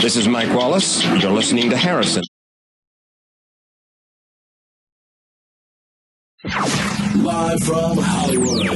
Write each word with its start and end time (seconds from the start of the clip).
This 0.00 0.16
is 0.16 0.28
Mike 0.28 0.54
Wallace. 0.54 1.04
You're 1.04 1.32
listening 1.32 1.70
to 1.70 1.76
Harrison. 1.76 2.22
Live 7.16 7.62
from 7.62 7.96
Hollywood, 7.98 8.66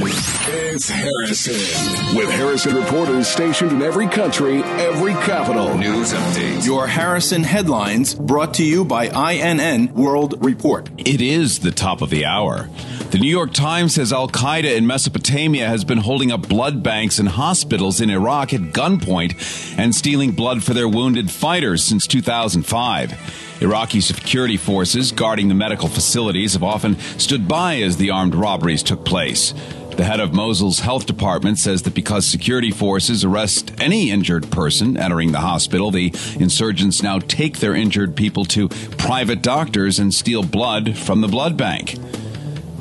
it's 0.47 0.89
Harrison. 0.89 2.17
With 2.17 2.31
Harrison 2.31 2.75
reporters 2.75 3.27
stationed 3.27 3.71
in 3.71 3.81
every 3.83 4.07
country, 4.07 4.63
every 4.63 5.13
capital. 5.13 5.77
News 5.77 6.13
update. 6.13 6.65
Your 6.65 6.87
Harrison 6.87 7.43
headlines 7.43 8.15
brought 8.15 8.55
to 8.55 8.65
you 8.65 8.85
by 8.85 9.05
INN 9.05 9.93
World 9.93 10.43
Report. 10.43 10.89
It 10.97 11.21
is 11.21 11.59
the 11.59 11.71
top 11.71 12.01
of 12.01 12.09
the 12.09 12.25
hour. 12.25 12.69
The 13.11 13.19
New 13.19 13.29
York 13.29 13.53
Times 13.53 13.93
says 13.93 14.11
Al 14.11 14.27
Qaeda 14.27 14.75
in 14.75 14.87
Mesopotamia 14.87 15.67
has 15.67 15.83
been 15.83 15.99
holding 15.99 16.31
up 16.31 16.49
blood 16.49 16.81
banks 16.81 17.19
and 17.19 17.29
hospitals 17.29 18.01
in 18.01 18.09
Iraq 18.09 18.51
at 18.53 18.61
gunpoint 18.73 19.77
and 19.77 19.93
stealing 19.93 20.31
blood 20.31 20.63
for 20.63 20.73
their 20.73 20.87
wounded 20.89 21.29
fighters 21.29 21.83
since 21.83 22.07
2005. 22.07 23.42
Iraqi 23.63 24.01
security 24.01 24.57
forces 24.57 25.13
guarding 25.13 25.47
the 25.47 25.55
medical 25.55 25.87
facilities 25.87 26.51
have 26.51 26.63
often 26.63 26.99
stood 27.17 27.47
by 27.47 27.77
as 27.77 27.95
the 27.95 28.09
armed 28.09 28.35
robberies 28.35 28.83
took 28.83 29.05
place. 29.05 29.53
The 29.95 30.03
head 30.03 30.19
of 30.19 30.33
Mosul's 30.33 30.79
health 30.79 31.05
department 31.05 31.59
says 31.59 31.83
that 31.83 31.93
because 31.93 32.25
security 32.25 32.71
forces 32.71 33.23
arrest 33.23 33.71
any 33.79 34.11
injured 34.11 34.51
person 34.51 34.97
entering 34.97 35.31
the 35.31 35.39
hospital, 35.39 35.91
the 35.91 36.13
insurgents 36.39 37.01
now 37.01 37.19
take 37.19 37.59
their 37.59 37.73
injured 37.73 38.17
people 38.17 38.43
to 38.45 38.67
private 38.97 39.41
doctors 39.41 39.97
and 39.97 40.13
steal 40.13 40.43
blood 40.43 40.97
from 40.97 41.21
the 41.21 41.27
blood 41.29 41.55
bank. 41.55 41.95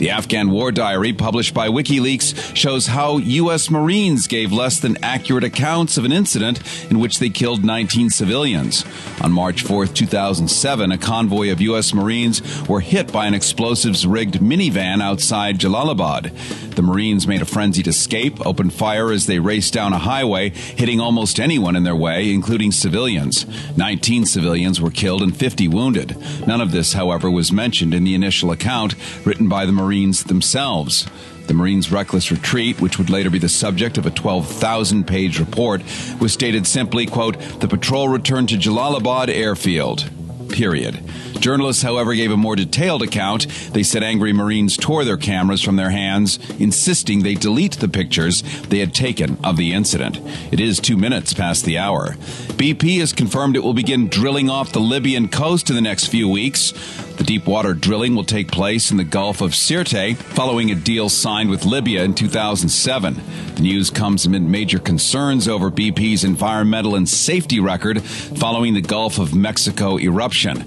The 0.02 0.11
Afghan 0.11 0.51
War 0.51 0.73
Diary, 0.73 1.12
published 1.12 1.55
by 1.55 1.69
WikiLeaks, 1.69 2.56
shows 2.56 2.88
how 2.88 3.19
U.S. 3.19 3.70
Marines 3.70 4.27
gave 4.27 4.51
less 4.51 4.80
than 4.80 4.98
accurate 5.01 5.45
accounts 5.45 5.97
of 5.97 6.05
an 6.05 6.11
incident 6.11 6.61
in 6.91 6.98
which 6.98 7.20
they 7.20 7.30
killed 7.30 7.65
19 7.65 8.11
civilians. 8.11 8.84
On 9.23 9.30
March 9.30 9.62
4, 9.62 9.87
2007, 9.87 10.91
a 10.91 10.98
convoy 10.98 11.52
of 11.52 11.61
U.S. 11.61 11.94
Marines 11.94 12.69
were 12.69 12.81
hit 12.81 13.12
by 13.12 13.27
an 13.27 13.34
explosives 13.34 14.05
rigged 14.05 14.41
minivan 14.41 15.00
outside 15.00 15.61
Jalalabad. 15.61 16.33
The 16.75 16.83
Marines 16.83 17.28
made 17.28 17.41
a 17.41 17.44
frenzied 17.44 17.87
escape, 17.87 18.44
opened 18.44 18.75
fire 18.75 19.12
as 19.12 19.27
they 19.27 19.39
raced 19.39 19.72
down 19.72 19.92
a 19.92 19.98
highway, 19.98 20.48
hitting 20.48 20.98
almost 20.98 21.39
anyone 21.39 21.77
in 21.77 21.84
their 21.84 21.94
way, 21.94 22.33
including 22.33 22.72
civilians. 22.72 23.47
19 23.77 24.27
civilians 24.27 24.81
were 24.81 24.91
killed 24.91 25.22
and 25.22 25.37
50 25.37 25.69
wounded. 25.69 26.16
None 26.44 26.61
of 26.61 26.72
this, 26.72 26.94
however, 26.94 27.31
was 27.31 27.53
mentioned 27.53 27.94
in 27.94 28.03
the 28.03 28.16
initial 28.16 28.50
account 28.50 28.97
written 29.25 29.48
by 29.48 29.64
the 29.64 29.70
Marines 29.70 29.91
Marines 29.92 30.24
themselves. 30.24 31.06
The 31.48 31.52
Marines' 31.52 31.92
reckless 31.92 32.30
retreat, 32.30 32.80
which 32.80 32.96
would 32.96 33.10
later 33.10 33.28
be 33.28 33.38
the 33.38 33.46
subject 33.46 33.98
of 33.98 34.06
a 34.06 34.10
12,000 34.10 35.06
page 35.06 35.38
report, 35.38 35.82
was 36.18 36.32
stated 36.32 36.66
simply, 36.66 37.04
quote, 37.04 37.38
the 37.60 37.68
patrol 37.68 38.08
returned 38.08 38.48
to 38.48 38.56
Jalalabad 38.56 39.28
airfield. 39.28 40.08
Period. 40.48 40.98
Journalists, 41.42 41.82
however, 41.82 42.14
gave 42.14 42.30
a 42.30 42.36
more 42.36 42.54
detailed 42.54 43.02
account. 43.02 43.48
They 43.72 43.82
said 43.82 44.04
angry 44.04 44.32
Marines 44.32 44.76
tore 44.76 45.04
their 45.04 45.16
cameras 45.16 45.60
from 45.60 45.74
their 45.74 45.90
hands, 45.90 46.38
insisting 46.60 47.24
they 47.24 47.34
delete 47.34 47.78
the 47.78 47.88
pictures 47.88 48.42
they 48.68 48.78
had 48.78 48.94
taken 48.94 49.36
of 49.42 49.56
the 49.56 49.72
incident. 49.72 50.20
It 50.52 50.60
is 50.60 50.78
two 50.78 50.96
minutes 50.96 51.34
past 51.34 51.64
the 51.64 51.78
hour. 51.78 52.12
BP 52.52 53.00
has 53.00 53.12
confirmed 53.12 53.56
it 53.56 53.64
will 53.64 53.74
begin 53.74 54.06
drilling 54.06 54.50
off 54.50 54.70
the 54.70 54.78
Libyan 54.78 55.28
coast 55.28 55.68
in 55.68 55.74
the 55.74 55.82
next 55.82 56.06
few 56.06 56.28
weeks. 56.28 56.72
The 57.16 57.24
deep 57.24 57.44
water 57.44 57.74
drilling 57.74 58.14
will 58.14 58.24
take 58.24 58.52
place 58.52 58.92
in 58.92 58.96
the 58.96 59.04
Gulf 59.04 59.40
of 59.40 59.50
Sirte 59.50 60.16
following 60.16 60.70
a 60.70 60.76
deal 60.76 61.08
signed 61.08 61.50
with 61.50 61.64
Libya 61.64 62.04
in 62.04 62.14
2007. 62.14 63.20
The 63.56 63.62
news 63.62 63.90
comes 63.90 64.26
amid 64.26 64.42
major 64.42 64.78
concerns 64.78 65.48
over 65.48 65.72
BP's 65.72 66.22
environmental 66.22 66.94
and 66.94 67.08
safety 67.08 67.58
record 67.58 68.00
following 68.02 68.74
the 68.74 68.80
Gulf 68.80 69.18
of 69.18 69.34
Mexico 69.34 69.98
eruption. 69.98 70.64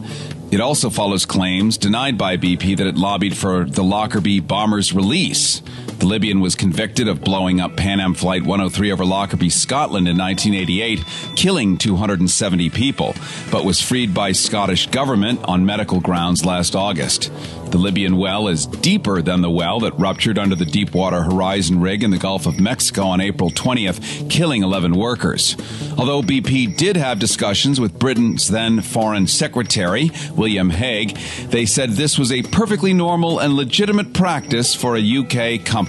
It 0.56 0.62
also 0.62 0.90
follows 0.90 1.26
claims 1.26 1.78
denied 1.78 2.18
by 2.18 2.38
BP 2.38 2.78
that 2.78 2.88
it 2.88 2.96
lobbied 2.96 3.36
for 3.36 3.66
the 3.66 3.84
Lockerbie 3.84 4.40
bomber's 4.40 4.94
release. 4.94 5.62
The 6.00 6.08
Libyan 6.08 6.42
was 6.42 6.56
convicted 6.56 7.08
of 7.08 7.22
blowing 7.22 7.62
up 7.62 7.78
Pan 7.78 8.02
Am 8.02 8.14
Flight 8.14 8.44
103 8.44 8.92
over 8.92 9.06
Lockerbie, 9.06 9.50
Scotland 9.50 10.10
in 10.10 10.18
1988, 10.18 11.04
killing 11.38 11.78
270 11.78 12.70
people, 12.70 13.16
but 13.50 13.64
was 13.64 13.82
freed 13.82 14.14
by 14.14 14.34
Scottish 14.34 14.88
government 14.88 15.40
on 15.46 15.66
medical 15.66 16.02
grounds 16.02 16.44
last 16.44 16.76
August. 16.76 17.32
The 17.72 17.78
Libyan 17.78 18.18
well 18.18 18.48
is 18.48 18.66
deeper 18.66 19.22
than 19.22 19.42
the 19.42 19.50
well 19.50 19.80
that 19.82 19.98
ruptured 19.98 20.38
under 20.38 20.56
the 20.56 20.66
Deepwater 20.66 21.24
Horizon 21.24 21.82
rig 21.82 22.04
in 22.04 22.12
the 22.12 22.18
Gulf 22.18 22.46
of 22.46 22.60
Mexico 22.60 23.06
on 23.06 23.22
April 23.22 23.50
20th, 23.50 24.30
killing 24.30 24.64
11 24.64 24.96
workers. 24.96 25.56
Although 25.98 26.22
BP 26.22 26.78
did 26.78 26.98
have 26.98 27.20
discussions 27.20 27.80
with 27.80 27.98
Britain's 27.98 28.50
then 28.50 28.82
Foreign 28.82 29.28
Secretary, 29.28 30.12
William 30.34 30.70
Hague, 30.70 31.18
they 31.50 31.66
said 31.66 31.92
this 31.92 32.20
was 32.20 32.32
a 32.32 32.44
perfectly 32.44 32.94
normal 32.94 33.40
and 33.40 33.54
legitimate 33.54 34.14
practice 34.14 34.76
for 34.76 34.96
a 34.96 35.02
UK 35.02 35.66
company. 35.66 35.85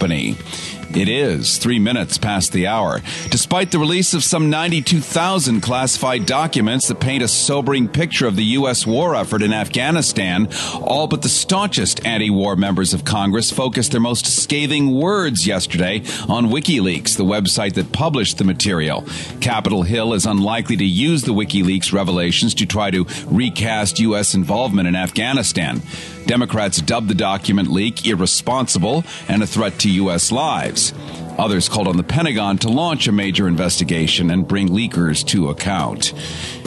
It 0.94 1.08
is 1.08 1.58
three 1.58 1.78
minutes 1.78 2.16
past 2.16 2.52
the 2.52 2.68
hour. 2.68 3.02
Despite 3.30 3.70
the 3.70 3.78
release 3.78 4.14
of 4.14 4.24
some 4.24 4.48
92,000 4.48 5.60
classified 5.60 6.24
documents 6.24 6.88
that 6.88 7.00
paint 7.00 7.22
a 7.22 7.28
sobering 7.28 7.88
picture 7.88 8.26
of 8.26 8.36
the 8.36 8.44
U.S. 8.44 8.86
war 8.86 9.14
effort 9.14 9.42
in 9.42 9.52
Afghanistan, 9.52 10.48
all 10.80 11.06
but 11.06 11.22
the 11.22 11.28
staunchest 11.28 12.06
anti 12.06 12.30
war 12.30 12.56
members 12.56 12.94
of 12.94 13.04
Congress 13.04 13.50
focused 13.50 13.92
their 13.92 14.00
most 14.00 14.26
scathing 14.26 14.94
words 14.94 15.46
yesterday 15.46 15.98
on 16.28 16.46
WikiLeaks, 16.46 17.16
the 17.16 17.24
website 17.24 17.74
that 17.74 17.92
published 17.92 18.38
the 18.38 18.44
material. 18.44 19.04
Capitol 19.40 19.82
Hill 19.82 20.14
is 20.14 20.24
unlikely 20.24 20.76
to 20.78 20.86
use 20.86 21.22
the 21.22 21.34
WikiLeaks 21.34 21.92
revelations 21.92 22.54
to 22.54 22.64
try 22.64 22.90
to 22.90 23.06
recast 23.26 23.98
U.S. 24.00 24.34
involvement 24.34 24.88
in 24.88 24.96
Afghanistan. 24.96 25.82
Democrats 26.26 26.81
dubbed 26.81 27.09
the 27.09 27.14
document 27.14 27.69
leak 27.69 28.06
irresponsible 28.06 29.04
and 29.28 29.42
a 29.42 29.47
threat 29.47 29.78
to 29.81 29.91
U.S. 29.91 30.32
lives. 30.32 30.92
Others 31.38 31.69
called 31.69 31.87
on 31.87 31.97
the 31.97 32.03
Pentagon 32.03 32.56
to 32.59 32.69
launch 32.69 33.06
a 33.09 33.12
major 33.12 33.47
investigation 33.47 34.31
and 34.31 34.48
bring 34.48 34.69
leakers 34.69 35.25
to 35.26 35.50
account. 35.50 36.12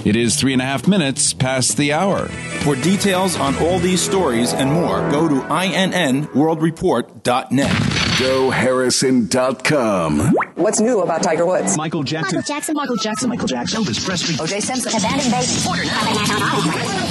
It 0.05 0.15
is 0.15 0.35
three 0.35 0.53
and 0.53 0.61
a 0.61 0.65
half 0.65 0.87
minutes 0.87 1.33
past 1.33 1.75
the 1.75 1.91
hour. 1.91 2.27
For 2.63 2.75
details 2.75 3.35
on 3.37 3.55
all 3.57 3.79
these 3.79 4.01
stories 4.01 4.53
and 4.53 4.71
more, 4.71 4.99
go 5.11 5.27
to 5.27 5.41
INNWorldReport.net. 5.41 7.71
GoHarrison.com. 8.19 10.19
What's 10.55 10.79
new 10.79 11.01
about 11.01 11.23
Tiger 11.23 11.45
Woods? 11.45 11.75
Michael 11.77 12.03
Jackson. 12.03 12.37
Michael 12.37 12.47
Jackson. 12.47 12.75
Michael 12.75 12.95
Jackson. 12.97 13.29
Michael 13.29 13.47
Jackson. 13.47 13.83
Elvis 13.83 14.05
Presley. 14.05 14.35
Oh, 14.39 14.43
O.J. 14.43 14.59
Simpson. 14.59 14.91
Abandoned 14.95 15.31
baby. 15.31 17.08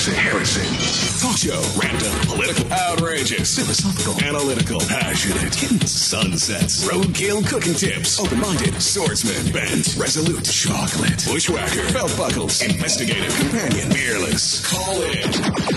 Harrison, 0.00 0.64
Harrison. 0.64 1.20
Talk 1.20 1.36
show. 1.36 1.60
Random, 1.78 2.10
political, 2.24 2.72
outrageous, 2.72 3.58
philosophical, 3.58 4.16
analytical, 4.24 4.80
passionate, 4.80 5.54
hidden 5.54 5.86
sunsets, 5.86 6.88
roadkill 6.88 7.46
cooking 7.46 7.74
tips, 7.74 8.18
open-minded, 8.18 8.80
swordsman, 8.80 9.52
bent, 9.52 9.94
resolute, 10.00 10.42
chocolate, 10.44 11.22
bushwhacker, 11.28 11.92
belt 11.92 12.14
buckles, 12.16 12.62
investigative, 12.62 13.34
companion, 13.36 13.90
fearless. 13.90 14.64
Call 14.66 15.02
in. 15.02 15.30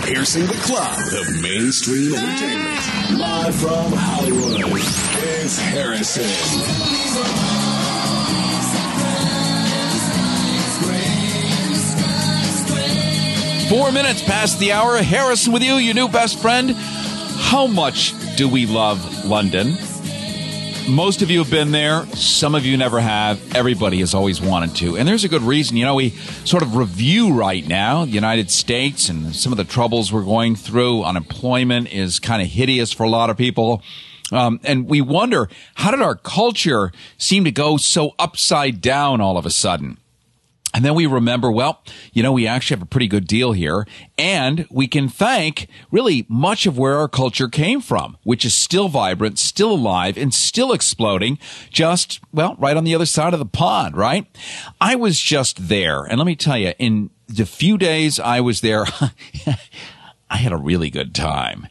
Piercing 0.03 0.45
the 0.45 0.59
cloud 0.63 1.11
of 1.11 1.41
mainstream 1.41 2.15
entertainment. 2.15 3.19
Live 3.19 3.55
from 3.55 3.91
Hollywood, 3.91 4.61
it's 5.19 5.59
Harrison. 5.59 7.62
Four 13.73 13.91
minutes 13.91 14.21
past 14.21 14.59
the 14.59 14.71
hour. 14.71 14.97
Harrison 15.01 15.51
with 15.51 15.63
you, 15.63 15.77
your 15.77 15.95
new 15.95 16.07
best 16.07 16.39
friend. 16.39 16.75
How 16.75 17.65
much 17.65 18.13
do 18.35 18.47
we 18.47 18.67
love 18.67 19.25
London? 19.25 19.75
Most 20.87 21.23
of 21.23 21.31
you 21.31 21.39
have 21.39 21.49
been 21.49 21.71
there. 21.71 22.05
Some 22.15 22.53
of 22.53 22.67
you 22.67 22.77
never 22.77 22.99
have. 22.99 23.55
Everybody 23.55 23.97
has 24.01 24.13
always 24.13 24.39
wanted 24.39 24.75
to. 24.75 24.95
And 24.95 25.07
there's 25.07 25.23
a 25.23 25.27
good 25.27 25.41
reason. 25.41 25.75
You 25.75 25.85
know, 25.85 25.95
we 25.95 26.11
sort 26.45 26.61
of 26.61 26.75
review 26.75 27.33
right 27.33 27.67
now 27.67 28.05
the 28.05 28.11
United 28.11 28.51
States 28.51 29.09
and 29.09 29.35
some 29.35 29.51
of 29.51 29.57
the 29.57 29.63
troubles 29.63 30.13
we're 30.13 30.21
going 30.21 30.55
through. 30.55 31.03
Unemployment 31.03 31.91
is 31.91 32.19
kind 32.19 32.43
of 32.43 32.49
hideous 32.49 32.93
for 32.93 33.05
a 33.05 33.09
lot 33.09 33.31
of 33.31 33.37
people. 33.37 33.81
Um, 34.31 34.59
and 34.63 34.87
we 34.87 35.01
wonder, 35.01 35.49
how 35.73 35.89
did 35.89 36.03
our 36.03 36.15
culture 36.15 36.91
seem 37.17 37.43
to 37.45 37.51
go 37.51 37.77
so 37.77 38.11
upside 38.19 38.81
down 38.81 39.19
all 39.19 39.35
of 39.35 39.47
a 39.47 39.51
sudden? 39.51 39.97
And 40.73 40.83
then 40.83 40.95
we 40.95 41.05
remember, 41.05 41.51
well, 41.51 41.83
you 42.13 42.23
know, 42.23 42.31
we 42.31 42.47
actually 42.47 42.77
have 42.77 42.83
a 42.83 42.87
pretty 42.87 43.07
good 43.07 43.27
deal 43.27 43.51
here 43.51 43.85
and 44.17 44.65
we 44.71 44.87
can 44.87 45.07
thank 45.07 45.67
really 45.91 46.25
much 46.27 46.65
of 46.65 46.77
where 46.77 46.97
our 46.97 47.07
culture 47.07 47.47
came 47.47 47.79
from, 47.79 48.17
which 48.23 48.43
is 48.43 48.53
still 48.53 48.87
vibrant, 48.87 49.37
still 49.37 49.71
alive 49.71 50.17
and 50.17 50.33
still 50.33 50.73
exploding 50.73 51.37
just, 51.69 52.19
well, 52.31 52.55
right 52.57 52.75
on 52.75 52.83
the 52.83 52.95
other 52.95 53.05
side 53.05 53.33
of 53.33 53.39
the 53.39 53.45
pond, 53.45 53.95
right? 53.95 54.25
I 54.81 54.95
was 54.95 55.19
just 55.19 55.67
there. 55.67 56.03
And 56.03 56.17
let 56.17 56.25
me 56.25 56.35
tell 56.35 56.57
you, 56.57 56.73
in 56.79 57.11
the 57.27 57.45
few 57.45 57.77
days 57.77 58.19
I 58.19 58.41
was 58.41 58.61
there, 58.61 58.85
I 60.33 60.37
had 60.37 60.51
a 60.51 60.57
really 60.57 60.89
good 60.89 61.13
time. 61.13 61.67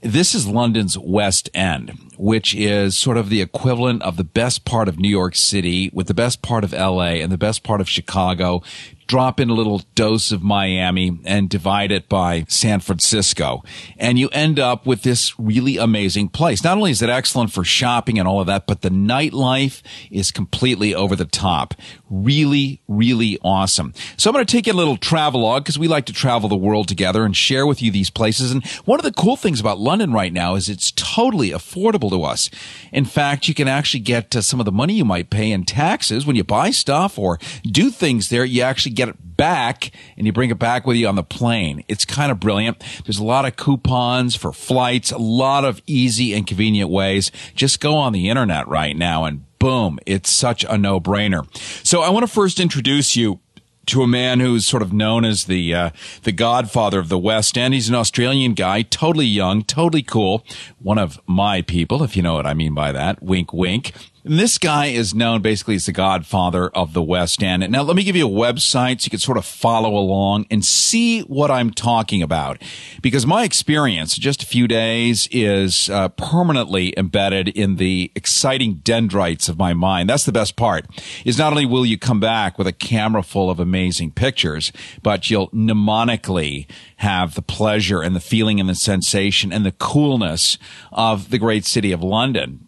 This 0.00 0.36
is 0.36 0.46
London's 0.46 0.96
West 0.96 1.50
End, 1.52 2.12
which 2.16 2.54
is 2.54 2.96
sort 2.96 3.16
of 3.16 3.28
the 3.28 3.42
equivalent 3.42 4.02
of 4.02 4.16
the 4.16 4.22
best 4.22 4.64
part 4.64 4.88
of 4.88 5.00
New 5.00 5.08
York 5.08 5.34
City 5.34 5.90
with 5.92 6.06
the 6.06 6.14
best 6.14 6.40
part 6.40 6.62
of 6.62 6.72
LA 6.72 7.14
and 7.14 7.32
the 7.32 7.36
best 7.36 7.64
part 7.64 7.80
of 7.80 7.88
Chicago 7.88 8.62
drop 9.06 9.40
in 9.40 9.50
a 9.50 9.54
little 9.54 9.82
dose 9.94 10.32
of 10.32 10.42
Miami 10.42 11.18
and 11.24 11.48
divide 11.48 11.92
it 11.92 12.08
by 12.08 12.44
San 12.48 12.80
Francisco. 12.80 13.62
And 13.96 14.18
you 14.18 14.28
end 14.30 14.58
up 14.58 14.86
with 14.86 15.02
this 15.02 15.38
really 15.38 15.76
amazing 15.76 16.28
place. 16.28 16.64
Not 16.64 16.76
only 16.76 16.90
is 16.90 17.02
it 17.02 17.10
excellent 17.10 17.52
for 17.52 17.64
shopping 17.64 18.18
and 18.18 18.26
all 18.26 18.40
of 18.40 18.46
that, 18.46 18.66
but 18.66 18.82
the 18.82 18.90
nightlife 18.90 19.82
is 20.10 20.30
completely 20.30 20.94
over 20.94 21.16
the 21.16 21.24
top. 21.24 21.74
Really, 22.08 22.80
really 22.88 23.38
awesome. 23.42 23.92
So 24.16 24.30
I'm 24.30 24.34
going 24.34 24.46
to 24.46 24.50
take 24.50 24.66
you 24.66 24.72
a 24.72 24.74
little 24.74 24.96
travelogue 24.96 25.64
because 25.64 25.78
we 25.78 25.88
like 25.88 26.06
to 26.06 26.12
travel 26.12 26.48
the 26.48 26.56
world 26.56 26.88
together 26.88 27.24
and 27.24 27.36
share 27.36 27.66
with 27.66 27.82
you 27.82 27.90
these 27.90 28.10
places. 28.10 28.50
And 28.50 28.64
one 28.84 28.98
of 28.98 29.04
the 29.04 29.12
cool 29.12 29.36
things 29.36 29.60
about 29.60 29.78
London 29.78 30.12
right 30.12 30.32
now 30.32 30.54
is 30.54 30.68
it's 30.68 30.92
totally 30.92 31.50
affordable 31.50 32.10
to 32.10 32.22
us. 32.22 32.50
In 32.92 33.04
fact, 33.04 33.48
you 33.48 33.54
can 33.54 33.68
actually 33.68 34.00
get 34.00 34.34
uh, 34.34 34.42
some 34.42 34.60
of 34.60 34.66
the 34.66 34.72
money 34.72 34.94
you 34.94 35.04
might 35.04 35.30
pay 35.30 35.50
in 35.50 35.64
taxes 35.64 36.26
when 36.26 36.36
you 36.36 36.44
buy 36.44 36.70
stuff 36.70 37.18
or 37.18 37.38
do 37.64 37.90
things 37.90 38.28
there. 38.28 38.44
You 38.44 38.62
actually 38.62 38.93
get 38.94 39.08
it 39.08 39.16
back 39.36 39.90
and 40.16 40.26
you 40.26 40.32
bring 40.32 40.50
it 40.50 40.58
back 40.58 40.86
with 40.86 40.96
you 40.96 41.08
on 41.08 41.16
the 41.16 41.22
plane. 41.22 41.84
It's 41.88 42.04
kind 42.04 42.30
of 42.30 42.40
brilliant. 42.40 42.82
There's 43.04 43.18
a 43.18 43.24
lot 43.24 43.44
of 43.44 43.56
coupons 43.56 44.36
for 44.36 44.52
flights, 44.52 45.10
a 45.10 45.18
lot 45.18 45.64
of 45.64 45.82
easy 45.86 46.32
and 46.34 46.46
convenient 46.46 46.90
ways. 46.90 47.30
Just 47.54 47.80
go 47.80 47.96
on 47.96 48.12
the 48.12 48.28
internet 48.28 48.66
right 48.68 48.96
now 48.96 49.24
and 49.24 49.44
boom, 49.58 49.98
it's 50.04 50.30
such 50.30 50.64
a 50.68 50.76
no 50.76 51.00
brainer. 51.00 51.46
So 51.86 52.02
I 52.02 52.10
want 52.10 52.26
to 52.26 52.32
first 52.32 52.60
introduce 52.60 53.16
you 53.16 53.40
to 53.86 54.02
a 54.02 54.06
man 54.06 54.40
who's 54.40 54.66
sort 54.66 54.82
of 54.82 54.92
known 54.92 55.24
as 55.24 55.44
the 55.44 55.74
uh, 55.74 55.90
the 56.22 56.32
godfather 56.32 56.98
of 56.98 57.08
the 57.08 57.18
West 57.18 57.56
End. 57.56 57.74
He's 57.74 57.88
an 57.88 57.94
Australian 57.94 58.54
guy, 58.54 58.82
totally 58.82 59.26
young, 59.26 59.62
totally 59.62 60.02
cool. 60.02 60.44
One 60.78 60.98
of 60.98 61.20
my 61.26 61.62
people, 61.62 62.02
if 62.02 62.16
you 62.16 62.22
know 62.22 62.34
what 62.34 62.46
I 62.46 62.54
mean 62.54 62.74
by 62.74 62.92
that. 62.92 63.22
Wink, 63.22 63.52
wink. 63.52 63.92
And 64.26 64.38
this 64.38 64.56
guy 64.56 64.86
is 64.86 65.14
known 65.14 65.42
basically 65.42 65.74
as 65.74 65.84
the 65.84 65.92
godfather 65.92 66.70
of 66.70 66.94
the 66.94 67.02
West 67.02 67.42
End. 67.42 67.70
Now, 67.70 67.82
let 67.82 67.94
me 67.94 68.02
give 68.02 68.16
you 68.16 68.26
a 68.26 68.30
website 68.30 69.02
so 69.02 69.06
you 69.06 69.10
can 69.10 69.18
sort 69.18 69.36
of 69.36 69.44
follow 69.44 69.98
along 69.98 70.46
and 70.50 70.64
see 70.64 71.20
what 71.20 71.50
I'm 71.50 71.70
talking 71.70 72.22
about. 72.22 72.62
Because 73.02 73.26
my 73.26 73.44
experience, 73.44 74.16
just 74.16 74.42
a 74.42 74.46
few 74.46 74.66
days, 74.66 75.28
is 75.30 75.90
uh, 75.90 76.08
permanently 76.08 76.94
embedded 76.96 77.48
in 77.48 77.76
the 77.76 78.10
exciting 78.14 78.76
dendrites 78.76 79.50
of 79.50 79.58
my 79.58 79.74
mind. 79.74 80.08
That's 80.08 80.24
the 80.24 80.32
best 80.32 80.56
part. 80.56 80.86
Is 81.26 81.36
not 81.36 81.52
only 81.52 81.66
will 81.66 81.84
you 81.84 81.98
come 81.98 82.18
back 82.18 82.56
with 82.56 82.66
a 82.66 82.72
camera 82.72 83.22
full 83.22 83.50
of 83.50 83.60
amazing 83.60 84.12
pictures, 84.12 84.72
but 85.02 85.28
you'll 85.28 85.50
mnemonically 85.50 86.66
have 86.96 87.34
the 87.34 87.42
pleasure 87.42 88.00
and 88.00 88.16
the 88.16 88.20
feeling 88.20 88.58
and 88.58 88.70
the 88.70 88.74
sensation 88.74 89.52
and 89.52 89.66
the 89.66 89.72
coolness 89.72 90.56
of 90.92 91.28
the 91.28 91.38
great 91.38 91.66
city 91.66 91.92
of 91.92 92.02
London 92.02 92.63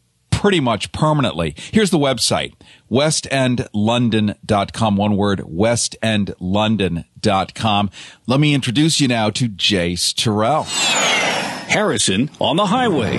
pretty 0.47 0.61
much 0.61 0.93
permanently. 0.93 1.57
Here's 1.73 1.91
the 1.91 1.99
website, 1.99 2.55
westendlondon.com. 2.89 4.97
One 4.97 5.17
word, 5.17 5.41
westendlondon.com. 5.41 7.91
Let 8.29 8.39
me 8.39 8.55
introduce 8.55 9.01
you 9.01 9.09
now 9.09 9.31
to 9.31 9.49
Jayce 9.49 10.15
Tyrell. 10.15 10.63
Harrison 10.63 12.31
on 12.41 12.55
the 12.55 12.67
highway. 12.67 13.17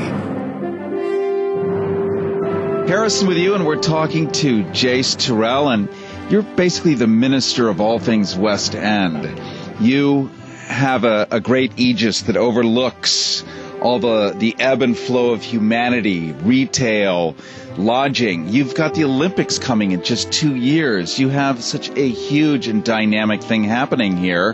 Harrison 2.87 3.27
with 3.27 3.35
you, 3.35 3.55
and 3.55 3.65
we're 3.65 3.75
talking 3.75 4.31
to 4.31 4.63
Jayce 4.67 5.17
Tyrell, 5.17 5.67
and 5.67 5.89
you're 6.29 6.43
basically 6.43 6.93
the 6.93 7.07
minister 7.07 7.67
of 7.67 7.81
all 7.81 7.99
things 7.99 8.37
West 8.37 8.73
End. 8.73 9.37
You 9.81 10.27
have 10.67 11.03
a, 11.03 11.27
a 11.29 11.41
great 11.41 11.73
aegis 11.75 12.21
that 12.21 12.37
overlooks 12.37 13.43
all 13.81 13.99
the, 13.99 14.33
the 14.37 14.55
ebb 14.59 14.81
and 14.81 14.97
flow 14.97 15.31
of 15.31 15.43
humanity, 15.43 16.31
retail, 16.31 17.35
lodging. 17.77 18.49
You've 18.49 18.75
got 18.75 18.93
the 18.93 19.03
Olympics 19.03 19.59
coming 19.59 19.91
in 19.91 20.03
just 20.03 20.31
two 20.31 20.55
years. 20.55 21.19
You 21.19 21.29
have 21.29 21.63
such 21.63 21.89
a 21.89 22.07
huge 22.07 22.67
and 22.67 22.83
dynamic 22.83 23.41
thing 23.41 23.63
happening 23.63 24.17
here. 24.17 24.53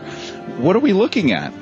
What 0.57 0.75
are 0.75 0.79
we 0.79 0.93
looking 0.93 1.31
at? 1.31 1.53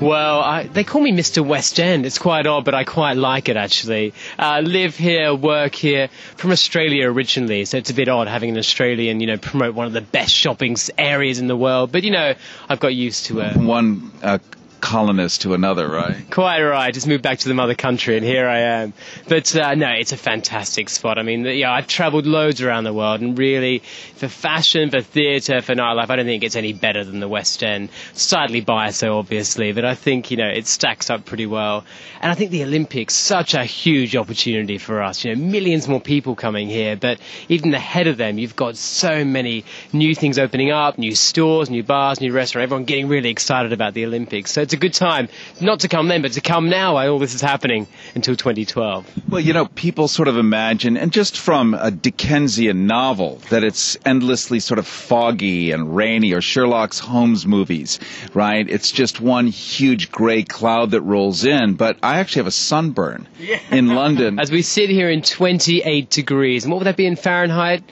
Well, 0.00 0.40
I, 0.40 0.64
they 0.64 0.82
call 0.82 1.00
me 1.00 1.12
Mr. 1.12 1.46
West 1.46 1.78
End. 1.78 2.04
It's 2.04 2.18
quite 2.18 2.46
odd, 2.46 2.64
but 2.64 2.74
I 2.74 2.82
quite 2.82 3.16
like 3.16 3.48
it 3.48 3.56
actually. 3.56 4.12
Uh, 4.38 4.60
live 4.64 4.96
here, 4.96 5.32
work 5.34 5.74
here, 5.74 6.08
from 6.36 6.50
Australia 6.50 7.08
originally, 7.08 7.64
so 7.64 7.78
it's 7.78 7.90
a 7.90 7.94
bit 7.94 8.08
odd 8.08 8.26
having 8.26 8.50
an 8.50 8.58
Australian, 8.58 9.20
you 9.20 9.28
know, 9.28 9.38
promote 9.38 9.74
one 9.74 9.86
of 9.86 9.92
the 9.92 10.00
best 10.00 10.34
shopping 10.34 10.76
areas 10.98 11.38
in 11.38 11.46
the 11.46 11.56
world. 11.56 11.92
But 11.92 12.02
you 12.02 12.10
know, 12.10 12.34
I've 12.68 12.80
got 12.80 12.88
used 12.88 13.26
to 13.26 13.40
it. 13.40 13.56
One 13.56 14.10
uh, 14.20 14.38
colonist 14.84 15.40
to 15.42 15.54
another, 15.54 15.88
right? 15.88 16.14
Quite 16.30 16.62
right. 16.62 16.92
Just 16.92 17.06
moved 17.06 17.22
back 17.22 17.38
to 17.38 17.48
the 17.48 17.54
mother 17.54 17.74
country, 17.74 18.18
and 18.18 18.24
here 18.24 18.46
I 18.46 18.58
am. 18.58 18.92
But 19.26 19.56
uh, 19.56 19.74
no, 19.74 19.88
it's 19.88 20.12
a 20.12 20.16
fantastic 20.18 20.90
spot. 20.90 21.18
I 21.18 21.22
mean, 21.22 21.46
yeah, 21.46 21.72
I've 21.72 21.86
travelled 21.86 22.26
loads 22.26 22.60
around 22.60 22.84
the 22.84 22.92
world, 22.92 23.22
and 23.22 23.36
really, 23.36 23.78
for 24.16 24.28
fashion, 24.28 24.90
for 24.90 25.00
theatre, 25.00 25.62
for 25.62 25.74
nightlife, 25.74 26.10
I 26.10 26.16
don't 26.16 26.26
think 26.26 26.44
it's 26.44 26.54
any 26.54 26.74
better 26.74 27.02
than 27.02 27.18
the 27.18 27.28
West 27.28 27.64
End. 27.64 27.88
Slightly 28.12 28.60
biased, 28.60 29.00
though, 29.00 29.18
obviously, 29.18 29.72
but 29.72 29.86
I 29.86 29.94
think 29.94 30.30
you 30.30 30.36
know 30.36 30.48
it 30.48 30.66
stacks 30.66 31.08
up 31.08 31.24
pretty 31.24 31.46
well. 31.46 31.86
And 32.20 32.30
I 32.30 32.34
think 32.34 32.50
the 32.50 32.62
Olympics 32.62 33.14
such 33.14 33.54
a 33.54 33.64
huge 33.64 34.14
opportunity 34.14 34.76
for 34.76 35.02
us. 35.02 35.24
You 35.24 35.34
know, 35.34 35.42
millions 35.42 35.88
more 35.88 36.00
people 36.00 36.34
coming 36.34 36.68
here, 36.68 36.94
but 36.94 37.20
even 37.48 37.72
ahead 37.72 38.06
of 38.06 38.18
them, 38.18 38.36
you've 38.36 38.54
got 38.54 38.76
so 38.76 39.24
many 39.24 39.64
new 39.94 40.14
things 40.14 40.38
opening 40.38 40.72
up, 40.72 40.98
new 40.98 41.14
stores, 41.14 41.70
new 41.70 41.82
bars, 41.82 42.20
new 42.20 42.32
restaurants. 42.32 42.64
Everyone 42.64 42.84
getting 42.84 43.08
really 43.08 43.30
excited 43.30 43.72
about 43.72 43.94
the 43.94 44.04
Olympics. 44.04 44.52
So 44.52 44.60
it's 44.60 44.73
a 44.74 44.76
good 44.76 44.94
time 44.94 45.28
not 45.60 45.80
to 45.80 45.88
come 45.88 46.08
then, 46.08 46.22
but 46.22 46.32
to 46.32 46.40
come 46.40 46.68
now 46.68 46.94
while 46.94 47.12
all 47.12 47.18
this 47.18 47.34
is 47.34 47.40
happening 47.40 47.86
until 48.14 48.36
2012. 48.36 49.28
Well, 49.28 49.40
you 49.40 49.52
know, 49.52 49.66
people 49.66 50.08
sort 50.08 50.28
of 50.28 50.36
imagine, 50.36 50.96
and 50.96 51.12
just 51.12 51.38
from 51.38 51.74
a 51.74 51.90
Dickensian 51.90 52.86
novel, 52.86 53.40
that 53.50 53.64
it's 53.64 53.96
endlessly 54.04 54.60
sort 54.60 54.78
of 54.78 54.86
foggy 54.86 55.70
and 55.70 55.96
rainy, 55.96 56.34
or 56.34 56.40
Sherlock 56.40 56.94
Holmes 56.94 57.46
movies, 57.46 57.98
right? 58.34 58.68
It's 58.68 58.92
just 58.92 59.20
one 59.20 59.46
huge 59.46 60.10
gray 60.10 60.42
cloud 60.42 60.90
that 60.90 61.02
rolls 61.02 61.44
in. 61.44 61.74
But 61.74 61.96
I 62.02 62.18
actually 62.18 62.40
have 62.40 62.48
a 62.48 62.52
sunburn 62.52 63.26
yeah. 63.38 63.60
in 63.70 63.88
London. 63.94 64.38
As 64.44 64.50
we 64.50 64.62
sit 64.62 64.90
here 64.90 65.08
in 65.08 65.22
28 65.22 66.10
degrees, 66.10 66.64
and 66.64 66.72
what 66.72 66.78
would 66.78 66.86
that 66.86 66.96
be 66.96 67.06
in 67.06 67.16
Fahrenheit? 67.16 67.82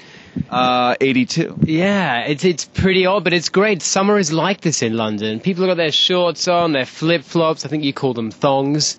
Uh, 0.49 0.97
82. 1.01 1.59
Yeah, 1.65 2.21
it's 2.21 2.45
it's 2.45 2.65
pretty 2.65 3.07
odd, 3.07 3.25
but 3.25 3.33
it's 3.33 3.49
great. 3.49 3.83
Summer 3.83 4.19
is 4.19 4.33
like 4.33 4.61
this 4.63 4.83
in 4.83 4.97
London. 4.97 5.41
People 5.41 5.65
have 5.65 5.71
got 5.71 5.77
their 5.77 5.93
shorts 5.93 6.49
on, 6.49 6.73
their 6.73 6.87
flip 6.87 7.23
flops. 7.23 7.65
I 7.65 7.69
think 7.69 7.85
you 7.85 7.93
call 7.93 8.15
them 8.15 8.31
thongs. 8.31 8.95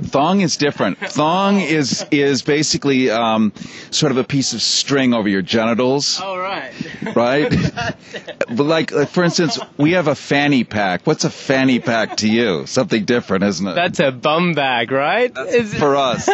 Thong 0.00 0.40
is 0.40 0.56
different. 0.56 0.98
Thong 1.00 1.60
is 1.60 2.04
is 2.10 2.42
basically 2.42 3.10
um, 3.10 3.52
sort 3.90 4.10
of 4.12 4.18
a 4.18 4.24
piece 4.24 4.54
of 4.54 4.62
string 4.62 5.14
over 5.14 5.28
your 5.28 5.42
genitals. 5.42 6.20
Oh 6.22 6.36
right. 6.36 6.72
Right. 7.14 7.52
like, 8.50 8.90
like 8.92 9.08
for 9.08 9.24
instance, 9.24 9.58
we 9.76 9.92
have 9.92 10.08
a 10.08 10.14
fanny 10.14 10.64
pack. 10.64 11.06
What's 11.06 11.24
a 11.24 11.30
fanny 11.30 11.78
pack 11.78 12.18
to 12.18 12.28
you? 12.28 12.64
Something 12.66 13.04
different, 13.04 13.44
isn't 13.44 13.66
it? 13.66 13.74
That's 13.74 14.00
a 14.00 14.12
bum 14.12 14.54
bag, 14.54 14.92
right? 14.92 15.32
for 15.78 15.96
us. 15.96 16.28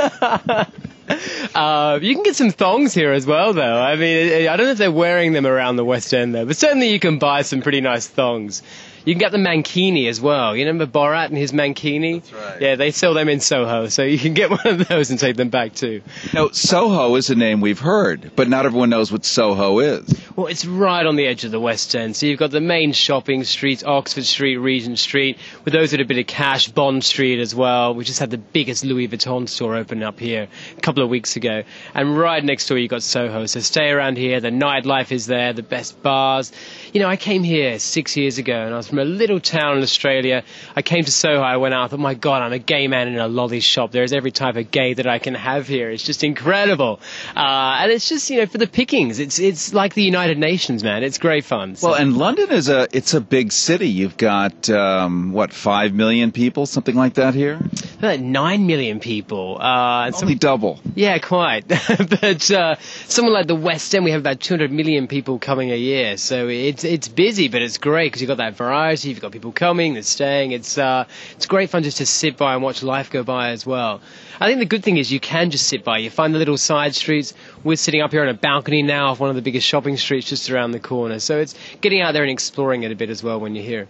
Uh, 1.54 1.98
you 2.02 2.14
can 2.14 2.22
get 2.22 2.36
some 2.36 2.50
thongs 2.50 2.94
here 2.94 3.12
as 3.12 3.26
well, 3.26 3.52
though. 3.52 3.80
I 3.80 3.96
mean, 3.96 4.48
I 4.48 4.56
don't 4.56 4.66
know 4.66 4.72
if 4.72 4.78
they're 4.78 4.92
wearing 4.92 5.32
them 5.32 5.46
around 5.46 5.76
the 5.76 5.84
West 5.84 6.12
End, 6.12 6.34
though, 6.34 6.44
but 6.44 6.56
certainly 6.56 6.90
you 6.90 7.00
can 7.00 7.18
buy 7.18 7.42
some 7.42 7.62
pretty 7.62 7.80
nice 7.80 8.06
thongs. 8.06 8.62
You 9.08 9.14
can 9.14 9.20
get 9.20 9.32
the 9.32 9.38
mankini 9.38 10.06
as 10.10 10.20
well. 10.20 10.54
You 10.54 10.66
remember 10.66 10.84
Borat 10.84 11.28
and 11.28 11.36
his 11.38 11.50
mankini? 11.50 12.20
That's 12.20 12.30
right. 12.30 12.60
Yeah, 12.60 12.76
they 12.76 12.90
sell 12.90 13.14
them 13.14 13.30
in 13.30 13.40
Soho, 13.40 13.88
so 13.88 14.02
you 14.02 14.18
can 14.18 14.34
get 14.34 14.50
one 14.64 14.66
of 14.66 14.86
those 14.86 15.08
and 15.08 15.18
take 15.18 15.34
them 15.34 15.48
back 15.48 15.74
too. 15.74 16.02
Now, 16.34 16.50
Soho 16.50 17.14
is 17.14 17.30
a 17.30 17.34
name 17.34 17.62
we've 17.62 17.78
heard, 17.78 18.32
but 18.36 18.50
not 18.50 18.66
everyone 18.66 18.90
knows 18.90 19.10
what 19.10 19.24
Soho 19.24 19.78
is. 19.78 20.12
Well, 20.36 20.48
it's 20.48 20.66
right 20.66 21.06
on 21.06 21.16
the 21.16 21.26
edge 21.26 21.44
of 21.44 21.52
the 21.52 21.58
West 21.58 21.96
End. 21.96 22.16
So 22.16 22.26
you've 22.26 22.38
got 22.38 22.50
the 22.50 22.60
main 22.60 22.92
shopping 22.92 23.44
streets, 23.44 23.82
Oxford 23.82 24.24
Street, 24.24 24.58
Regent 24.58 24.98
Street, 24.98 25.38
with 25.64 25.72
those 25.72 25.92
with 25.92 26.02
a 26.02 26.04
bit 26.04 26.18
of 26.18 26.26
cash, 26.26 26.68
Bond 26.68 27.02
Street 27.02 27.40
as 27.40 27.54
well. 27.54 27.94
We 27.94 28.04
just 28.04 28.18
had 28.18 28.30
the 28.30 28.36
biggest 28.36 28.84
Louis 28.84 29.08
Vuitton 29.08 29.48
store 29.48 29.76
open 29.76 30.02
up 30.02 30.20
here 30.20 30.48
a 30.76 30.80
couple 30.82 31.02
of 31.02 31.08
weeks 31.08 31.34
ago. 31.36 31.62
And 31.94 32.18
right 32.18 32.44
next 32.44 32.68
door 32.68 32.76
you've 32.76 32.90
got 32.90 33.02
Soho. 33.02 33.46
So 33.46 33.60
stay 33.60 33.88
around 33.88 34.18
here. 34.18 34.40
The 34.40 34.50
nightlife 34.50 35.12
is 35.12 35.24
there, 35.24 35.54
the 35.54 35.62
best 35.62 36.02
bars. 36.02 36.52
You 36.92 37.00
know, 37.00 37.08
I 37.08 37.16
came 37.16 37.42
here 37.42 37.78
six 37.78 38.16
years 38.16 38.38
ago 38.38 38.54
and 38.54 38.72
I 38.72 38.76
was 38.76 38.88
from 38.88 38.98
a 38.98 39.04
little 39.04 39.40
town 39.40 39.76
in 39.76 39.82
Australia. 39.82 40.42
I 40.74 40.82
came 40.82 41.04
to 41.04 41.12
Soho, 41.12 41.40
I 41.40 41.56
went 41.58 41.74
out, 41.74 41.84
I 41.84 41.88
thought, 41.88 42.00
my 42.00 42.14
God, 42.14 42.42
I'm 42.42 42.52
a 42.52 42.58
gay 42.58 42.88
man 42.88 43.08
in 43.08 43.18
a 43.18 43.28
lolly 43.28 43.60
shop. 43.60 43.90
There's 43.90 44.12
every 44.12 44.30
type 44.30 44.56
of 44.56 44.70
gay 44.70 44.94
that 44.94 45.06
I 45.06 45.18
can 45.18 45.34
have 45.34 45.66
here. 45.66 45.90
It's 45.90 46.02
just 46.02 46.24
incredible. 46.24 47.00
Uh, 47.36 47.78
and 47.80 47.92
it's 47.92 48.08
just, 48.08 48.30
you 48.30 48.38
know, 48.38 48.46
for 48.46 48.58
the 48.58 48.66
pickings. 48.66 49.18
It's, 49.18 49.38
it's 49.38 49.74
like 49.74 49.94
the 49.94 50.02
United 50.02 50.38
Nations, 50.38 50.82
man. 50.82 51.02
It's 51.02 51.18
great 51.18 51.44
fun. 51.44 51.76
So. 51.76 51.88
Well, 51.88 51.96
and 52.00 52.16
London 52.16 52.50
is 52.50 52.68
a, 52.68 52.88
it's 52.92 53.14
a 53.14 53.20
big 53.20 53.52
city. 53.52 53.88
You've 53.88 54.16
got, 54.16 54.70
um, 54.70 55.32
what, 55.32 55.52
five 55.52 55.92
million 55.92 56.32
people, 56.32 56.66
something 56.66 56.94
like 56.94 57.14
that 57.14 57.34
here? 57.34 57.60
like 58.02 58.20
nine 58.20 58.66
million 58.66 59.00
people. 59.00 59.58
Uh, 59.60 60.10
Only 60.20 60.34
double. 60.34 60.80
yeah, 60.94 61.18
quite. 61.18 61.68
but 61.68 62.50
uh, 62.50 62.76
somewhere 63.06 63.34
like 63.34 63.46
the 63.46 63.54
West 63.54 63.94
End, 63.94 64.04
we 64.04 64.12
have 64.12 64.20
about 64.20 64.40
200 64.40 64.70
million 64.70 65.08
people 65.08 65.38
coming 65.38 65.70
a 65.70 65.76
year. 65.76 66.16
So 66.16 66.48
it's 66.78 66.84
it's 66.84 67.08
busy, 67.08 67.48
but 67.48 67.60
it's 67.62 67.78
great 67.78 68.06
because 68.06 68.22
you've 68.22 68.28
got 68.28 68.38
that 68.38 68.54
variety. 68.54 69.08
You've 69.08 69.20
got 69.20 69.32
people 69.32 69.52
coming, 69.52 69.94
they're 69.94 70.02
staying. 70.02 70.52
It's 70.52 70.78
uh, 70.78 71.06
it's 71.32 71.46
great 71.46 71.70
fun 71.70 71.82
just 71.82 71.98
to 71.98 72.06
sit 72.06 72.36
by 72.36 72.54
and 72.54 72.62
watch 72.62 72.82
life 72.82 73.10
go 73.10 73.24
by 73.24 73.50
as 73.50 73.66
well. 73.66 74.00
I 74.40 74.46
think 74.46 74.60
the 74.60 74.66
good 74.66 74.84
thing 74.84 74.98
is 74.98 75.10
you 75.10 75.18
can 75.18 75.50
just 75.50 75.66
sit 75.66 75.82
by. 75.82 75.98
You 75.98 76.10
find 76.10 76.32
the 76.32 76.38
little 76.38 76.56
side 76.56 76.94
streets. 76.94 77.34
We're 77.64 77.76
sitting 77.76 78.00
up 78.00 78.12
here 78.12 78.22
on 78.22 78.28
a 78.28 78.34
balcony 78.34 78.82
now 78.82 79.10
of 79.10 79.18
one 79.18 79.30
of 79.30 79.36
the 79.36 79.42
biggest 79.42 79.66
shopping 79.66 79.96
streets 79.96 80.28
just 80.28 80.50
around 80.50 80.70
the 80.70 80.78
corner. 80.78 81.18
So 81.18 81.40
it's 81.40 81.54
getting 81.80 82.00
out 82.00 82.12
there 82.12 82.22
and 82.22 82.30
exploring 82.30 82.84
it 82.84 82.92
a 82.92 82.96
bit 82.96 83.10
as 83.10 83.22
well 83.22 83.40
when 83.40 83.56
you're 83.56 83.64
here. 83.64 83.88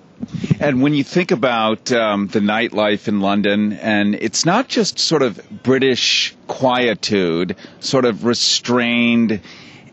And 0.59 0.83
when 0.83 0.95
you 0.95 1.05
think 1.05 1.31
about 1.31 1.93
um, 1.93 2.29
the 2.29 2.41
nightlife 2.41 3.07
in 3.09 3.21
London, 3.21 3.75
and 3.75 4.15
it's 4.15 4.47
not 4.47 4.69
just 4.69 4.99
sort 4.99 5.23
of 5.23 5.41
British 5.63 6.35
quietude, 6.47 7.57
sort 7.81 8.07
of 8.07 8.25
restrained, 8.25 9.41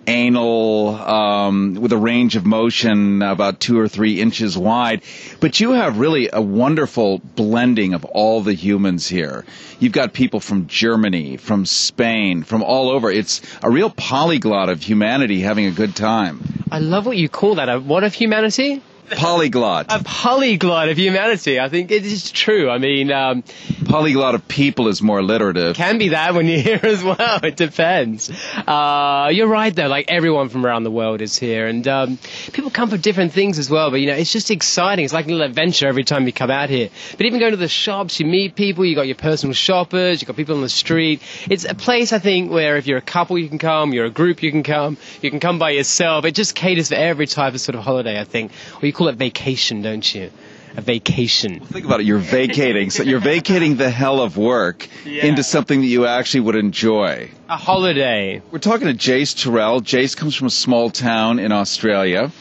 anal, 0.08 0.90
um, 0.96 1.76
with 1.76 1.92
a 1.92 1.98
range 1.98 2.36
of 2.36 2.46
motion 2.46 3.22
about 3.22 3.60
two 3.60 3.80
or 3.80 3.88
three 3.88 4.22
inches 4.22 4.58
wide, 4.58 5.02
but 5.40 5.60
you 5.60 5.72
have 5.72 5.98
really 5.98 6.30
a 6.32 6.42
wonderful 6.42 7.20
blending 7.20 7.94
of 7.94 8.06
all 8.06 8.42
the 8.42 8.54
humans 8.54 9.08
here. 9.08 9.46
You've 9.80 9.94
got 9.94 10.14
people 10.14 10.40
from 10.40 10.68
Germany, 10.68 11.38
from 11.38 11.66
Spain, 11.66 12.44
from 12.44 12.64
all 12.64 12.90
over. 12.90 13.12
It's 13.12 13.42
a 13.62 13.70
real 13.70 13.90
polyglot 13.90 14.70
of 14.70 14.82
humanity 14.82 15.42
having 15.42 15.66
a 15.66 15.72
good 15.72 15.96
time. 15.96 16.42
I 16.72 16.80
love 16.80 17.06
what 17.06 17.18
you 17.18 17.30
call 17.30 17.56
that. 17.56 17.84
What 17.84 18.04
of 18.04 18.14
humanity? 18.14 18.82
Polyglot. 19.12 19.86
A 19.90 20.04
polyglot 20.04 20.90
of 20.90 20.98
humanity. 20.98 21.60
I 21.60 21.70
think 21.70 21.92
it 21.92 22.06
is 22.06 22.32
true. 22.32 22.70
I 22.70 22.80
mean, 22.80 23.12
um, 23.12 23.44
Polyglot 23.86 24.36
of 24.36 24.48
people 24.48 24.88
is 24.88 25.02
more 25.02 25.20
alliterative. 25.20 25.76
can 25.76 25.98
be 25.98 26.10
that 26.10 26.34
when 26.34 26.48
you're 26.48 26.60
here 26.60 26.80
as 26.82 27.04
well. 27.04 27.40
It 27.44 27.56
depends. 27.56 28.32
Uh, 28.56 29.30
you're 29.32 29.48
right 29.48 29.76
though. 29.76 29.88
Like 29.88 30.06
everyone 30.08 30.50
from 30.50 30.66
around 30.66 30.84
the 30.84 30.92
world 30.92 31.22
is 31.22 31.38
here, 31.38 31.68
and 31.68 31.88
um, 31.88 32.18
people 32.52 32.72
come 32.72 32.90
for 32.90 32.98
different 32.98 33.34
things 33.34 33.60
as 33.60 33.70
well. 33.70 33.92
But 33.92 34.02
you 34.02 34.08
know, 34.08 34.16
it's 34.16 34.32
just 34.32 34.50
exciting. 34.50 35.06
It's 35.06 35.14
like 35.14 35.26
a 35.26 35.30
little 35.30 35.46
adventure 35.46 35.88
every 35.88 36.04
time 36.04 36.26
you 36.26 36.34
come 36.34 36.50
out 36.50 36.70
here. 36.70 36.90
But 37.18 37.26
even 37.26 37.40
going 37.40 37.52
to 37.52 37.58
the 37.58 37.68
shops, 37.68 38.20
you 38.20 38.26
meet 38.26 38.56
people. 38.56 38.86
You 38.86 38.96
got 38.96 39.08
your 39.08 39.16
personal 39.16 39.54
shoppers. 39.54 40.22
You 40.22 40.28
got 40.28 40.36
people 40.36 40.56
on 40.56 40.62
the 40.62 40.70
street. 40.70 41.22
It's 41.50 41.66
a 41.66 41.76
place 41.76 42.12
I 42.12 42.20
think 42.20 42.52
where 42.52 42.78
if 42.78 42.88
you're 42.88 42.98
a 42.98 43.02
couple, 43.02 43.38
you 43.38 43.50
can 43.50 43.60
come. 43.60 43.94
You're 43.94 44.06
a 44.06 44.10
group, 44.12 44.42
you 44.42 44.52
can 44.52 44.64
come. 44.64 44.98
You 45.22 45.30
can 45.30 45.40
come 45.40 45.60
by 45.60 45.72
yourself. 45.72 46.26
It 46.26 46.34
just 46.34 46.56
caters 46.56 46.90
for 46.90 46.96
every 46.96 47.28
type 47.28 47.54
of 47.54 47.62
sort 47.62 47.76
of 47.76 47.84
holiday. 47.84 48.20
I 48.20 48.24
think. 48.24 48.52
Or 48.82 48.86
you 48.86 48.94
call 48.96 49.08
it 49.10 49.16
vacation, 49.16 49.82
don't 49.82 50.16
you? 50.16 50.32
A 50.78 50.82
vacation. 50.82 51.60
Think 51.62 51.86
about 51.86 52.02
it. 52.02 52.06
You're 52.06 52.18
vacating. 52.18 52.90
So 52.90 53.04
you're 53.04 53.22
vacating 53.22 53.78
the 53.78 53.90
hell 53.90 54.22
of 54.22 54.36
work 54.38 54.88
Yeah. 55.06 55.26
into 55.26 55.42
something 55.44 55.80
that 55.82 55.88
you 55.88 56.06
actually 56.06 56.42
would 56.42 56.56
enjoy. 56.56 57.30
A 57.48 57.56
holiday. 57.56 58.42
We're 58.52 58.60
talking 58.60 58.88
to 58.88 58.94
Jayce 58.94 59.34
Tyrell. 59.42 59.80
Jayce 59.82 60.18
comes 60.18 60.36
from 60.36 60.48
a 60.48 60.52
small 60.52 60.90
town 60.90 61.40
in 61.40 61.52
Australia. 61.54 62.32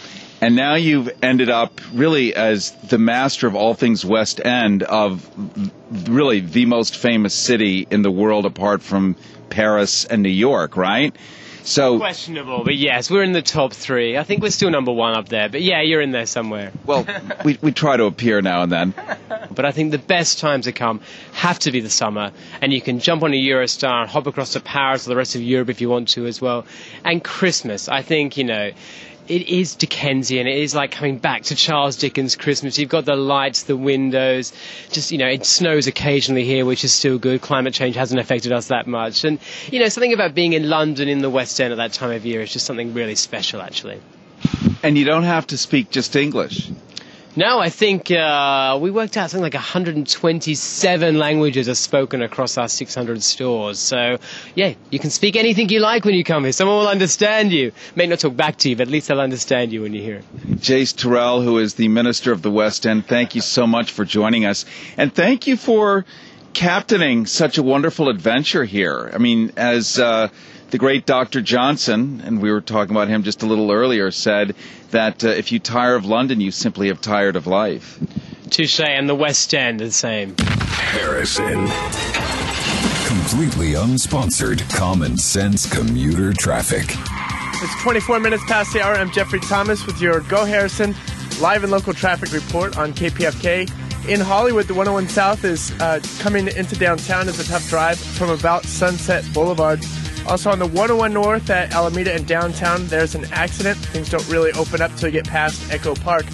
And 0.40 0.56
now 0.56 0.75
you've 0.75 1.11
ended 1.23 1.49
up 1.49 1.80
really 1.94 2.34
as 2.34 2.73
the 2.88 2.99
master 2.99 3.46
of 3.46 3.54
all 3.54 3.73
things 3.75 4.04
West 4.04 4.44
End 4.44 4.82
of 4.82 5.26
really 6.08 6.40
the 6.40 6.66
most 6.66 6.96
famous 6.96 7.34
city 7.34 7.87
in 7.90 8.02
the 8.02 8.11
world 8.11 8.46
apart 8.46 8.82
from 8.82 9.14
Paris 9.49 10.04
and 10.04 10.23
New 10.23 10.28
York, 10.28 10.76
right? 10.76 11.14
So, 11.66 11.97
Questionable, 11.99 12.62
but 12.62 12.76
yes, 12.76 13.11
we're 13.11 13.23
in 13.23 13.33
the 13.33 13.40
top 13.40 13.73
three. 13.73 14.18
I 14.18 14.23
think 14.23 14.42
we're 14.42 14.50
still 14.50 14.71
number 14.71 14.92
one 14.92 15.14
up 15.14 15.30
there, 15.30 15.49
but 15.49 15.62
yeah, 15.62 15.80
you're 15.80 16.02
in 16.02 16.11
there 16.11 16.26
somewhere. 16.26 16.73
well, 16.85 17.06
we, 17.42 17.59
we 17.62 17.73
try 17.73 17.97
to 17.97 18.04
appear 18.04 18.42
now 18.42 18.62
and 18.62 18.71
then. 18.73 18.94
But 19.54 19.64
I 19.64 19.71
think 19.71 19.92
the 19.92 19.99
best 19.99 20.40
times 20.40 20.64
to 20.64 20.73
come 20.73 21.00
have 21.33 21.61
to 21.61 21.71
be 21.71 21.78
the 21.80 21.90
summer, 21.90 22.33
and 22.61 22.73
you 22.73 22.80
can 22.80 22.99
jump 22.99 23.23
on 23.23 23.33
a 23.33 23.37
Eurostar 23.40 24.02
and 24.02 24.11
hop 24.11 24.26
across 24.26 24.54
to 24.54 24.61
Paris 24.61 25.06
or 25.06 25.11
the 25.11 25.16
rest 25.16 25.37
of 25.37 25.42
Europe 25.42 25.71
if 25.71 25.80
you 25.80 25.88
want 25.88 26.09
to 26.11 26.26
as 26.26 26.40
well. 26.40 26.66
And 27.04 27.23
Christmas, 27.23 27.88
I 27.88 28.02
think, 28.02 28.37
you 28.37 28.42
know, 28.44 28.73
it 29.28 29.49
is 29.49 29.75
Dickensian. 29.75 30.47
It 30.47 30.59
is 30.59 30.75
like 30.75 30.90
coming 30.90 31.19
back 31.19 31.45
to 31.45 31.54
Charles 31.54 31.97
Dickens' 31.97 32.37
Christmas. 32.37 32.78
You've 32.78 32.90
got 32.90 33.04
the 33.04 33.16
lights, 33.16 33.64
the 33.64 33.76
windows. 33.76 34.52
Just, 34.90 35.12
you 35.12 35.19
know, 35.19 35.26
it 35.26 35.47
snows 35.47 35.87
occasionally 35.87 36.45
here, 36.45 36.64
which 36.66 36.85
is 36.85 36.93
still 36.93 37.19
good. 37.19 37.40
Climate 37.40 37.75
change 37.75 37.97
hasn't 37.97 38.21
affected 38.21 38.52
us 38.52 38.69
that 38.69 38.87
much. 38.87 39.25
And, 39.25 39.38
you 39.71 39.81
know, 39.81 39.88
something 39.88 40.12
about 40.12 40.35
being 40.35 40.52
in 40.52 40.69
London 40.69 41.09
in 41.09 41.21
the 41.21 41.31
West 41.31 41.61
End 41.61 41.73
at 41.73 41.76
that 41.76 41.93
time 41.93 42.12
of 42.12 42.26
year 42.26 42.43
is 42.43 42.52
just 42.52 42.66
something 42.66 42.93
really 42.95 43.14
special, 43.14 43.62
actually. 43.62 44.00
And 44.83 44.99
you 44.99 45.04
don't 45.04 45.23
have 45.23 45.47
to 45.49 45.59
speak 45.59 45.90
just 45.90 46.14
English. 46.16 46.71
No, 47.37 47.59
I 47.59 47.69
think 47.69 48.12
uh, 48.12 48.79
we 48.81 48.93
worked 48.93 49.17
out 49.17 49.29
something 49.31 49.43
like 49.43 49.55
127 49.55 51.19
languages 51.19 51.69
are 51.69 51.75
spoken 51.75 52.23
across 52.23 52.57
our 52.57 52.69
600 52.69 53.23
stores. 53.25 53.81
So, 53.81 54.19
yeah, 54.55 54.75
you 54.91 55.00
can 55.00 55.11
speak 55.11 55.35
anything 55.35 55.69
you 55.69 55.81
like 55.81 56.05
when 56.05 56.14
you 56.14 56.23
come 56.23 56.45
here. 56.45 56.53
Someone 56.53 56.76
will 56.79 56.88
understand 56.88 57.50
you. 57.50 57.73
May 57.97 58.07
not 58.07 58.21
talk 58.21 58.37
back 58.37 58.59
to 58.59 58.69
you, 58.71 58.76
but 58.76 58.83
at 58.83 58.88
least 58.93 59.09
they'll 59.09 59.21
understand 59.21 59.73
you 59.73 59.83
when 59.83 59.93
you 59.95 60.00
hear 60.03 60.17
it. 60.19 60.25
Jayce 60.61 60.95
Tyrell, 60.97 61.43
who 61.43 61.59
is 61.59 61.75
the 61.75 61.88
Minister 61.88 62.31
of 62.31 62.43
the 62.43 62.53
West 62.53 62.87
End, 62.87 63.05
thank 63.07 63.35
you 63.35 63.41
so 63.41 63.67
much 63.67 63.91
for 63.91 64.05
joining 64.05 64.45
us. 64.45 64.64
And 64.97 65.12
thank 65.12 65.49
you 65.49 65.57
for 65.57 66.05
captaining 66.53 67.26
such 67.26 67.59
a 67.59 67.64
wonderful 67.64 68.09
adventure 68.09 68.64
here. 68.64 69.11
I 69.12 69.19
mean, 69.19 69.53
as 69.57 69.99
uh, 69.99 70.29
the 70.71 70.78
great 70.78 71.06
Dr. 71.06 71.40
Johnson, 71.40 72.23
and 72.25 72.40
we 72.40 72.50
were 72.50 72.61
talking 72.61 72.94
about 72.94 73.09
him 73.09 73.23
just 73.23 73.42
a 73.42 73.47
little 73.47 73.71
earlier, 73.71 74.11
said 74.11 74.54
that 74.90 75.25
uh, 75.25 75.28
if 75.28 75.52
you 75.52 75.59
tire 75.59 75.94
of 75.94 76.04
London, 76.04 76.40
you 76.40 76.50
simply 76.50 76.88
have 76.88 77.00
tired 77.00 77.37
of 77.37 77.47
life. 77.47 77.99
Touche, 78.50 78.80
and 78.80 79.09
the 79.09 79.14
West 79.14 79.54
End 79.54 79.80
the 79.80 79.90
same. 79.90 80.35
Harrison. 80.38 81.66
Completely 83.06 83.73
unsponsored 83.73 84.68
common 84.71 85.16
sense 85.16 85.73
commuter 85.73 86.33
traffic. 86.33 86.85
It's 87.62 87.83
24 87.83 88.21
minutes 88.21 88.44
past 88.47 88.73
the 88.73 88.83
hour. 88.83 88.94
I'm 88.94 89.11
Jeffrey 89.11 89.40
Thomas 89.40 89.87
with 89.87 90.00
your 90.00 90.21
Go 90.21 90.44
Harrison 90.44 90.94
live 91.40 91.62
and 91.62 91.73
local 91.73 91.92
traffic 91.92 92.33
report 92.33 92.78
on 92.78 92.92
KPFK. 92.92 93.71
In 94.09 94.21
Hollywood, 94.21 94.66
the 94.66 94.75
101 94.75 95.09
South 95.09 95.44
is 95.44 95.73
uh, 95.80 96.00
coming 96.18 96.49
into 96.49 96.76
downtown 96.76 97.28
is 97.28 97.40
a 97.40 97.44
tough 97.44 97.68
drive 97.68 97.99
from 97.99 98.30
about 98.30 98.64
Sunset 98.64 99.25
Boulevard. 99.33 99.83
Also 100.26 100.50
on 100.50 100.59
the 100.59 100.66
101 100.66 101.12
North 101.12 101.50
at 101.50 101.73
Alameda 101.75 102.14
and 102.14 102.26
downtown, 102.26 102.87
there's 102.87 103.14
an 103.14 103.25
accident. 103.33 103.76
Things 103.78 104.11
don't 104.11 104.26
really 104.28 104.52
open 104.52 104.81
up 104.81 104.95
till 104.97 105.09
you 105.09 105.12
get 105.12 105.28
past 105.28 105.71
Echo 105.71 105.95
Park. 105.95 106.25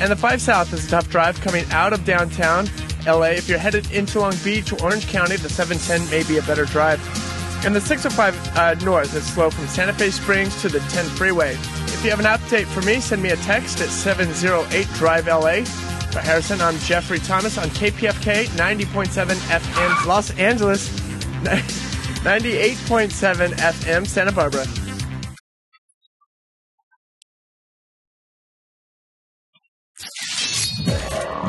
And 0.00 0.10
the 0.10 0.16
5 0.16 0.40
South 0.40 0.72
is 0.72 0.86
a 0.86 0.88
tough 0.88 1.08
drive 1.08 1.40
coming 1.40 1.64
out 1.70 1.92
of 1.92 2.04
downtown 2.04 2.68
LA. 3.06 3.32
If 3.32 3.48
you're 3.48 3.58
headed 3.58 3.90
into 3.92 4.20
Long 4.20 4.34
Beach 4.44 4.72
or 4.72 4.82
Orange 4.82 5.06
County, 5.08 5.36
the 5.36 5.48
710 5.48 6.10
may 6.10 6.26
be 6.26 6.38
a 6.38 6.42
better 6.42 6.64
drive. 6.64 7.00
And 7.64 7.76
the 7.76 7.80
605 7.80 8.56
uh, 8.56 8.74
North 8.84 9.14
is 9.14 9.24
slow 9.26 9.50
from 9.50 9.66
Santa 9.68 9.92
Fe 9.92 10.10
Springs 10.10 10.60
to 10.62 10.68
the 10.68 10.80
10 10.80 11.04
freeway. 11.06 11.52
If 11.52 12.04
you 12.04 12.10
have 12.10 12.20
an 12.20 12.26
update 12.26 12.64
for 12.66 12.80
me, 12.82 13.00
send 13.00 13.22
me 13.22 13.30
a 13.30 13.36
text 13.36 13.80
at 13.80 13.90
708 13.90 14.86
Drive 14.94 15.26
LA. 15.26 15.64
For 16.10 16.20
Harrison, 16.20 16.60
I'm 16.60 16.78
Jeffrey 16.78 17.18
Thomas 17.18 17.58
on 17.58 17.68
KPFK 17.68 18.46
90.7 18.56 19.26
FM 19.26 20.06
Los 20.06 20.30
Angeles, 20.38 20.88
98.7 22.22 23.52
FM 23.56 24.06
Santa 24.06 24.32
Barbara. 24.32 24.64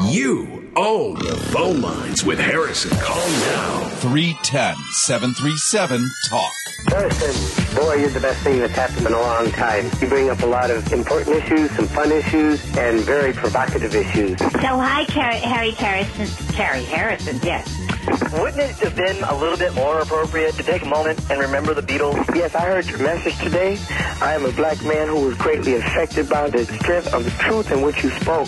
You 0.09 0.71
own 0.75 1.15
the 1.15 1.35
phone 1.51 1.81
lines 1.81 2.23
with 2.23 2.39
Harrison. 2.39 2.91
Call 2.99 3.15
now. 3.17 3.79
310 3.99 4.75
737 4.91 6.09
TALK. 6.29 6.51
Harrison, 6.87 7.75
boy, 7.75 7.95
you're 7.95 8.09
the 8.09 8.19
best 8.19 8.41
thing 8.41 8.59
that's 8.59 8.73
happened 8.73 9.05
in 9.05 9.13
a 9.13 9.19
long 9.19 9.51
time. 9.51 9.85
You 10.01 10.07
bring 10.07 10.29
up 10.29 10.41
a 10.41 10.45
lot 10.47 10.71
of 10.71 10.91
important 10.91 11.35
issues, 11.37 11.69
some 11.71 11.87
fun 11.87 12.11
issues, 12.11 12.63
and 12.77 12.99
very 13.01 13.33
provocative 13.33 13.93
issues. 13.93 14.37
So 14.39 14.47
hi, 14.57 15.05
Car- 15.05 15.31
Harry 15.33 15.71
Harrison. 15.71 16.27
Harry 16.55 16.83
Harrison, 16.83 17.39
yes. 17.43 17.67
Wouldn't 18.08 18.58
it 18.58 18.75
have 18.77 18.96
been 18.96 19.24
a 19.24 19.36
little 19.36 19.58
bit 19.58 19.74
more 19.75 20.00
appropriate 20.00 20.55
to 20.55 20.63
take 20.63 20.81
a 20.81 20.86
moment 20.86 21.20
and 21.29 21.39
remember 21.39 21.74
the 21.74 21.81
Beatles? 21.81 22.36
Yes, 22.36 22.55
I 22.55 22.62
heard 22.62 22.88
your 22.88 23.00
message 23.00 23.38
today. 23.39 23.77
I 24.22 24.34
am 24.34 24.46
a 24.46 24.51
black 24.53 24.81
man 24.84 25.08
who 25.08 25.27
was 25.27 25.38
greatly 25.38 25.75
affected 25.75 26.27
by 26.29 26.50
the 26.50 26.65
strength 26.65 27.13
of 27.13 27.24
the 27.25 27.31
truth 27.31 27.72
in 27.72 27.81
which 27.81 28.03
you 28.03 28.10
spoke. 28.10 28.48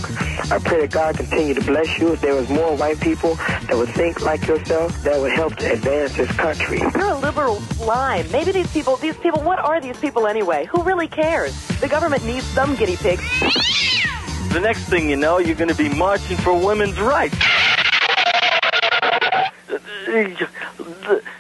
I 0.52 0.60
pray 0.60 0.82
that 0.82 0.92
God 0.92 1.18
continue 1.18 1.54
to 1.54 1.62
bless 1.62 2.00
you. 2.00 2.14
If 2.14 2.22
there 2.22 2.34
was 2.34 2.50
more 2.50 2.76
white 2.76 3.00
people 3.00 3.36
that 3.36 3.76
would 3.76 3.90
think 3.90 4.22
like 4.22 4.48
yourself, 4.48 5.02
that 5.04 5.20
would 5.20 5.34
help 5.34 5.56
to 5.58 5.72
advance 5.72 6.16
this 6.16 6.32
country. 6.32 6.80
You're 6.80 7.12
a 7.12 7.18
liberal 7.20 7.60
slime. 7.78 8.32
Maybe 8.32 8.52
these 8.52 8.72
people, 8.72 8.98
these 8.98 9.18
people, 9.18 9.42
what 9.42 9.60
are 9.60 9.80
these 9.80 9.98
people 9.98 10.28
anyway? 10.28 10.66
Who 10.66 10.82
really 10.84 11.08
cares? 11.08 11.54
The 11.80 11.88
government 11.88 12.26
needs 12.26 12.46
some 12.46 12.76
guinea 12.76 12.96
pigs. 12.96 13.24
The 14.52 14.60
next 14.62 14.86
thing 14.86 15.10
you 15.10 15.16
know, 15.16 15.40
you're 15.40 15.56
going 15.56 15.70
to 15.70 15.76
be 15.76 15.90
marching 15.90 16.38
for 16.38 16.54
women's 16.54 17.00
rights. 17.00 17.36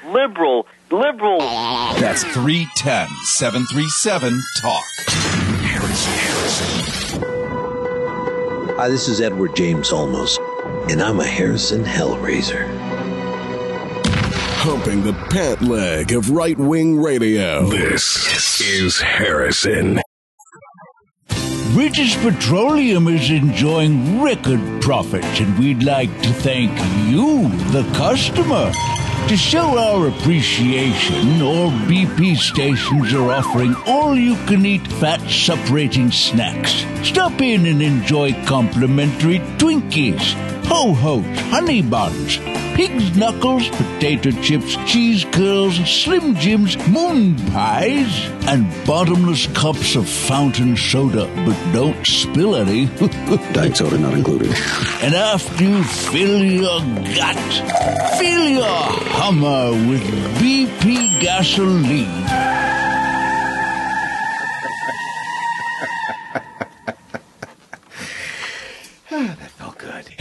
Liberal, 0.07 0.65
liberal. 0.89 1.39
That's 1.99 2.23
310 2.23 3.07
737 3.25 4.41
TALK. 4.61 4.83
Hi, 8.75 8.89
this 8.89 9.07
is 9.07 9.21
Edward 9.21 9.55
James 9.55 9.91
Olmos, 9.91 10.39
and 10.89 11.03
I'm 11.03 11.19
a 11.19 11.25
Harrison 11.25 11.83
Hellraiser. 11.83 12.67
humping 14.63 15.03
the 15.03 15.13
pant 15.29 15.61
leg 15.61 16.11
of 16.13 16.31
right 16.31 16.57
wing 16.57 16.99
radio. 16.99 17.69
This 17.69 18.59
is 18.61 18.99
Harrison. 19.01 19.99
British 21.73 22.15
Petroleum 22.17 23.07
is 23.07 23.31
enjoying 23.31 24.21
record 24.21 24.61
profits, 24.83 25.39
and 25.39 25.57
we'd 25.57 25.81
like 25.81 26.09
to 26.21 26.31
thank 26.31 26.71
you, 27.09 27.49
the 27.71 27.81
customer. 27.95 28.71
To 29.29 29.35
show 29.35 29.79
our 29.79 30.07
appreciation, 30.09 31.41
all 31.41 31.71
BP 31.71 32.37
stations 32.37 33.11
are 33.15 33.31
offering 33.31 33.73
all 33.87 34.15
you 34.15 34.35
can 34.45 34.63
eat 34.67 34.85
fat 34.85 35.19
separating 35.27 36.11
snacks. 36.11 36.85
Stop 37.01 37.41
in 37.41 37.65
and 37.65 37.81
enjoy 37.81 38.33
complimentary 38.45 39.39
Twinkies, 39.57 40.52
Ho 40.73 40.91
Ho's, 40.91 41.39
Honey 41.51 41.83
Buns, 41.83 42.37
Pig's 42.75 43.15
Knuckles, 43.15 43.69
Potato 43.69 44.31
Chips, 44.41 44.75
Cheese 44.91 45.23
Curls, 45.25 45.75
Slim 45.87 46.35
Jims, 46.35 46.75
Moon 46.87 47.35
Pies, 47.51 48.25
and 48.47 48.65
bottomless 48.83 49.45
cups 49.53 49.95
of 49.95 50.09
fountain 50.09 50.75
soda. 50.75 51.31
But 51.45 51.73
don't 51.73 52.03
spill 52.07 52.55
any. 52.55 52.87
Diet 53.53 53.77
soda 53.77 53.99
not 53.99 54.15
included. 54.15 54.47
And 55.03 55.13
after 55.13 55.63
you 55.63 55.83
fill 55.83 56.43
your 56.43 56.79
gut, 57.13 57.37
fill 58.17 58.49
your 58.49 58.83
Hummer 59.13 59.69
with 59.87 60.01
BP 60.41 61.21
gasoline. 61.21 62.72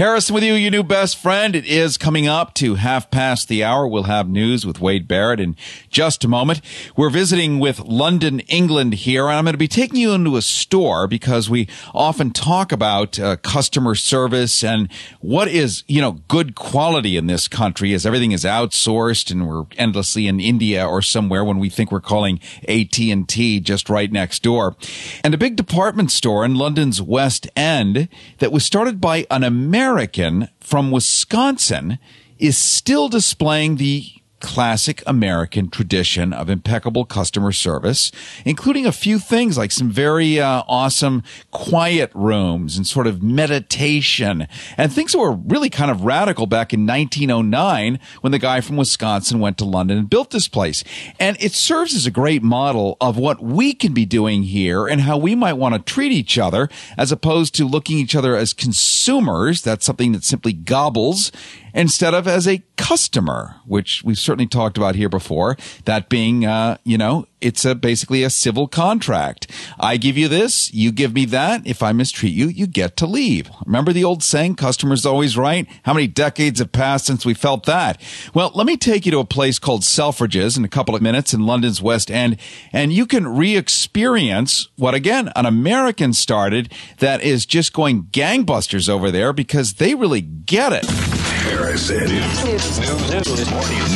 Harrison 0.02 0.34
with 0.34 0.42
you, 0.42 0.54
your 0.54 0.72
new 0.72 0.82
best 0.82 1.16
friend. 1.16 1.54
It 1.54 1.64
is 1.64 1.96
coming 1.96 2.26
up 2.26 2.54
to 2.54 2.74
half 2.74 3.08
past 3.12 3.46
the 3.46 3.62
hour. 3.62 3.86
We'll 3.86 4.02
have 4.02 4.28
news 4.28 4.66
with 4.66 4.80
Wade 4.80 5.06
Barrett 5.06 5.38
in 5.38 5.54
just 5.90 6.24
a 6.24 6.28
moment. 6.28 6.60
We're 6.96 7.08
visiting 7.08 7.60
with 7.60 7.78
London, 7.78 8.40
England 8.48 8.94
here, 8.94 9.28
and 9.28 9.36
I'm 9.36 9.44
going 9.44 9.52
to 9.52 9.58
be 9.58 9.68
taking 9.68 10.00
you 10.00 10.10
into 10.10 10.34
a 10.34 10.42
store 10.42 11.06
because 11.06 11.48
we 11.48 11.68
often 11.94 12.32
talk 12.32 12.72
about 12.72 13.20
uh, 13.20 13.36
customer 13.36 13.94
service 13.94 14.64
and 14.64 14.90
what 15.20 15.46
is, 15.46 15.84
you 15.86 16.00
know, 16.00 16.18
good 16.26 16.56
quality 16.56 17.16
in 17.16 17.28
this 17.28 17.46
country 17.46 17.94
as 17.94 18.04
everything 18.04 18.32
is 18.32 18.42
outsourced 18.42 19.30
and 19.30 19.46
we're 19.46 19.66
endlessly 19.78 20.26
in 20.26 20.40
India 20.40 20.84
or 20.84 21.00
somewhere 21.00 21.44
when 21.44 21.60
we 21.60 21.70
think 21.70 21.92
we're 21.92 22.00
calling 22.00 22.40
AT&T 22.68 23.60
just 23.60 23.88
right 23.88 24.10
next 24.10 24.42
door. 24.42 24.74
And 25.22 25.32
a 25.32 25.38
big 25.38 25.54
department 25.54 26.10
store 26.10 26.44
in 26.44 26.56
London's 26.56 27.00
West 27.00 27.48
End 27.54 28.08
that 28.38 28.50
was 28.50 28.64
started 28.64 29.00
by 29.00 29.28
an 29.30 29.44
American 29.44 29.91
American 29.92 30.48
from 30.58 30.90
Wisconsin 30.90 31.98
is 32.38 32.56
still 32.56 33.10
displaying 33.10 33.76
the 33.76 34.21
classic 34.42 35.02
American 35.06 35.70
tradition 35.70 36.32
of 36.32 36.50
impeccable 36.50 37.06
customer 37.06 37.52
service, 37.52 38.12
including 38.44 38.84
a 38.84 38.92
few 38.92 39.18
things 39.18 39.56
like 39.56 39.70
some 39.70 39.88
very 39.88 40.38
uh, 40.38 40.64
awesome 40.68 41.22
quiet 41.52 42.10
rooms 42.12 42.76
and 42.76 42.86
sort 42.86 43.06
of 43.06 43.22
meditation 43.22 44.46
and 44.76 44.92
things 44.92 45.12
that 45.12 45.18
were 45.18 45.32
really 45.32 45.70
kind 45.70 45.90
of 45.90 46.02
radical 46.02 46.46
back 46.46 46.74
in 46.74 46.86
1909 46.86 47.98
when 48.20 48.32
the 48.32 48.38
guy 48.38 48.60
from 48.60 48.76
Wisconsin 48.76 49.38
went 49.38 49.56
to 49.58 49.64
London 49.64 49.96
and 49.96 50.10
built 50.10 50.30
this 50.30 50.48
place. 50.48 50.82
And 51.18 51.40
it 51.40 51.52
serves 51.52 51.94
as 51.94 52.04
a 52.04 52.10
great 52.10 52.42
model 52.42 52.96
of 53.00 53.16
what 53.16 53.40
we 53.42 53.72
can 53.72 53.94
be 53.94 54.04
doing 54.04 54.42
here 54.42 54.86
and 54.86 55.02
how 55.02 55.16
we 55.16 55.34
might 55.34 55.54
want 55.54 55.74
to 55.74 55.92
treat 55.92 56.12
each 56.12 56.36
other 56.36 56.68
as 56.98 57.12
opposed 57.12 57.54
to 57.54 57.66
looking 57.66 57.96
each 57.96 58.16
other 58.16 58.36
as 58.36 58.52
consumers. 58.52 59.62
That's 59.62 59.86
something 59.86 60.12
that 60.12 60.24
simply 60.24 60.52
gobbles 60.52 61.30
instead 61.74 62.14
of 62.14 62.26
as 62.28 62.46
a 62.46 62.62
customer, 62.76 63.56
which 63.64 64.02
we've 64.04 64.18
certainly 64.18 64.46
talked 64.46 64.76
about 64.76 64.96
here 64.96 65.08
before. 65.08 65.56
That 65.84 66.08
being, 66.08 66.44
uh, 66.44 66.78
you 66.84 66.98
know, 66.98 67.26
it's 67.40 67.64
a 67.64 67.74
basically 67.74 68.22
a 68.22 68.30
civil 68.30 68.66
contract. 68.66 69.50
I 69.78 69.96
give 69.96 70.18
you 70.18 70.28
this, 70.28 70.72
you 70.74 70.90
give 70.92 71.14
me 71.14 71.24
that. 71.26 71.66
If 71.66 71.82
I 71.82 71.92
mistreat 71.92 72.32
you, 72.32 72.48
you 72.48 72.66
get 72.66 72.96
to 72.98 73.06
leave. 73.06 73.50
Remember 73.64 73.92
the 73.92 74.04
old 74.04 74.22
saying, 74.22 74.56
customers 74.56 75.06
always 75.06 75.36
right? 75.36 75.66
How 75.84 75.94
many 75.94 76.06
decades 76.06 76.58
have 76.58 76.72
passed 76.72 77.06
since 77.06 77.24
we 77.24 77.34
felt 77.34 77.66
that? 77.66 78.00
Well, 78.34 78.50
let 78.54 78.66
me 78.66 78.76
take 78.76 79.06
you 79.06 79.12
to 79.12 79.20
a 79.20 79.24
place 79.24 79.58
called 79.58 79.82
Selfridges 79.82 80.56
in 80.56 80.64
a 80.64 80.68
couple 80.68 80.94
of 80.94 81.02
minutes 81.02 81.32
in 81.32 81.46
London's 81.46 81.80
West 81.80 82.10
End, 82.10 82.36
and 82.72 82.92
you 82.92 83.06
can 83.06 83.28
re-experience 83.28 84.68
what 84.76 84.94
again 84.94 85.30
an 85.36 85.46
American 85.46 86.12
started 86.12 86.72
that 86.98 87.22
is 87.22 87.46
just 87.46 87.72
going 87.72 88.04
gangbusters 88.04 88.88
over 88.88 89.10
there 89.10 89.32
because 89.32 89.74
they 89.74 89.94
really 89.94 90.20
get 90.20 90.72
it. 90.72 91.21
Harrison. 91.42 91.98
News, 92.06 92.78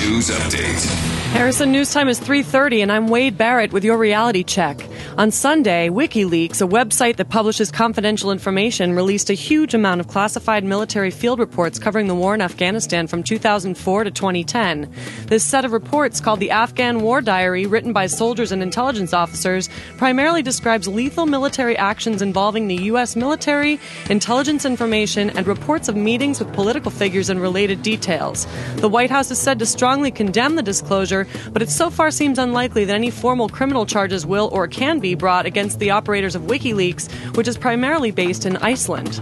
news 0.03 0.31
update. 0.31 1.26
Harrison 1.37 1.71
News 1.71 1.93
Time 1.93 2.09
is 2.09 2.19
3:30 2.19 2.81
and 2.81 2.91
I'm 2.91 3.09
Wade 3.09 3.37
Barrett 3.37 3.71
with 3.71 3.85
your 3.85 3.99
reality 3.99 4.43
check. 4.43 4.81
On 5.19 5.31
Sunday, 5.31 5.89
WikiLeaks, 5.91 6.63
a 6.63 6.67
website 6.67 7.17
that 7.17 7.29
publishes 7.29 7.71
confidential 7.71 8.31
information, 8.31 8.95
released 8.95 9.29
a 9.29 9.35
huge 9.35 9.75
amount 9.75 10.01
of 10.01 10.09
classified 10.09 10.65
military 10.65 11.11
field 11.11 11.39
reports 11.39 11.79
covering 11.79 12.07
the 12.07 12.15
war 12.15 12.35
in 12.35 12.41
Afghanistan 12.41 13.07
from 13.07 13.23
2004 13.23 14.05
to 14.05 14.11
2010. 14.11 14.91
This 15.27 15.45
set 15.45 15.65
of 15.67 15.73
reports, 15.73 16.21
called 16.21 16.41
the 16.41 16.51
Afghan 16.51 17.01
War 17.01 17.21
Diary, 17.21 17.67
written 17.67 17.93
by 17.93 18.07
soldiers 18.07 18.51
and 18.51 18.63
intelligence 18.63 19.13
officers, 19.13 19.69
primarily 19.99 20.43
describes 20.43 20.89
lethal 20.89 21.27
military 21.27 21.77
actions 21.77 22.23
involving 22.23 22.67
the 22.67 22.85
U.S. 22.91 23.15
military, 23.15 23.79
intelligence 24.11 24.65
information, 24.65 25.31
and 25.31 25.47
reports 25.47 25.89
of 25.89 25.97
meetings 25.97 26.41
with 26.41 26.53
political 26.55 26.91
figures 26.91 27.31
and 27.31 27.41
related 27.41 27.83
details. 27.83 28.47
The 28.77 28.89
White 28.89 29.11
House 29.11 29.31
is 29.31 29.39
said 29.39 29.59
to 29.59 29.67
strongly 29.67 30.11
condemn 30.11 30.57
the 30.57 30.63
disclosure, 30.63 31.26
but 31.53 31.63
it 31.63 31.71
so 31.71 31.91
far 31.91 32.11
seems 32.11 32.39
unlikely 32.39 32.85
that 32.85 32.95
any 32.95 33.11
formal 33.11 33.49
criminal 33.49 33.87
charges 33.87 34.27
will 34.27 34.49
or 34.53 34.69
can 34.69 34.99
be 34.99 35.15
brought 35.15 35.47
against 35.47 35.79
the 35.79 35.91
operators 35.91 36.35
of 36.35 36.43
WikiLeaks, 36.43 37.11
which 37.37 37.49
is 37.49 37.57
primarily 37.57 38.11
based 38.11 38.47
in 38.47 38.57
Iceland. 38.59 39.21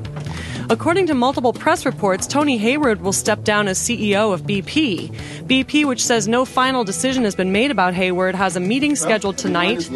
According 0.71 1.07
to 1.09 1.15
multiple 1.15 1.53
press 1.53 1.85
reports, 1.85 2.27
Tony 2.27 2.57
Hayward 2.57 3.03
will 3.03 3.13
step 3.13 3.45
down 3.45 3.69
as 3.69 3.79
CEO 3.79 4.33
of 4.33 4.43
BP. 4.45 5.11
BP, 5.47 5.85
which 5.85 6.05
says 6.05 6.27
no 6.27 6.45
final 6.45 6.85
decision 6.85 7.25
has 7.25 7.35
been 7.35 7.53
made 7.53 7.71
about 7.71 7.93
Hayward, 7.95 8.35
has 8.35 8.57
a 8.57 8.61
meeting 8.61 8.97
scheduled 8.97 9.37
tonight. 9.37 9.89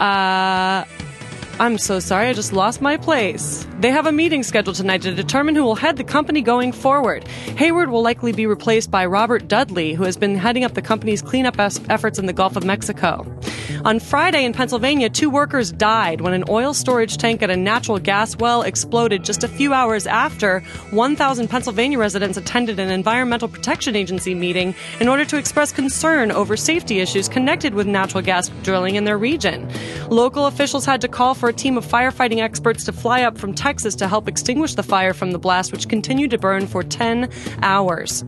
Uh, 0.00 0.84
I'm 1.60 1.76
so 1.76 1.98
sorry, 1.98 2.28
I 2.28 2.34
just 2.34 2.52
lost 2.52 2.80
my 2.80 2.96
place. 2.96 3.66
They 3.80 3.90
have 3.90 4.06
a 4.06 4.12
meeting 4.12 4.44
scheduled 4.44 4.76
tonight 4.76 5.02
to 5.02 5.12
determine 5.12 5.56
who 5.56 5.64
will 5.64 5.74
head 5.74 5.96
the 5.96 6.04
company 6.04 6.40
going 6.40 6.70
forward. 6.70 7.26
Hayward 7.56 7.90
will 7.90 8.00
likely 8.00 8.30
be 8.30 8.46
replaced 8.46 8.92
by 8.92 9.04
Robert 9.06 9.48
Dudley, 9.48 9.94
who 9.94 10.04
has 10.04 10.16
been 10.16 10.36
heading 10.36 10.62
up 10.62 10.74
the 10.74 10.82
company's 10.82 11.20
cleanup 11.20 11.58
efforts 11.58 12.16
in 12.16 12.26
the 12.26 12.32
Gulf 12.32 12.54
of 12.54 12.64
Mexico. 12.64 13.26
On 13.84 14.00
Friday 14.00 14.44
in 14.44 14.52
Pennsylvania, 14.52 15.08
two 15.08 15.30
workers 15.30 15.72
died 15.72 16.20
when 16.20 16.32
an 16.32 16.44
oil 16.48 16.74
storage 16.74 17.16
tank 17.16 17.42
at 17.42 17.50
a 17.50 17.56
natural 17.56 17.98
gas 17.98 18.36
well 18.36 18.62
exploded 18.62 19.24
just 19.24 19.44
a 19.44 19.48
few 19.48 19.72
hours 19.72 20.06
after 20.06 20.60
1,000 20.90 21.48
Pennsylvania 21.48 21.98
residents 21.98 22.36
attended 22.36 22.78
an 22.78 22.90
Environmental 22.90 23.48
Protection 23.48 23.94
Agency 23.94 24.34
meeting 24.34 24.74
in 25.00 25.08
order 25.08 25.24
to 25.24 25.36
express 25.36 25.72
concern 25.72 26.30
over 26.30 26.56
safety 26.56 27.00
issues 27.00 27.28
connected 27.28 27.74
with 27.74 27.86
natural 27.86 28.22
gas 28.22 28.48
drilling 28.62 28.94
in 28.94 29.04
their 29.04 29.18
region. 29.18 29.68
Local 30.08 30.46
officials 30.46 30.84
had 30.84 31.00
to 31.02 31.08
call 31.08 31.34
for 31.34 31.48
a 31.48 31.52
team 31.52 31.76
of 31.76 31.86
firefighting 31.86 32.40
experts 32.40 32.84
to 32.84 32.92
fly 32.92 33.22
up 33.22 33.36
from 33.38 33.54
Texas 33.54 33.94
to 33.96 34.08
help 34.08 34.28
extinguish 34.28 34.74
the 34.74 34.82
fire 34.82 35.12
from 35.12 35.32
the 35.32 35.38
blast, 35.38 35.72
which 35.72 35.88
continued 35.88 36.30
to 36.30 36.38
burn 36.38 36.66
for 36.66 36.82
10 36.82 37.30
hours. 37.62 38.24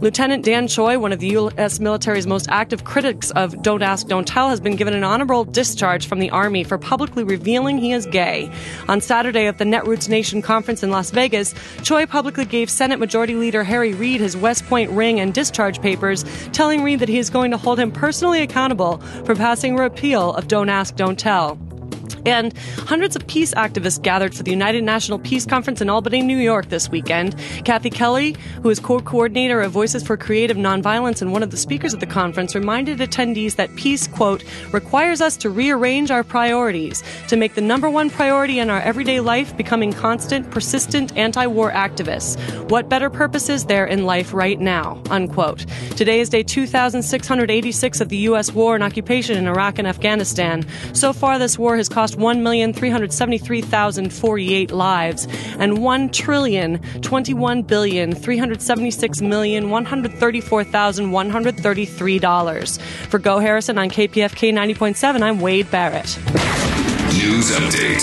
Lieutenant 0.00 0.44
Dan 0.44 0.68
Choi, 0.68 0.98
one 0.98 1.12
of 1.12 1.20
the 1.20 1.28
U.S. 1.28 1.80
military's 1.80 2.26
most 2.26 2.48
active 2.48 2.84
critics 2.84 3.30
of 3.32 3.60
Don't 3.62 3.82
Ask, 3.82 4.06
Don't 4.06 4.26
Tell, 4.26 4.48
has 4.48 4.60
been 4.60 4.76
given 4.84 4.98
an 4.98 5.02
honorable 5.02 5.44
discharge 5.44 6.06
from 6.06 6.18
the 6.18 6.28
Army 6.28 6.62
for 6.62 6.76
publicly 6.76 7.24
revealing 7.24 7.78
he 7.78 7.92
is 7.92 8.04
gay. 8.04 8.52
On 8.86 9.00
Saturday 9.00 9.46
at 9.46 9.56
the 9.56 9.64
Netroots 9.64 10.10
Nation 10.10 10.42
conference 10.42 10.82
in 10.82 10.90
Las 10.90 11.10
Vegas, 11.10 11.54
Choi 11.82 12.04
publicly 12.04 12.44
gave 12.44 12.68
Senate 12.68 12.98
Majority 12.98 13.34
Leader 13.34 13.64
Harry 13.64 13.94
Reid 13.94 14.20
his 14.20 14.36
West 14.36 14.66
Point 14.66 14.90
ring 14.90 15.20
and 15.20 15.32
discharge 15.32 15.80
papers, 15.80 16.22
telling 16.52 16.82
Reid 16.82 16.98
that 16.98 17.08
he 17.08 17.16
is 17.16 17.30
going 17.30 17.50
to 17.50 17.56
hold 17.56 17.80
him 17.80 17.90
personally 17.90 18.42
accountable 18.42 18.98
for 19.24 19.34
passing 19.34 19.78
a 19.78 19.82
repeal 19.82 20.34
of 20.34 20.48
Don't 20.48 20.68
Ask, 20.68 20.96
Don't 20.96 21.18
Tell. 21.18 21.58
And 22.26 22.56
hundreds 22.78 23.16
of 23.16 23.26
peace 23.26 23.54
activists 23.54 24.02
gathered 24.02 24.34
for 24.34 24.42
the 24.42 24.50
United 24.50 24.84
National 24.84 25.18
Peace 25.18 25.46
Conference 25.46 25.80
in 25.80 25.90
Albany, 25.90 26.22
New 26.22 26.38
York 26.38 26.68
this 26.68 26.88
weekend. 26.88 27.36
Kathy 27.64 27.90
Kelly, 27.90 28.36
who 28.62 28.70
is 28.70 28.80
co 28.80 29.00
coordinator 29.00 29.60
of 29.60 29.72
Voices 29.72 30.02
for 30.02 30.16
Creative 30.16 30.56
Nonviolence 30.56 31.22
and 31.22 31.32
one 31.32 31.42
of 31.42 31.50
the 31.50 31.56
speakers 31.56 31.94
at 31.94 32.00
the 32.00 32.06
conference, 32.06 32.54
reminded 32.54 32.98
attendees 32.98 33.56
that 33.56 33.74
peace, 33.76 34.06
quote, 34.06 34.44
requires 34.72 35.20
us 35.20 35.36
to 35.38 35.50
rearrange 35.50 36.10
our 36.10 36.24
priorities 36.24 37.02
to 37.28 37.36
make 37.36 37.54
the 37.54 37.60
number 37.60 37.90
one 37.90 38.10
priority 38.10 38.58
in 38.58 38.70
our 38.70 38.80
everyday 38.80 39.20
life 39.20 39.56
becoming 39.56 39.92
constant, 39.92 40.50
persistent 40.50 41.16
anti 41.16 41.46
war 41.46 41.70
activists. 41.70 42.38
What 42.70 42.88
better 42.88 43.10
purpose 43.10 43.48
is 43.48 43.66
there 43.66 43.86
in 43.86 44.04
life 44.04 44.32
right 44.32 44.60
now, 44.60 45.02
unquote. 45.10 45.66
Today 45.96 46.20
is 46.20 46.28
day 46.28 46.42
2686 46.42 48.00
of 48.00 48.08
the 48.08 48.16
U.S. 48.28 48.52
war 48.52 48.74
and 48.74 48.84
occupation 48.84 49.36
in 49.36 49.46
Iraq 49.46 49.78
and 49.78 49.86
Afghanistan. 49.88 50.66
So 50.92 51.12
far, 51.12 51.38
this 51.38 51.58
war 51.58 51.76
has 51.76 51.88
cost 51.94 52.18
1,373,048 52.18 54.72
lives 54.72 55.28
and 55.60 55.78
1 55.78 56.08
trillion 56.10 56.80
21 57.02 57.62
billion 57.62 58.12
376 58.12 59.22
million 59.22 59.70
134,133 59.70 62.18
dollars. 62.18 62.78
For 63.08 63.20
Go 63.20 63.38
Harrison 63.38 63.78
on 63.78 63.88
KPFK 63.88 64.52
90.7, 64.52 65.22
I'm 65.22 65.38
Wade 65.40 65.70
Barrett. 65.70 66.18
News 67.14 67.52
update. 67.52 68.02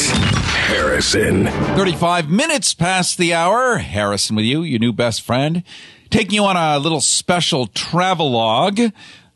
Harrison. 0.68 1.48
35 1.76 2.30
minutes 2.30 2.74
past 2.74 3.18
the 3.18 3.34
hour. 3.34 3.76
Harrison 3.78 4.38
with 4.38 4.46
you, 4.46 4.64
your 4.64 4.80
new 4.80 4.94
best 4.94 5.22
friend. 5.22 5.64
Taking 6.10 6.36
you 6.36 6.46
on 6.46 6.56
a 6.56 6.80
little 6.80 7.02
special 7.02 7.68
travel 7.68 8.32
log 8.32 8.80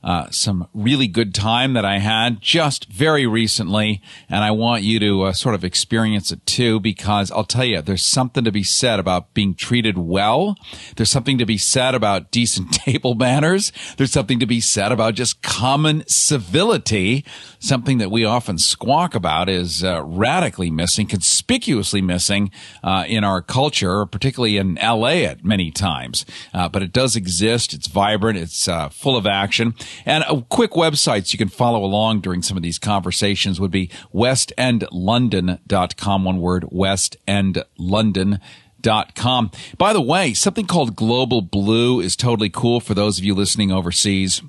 uh, 0.05 0.29
some 0.29 0.67
really 0.71 1.07
good 1.07 1.33
time 1.33 1.73
that 1.73 1.83
I 1.83 1.97
had 1.97 2.39
just 2.39 2.85
very 2.85 3.25
recently, 3.25 4.03
and 4.29 4.43
I 4.43 4.51
want 4.51 4.83
you 4.83 4.99
to 4.99 5.23
uh, 5.23 5.33
sort 5.33 5.55
of 5.55 5.63
experience 5.63 6.31
it 6.31 6.45
too, 6.45 6.79
because 6.79 7.31
I'll 7.31 7.43
tell 7.43 7.65
you, 7.65 7.81
there's 7.81 8.05
something 8.05 8.43
to 8.43 8.51
be 8.51 8.63
said 8.63 8.99
about 8.99 9.33
being 9.33 9.55
treated 9.55 9.97
well. 9.97 10.57
There's 10.95 11.09
something 11.09 11.39
to 11.39 11.45
be 11.45 11.57
said 11.57 11.95
about 11.95 12.29
decent 12.29 12.71
table 12.85 13.15
manners. 13.15 13.71
There's 13.97 14.11
something 14.11 14.39
to 14.39 14.45
be 14.45 14.61
said 14.61 14.91
about 14.91 15.15
just 15.15 15.41
common 15.41 16.03
civility. 16.07 17.25
Something 17.65 17.97
that 17.97 18.11
we 18.11 18.23
often 18.23 18.59
squawk 18.59 19.15
about 19.15 19.49
is 19.49 19.83
uh, 19.83 20.03
radically 20.03 20.69
missing, 20.69 21.07
conspicuously 21.07 21.99
missing 21.99 22.51
uh, 22.83 23.05
in 23.07 23.23
our 23.23 23.41
culture, 23.41 24.05
particularly 24.05 24.57
in 24.57 24.75
LA 24.75 25.23
at 25.23 25.43
many 25.43 25.71
times. 25.71 26.27
Uh, 26.53 26.69
but 26.69 26.83
it 26.83 26.93
does 26.93 27.15
exist. 27.15 27.73
It's 27.73 27.87
vibrant. 27.87 28.37
It's 28.37 28.67
uh, 28.67 28.89
full 28.89 29.17
of 29.17 29.25
action. 29.25 29.73
And 30.05 30.23
a 30.29 30.43
quick 30.43 30.73
websites 30.73 31.33
you 31.33 31.39
can 31.39 31.49
follow 31.49 31.83
along 31.83 32.19
during 32.19 32.43
some 32.43 32.55
of 32.55 32.61
these 32.61 32.77
conversations 32.77 33.59
would 33.59 33.71
be 33.71 33.89
westendlondon.com, 34.13 36.23
one 36.23 36.39
word, 36.39 36.65
westendlondon.com. 36.71 39.51
By 39.79 39.93
the 39.93 40.01
way, 40.01 40.35
something 40.35 40.67
called 40.67 40.95
Global 40.95 41.41
Blue 41.41 41.99
is 41.99 42.15
totally 42.15 42.51
cool 42.51 42.79
for 42.79 42.93
those 42.93 43.17
of 43.17 43.23
you 43.23 43.33
listening 43.33 43.71
overseas. 43.71 44.43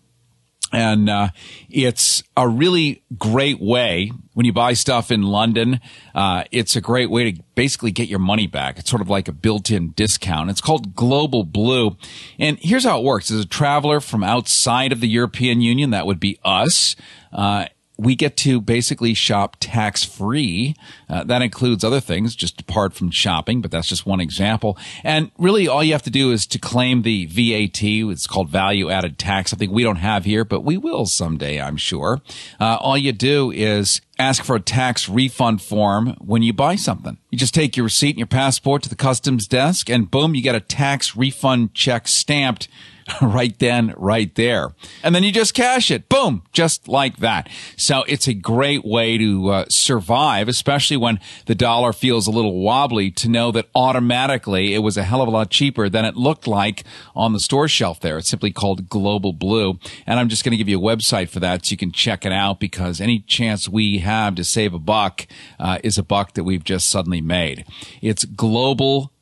And 0.77 1.09
uh, 1.09 1.29
it's 1.71 2.23
a 2.37 2.47
really 2.47 3.03
great 3.17 3.63
way 3.63 4.13
when 4.35 4.45
you 4.45 4.53
buy 4.53 4.75
stuff 4.75 5.11
in 5.11 5.23
London. 5.23 5.81
Uh, 6.15 6.45
it's 6.53 6.77
a 6.77 6.83
great 6.83 7.09
way 7.09 7.33
to 7.33 7.43
basically 7.55 7.91
get 7.91 8.09
your 8.09 8.19
money 8.19 8.47
back. 8.47 8.79
It's 8.79 8.91
sort 8.91 9.01
of 9.01 9.09
like 9.09 9.27
a 9.27 9.33
built-in 9.33 9.93
discount. 9.93 10.51
It's 10.51 10.61
called 10.61 10.95
Global 10.95 11.45
Blue. 11.45 11.97
And 12.39 12.59
here's 12.61 12.85
how 12.85 12.99
it 12.99 13.05
works: 13.05 13.31
as 13.31 13.41
a 13.41 13.47
traveler 13.47 14.01
from 14.01 14.23
outside 14.23 14.93
of 14.93 15.01
the 15.01 15.09
European 15.09 15.63
Union, 15.63 15.89
that 15.93 16.05
would 16.05 16.21
be 16.21 16.39
us. 16.45 16.95
Uh, 17.33 17.69
we 17.99 18.15
get 18.15 18.37
to 18.39 18.61
basically 18.61 19.15
shop 19.15 19.57
tax 19.61 20.05
free. 20.05 20.75
Uh, 21.09 21.25
that 21.25 21.43
includes 21.43 21.83
other 21.83 22.01
things, 22.01 22.37
just 22.37 22.61
apart 22.61 22.93
from 22.93 23.11
shopping, 23.11 23.61
but 23.61 23.71
that's 23.71 23.89
just 23.89 24.07
one 24.07 24.21
example. 24.21 24.77
And 25.03 25.31
really, 25.39 25.67
all 25.67 25.83
you 25.83 25.93
have 25.93 26.03
to 26.03 26.11
do 26.11 26.31
is 26.31 26.47
to 26.49 26.59
claim 26.59 27.03
the 27.03 27.27
VAT. 27.27 27.83
It's 27.83 28.27
called 28.27 28.51
value 28.51 28.91
added 28.91 29.19
tax, 29.19 29.51
something 29.51 29.71
we 29.71 29.83
don't 29.83 29.97
have 29.97 30.25
here, 30.25 30.45
but 30.45 30.61
we 30.61 30.77
will 30.77 31.07
someday, 31.07 31.61
I'm 31.61 31.77
sure. 31.77 32.21
Uh, 32.61 32.77
all 32.81 32.99
you 32.99 33.13
do 33.13 33.51
is 33.51 34.01
ask 34.19 34.45
for 34.45 34.57
a 34.57 34.61
tax 34.61 35.09
refund 35.09 35.63
form 35.63 36.17
when 36.21 36.43
you 36.43 36.53
buy 36.53 36.77
something. 36.77 37.19
You 37.31 37.39
just 37.39 37.55
take 37.55 37.77
your 37.77 37.85
receipt 37.85 38.11
and 38.11 38.19
your 38.19 38.27
passport 38.27 38.83
to 38.83 38.89
the 38.89 38.95
customs 38.95 39.47
desk, 39.47 39.89
and 39.89 40.11
boom, 40.11 40.35
you 40.35 40.43
get 40.43 40.55
a 40.55 40.61
tax 40.61 41.17
refund 41.17 41.75
check 41.75 42.09
stamped 42.09 42.69
right 43.23 43.57
then, 43.59 43.95
right 43.97 44.35
there. 44.35 44.73
And 45.03 45.15
then 45.15 45.23
you 45.23 45.33
just 45.33 45.55
cash 45.55 45.91
it. 45.91 46.09
Boom. 46.09 46.43
Just 46.53 46.89
like 46.89 47.19
that. 47.19 47.49
So 47.77 48.05
it's 48.09 48.27
a 48.27 48.35
great 48.35 48.85
way 48.85 49.17
to 49.19 49.49
uh, 49.49 49.65
survive, 49.69 50.49
especially 50.49 50.97
when 50.97 51.21
the 51.47 51.55
dollar 51.55 51.93
feels 51.93 52.27
a 52.27 52.31
little 52.31 52.61
wobbly 52.61 53.11
to 53.13 53.29
know 53.29 53.53
that 53.53 53.69
automatically 53.75 54.75
it 54.75 54.79
was 54.79 54.97
a 54.97 55.05
hell 55.05 55.23
of 55.23 55.29
a 55.29 55.31
lot 55.31 55.51
cheaper 55.51 55.89
than 55.89 56.05
it 56.05 56.17
looked 56.17 56.47
like 56.47 56.85
on 57.15 57.33
the 57.33 57.41
store 57.41 57.69
shelf 57.69 58.01
there. 58.01 58.19
It's 58.19 58.29
simply 58.29 58.51
called 58.51 58.89
Global 58.89 59.33
Blue. 59.33 59.79
And 60.07 60.19
I'm 60.19 60.29
just 60.29 60.45
going 60.45 60.53
to 60.53 60.57
give 60.57 60.69
you 60.69 60.79
a 60.79 60.97
website 60.97 61.29
for 61.29 61.41
that 61.41 61.67
so 61.67 61.73
you 61.73 61.77
can 61.77 61.93
check 61.93 62.27
it 62.27 62.33
out 62.33 62.59
because 62.59 63.01
any 63.01 63.21
chance 63.21 63.69
we 63.69 63.99
have 63.99 64.35
to 64.37 64.45
save 64.45 64.75
a 64.75 64.79
buck 64.79 65.27
uh, 65.61 65.79
is 65.85 65.99
a 65.99 66.03
buck 66.03 66.35
that 66.35 66.45
we've 66.45 66.65
just 66.65 66.89
suddenly 66.89 67.21
made. 67.21 67.65
It's 68.03 68.25
global 68.25 69.13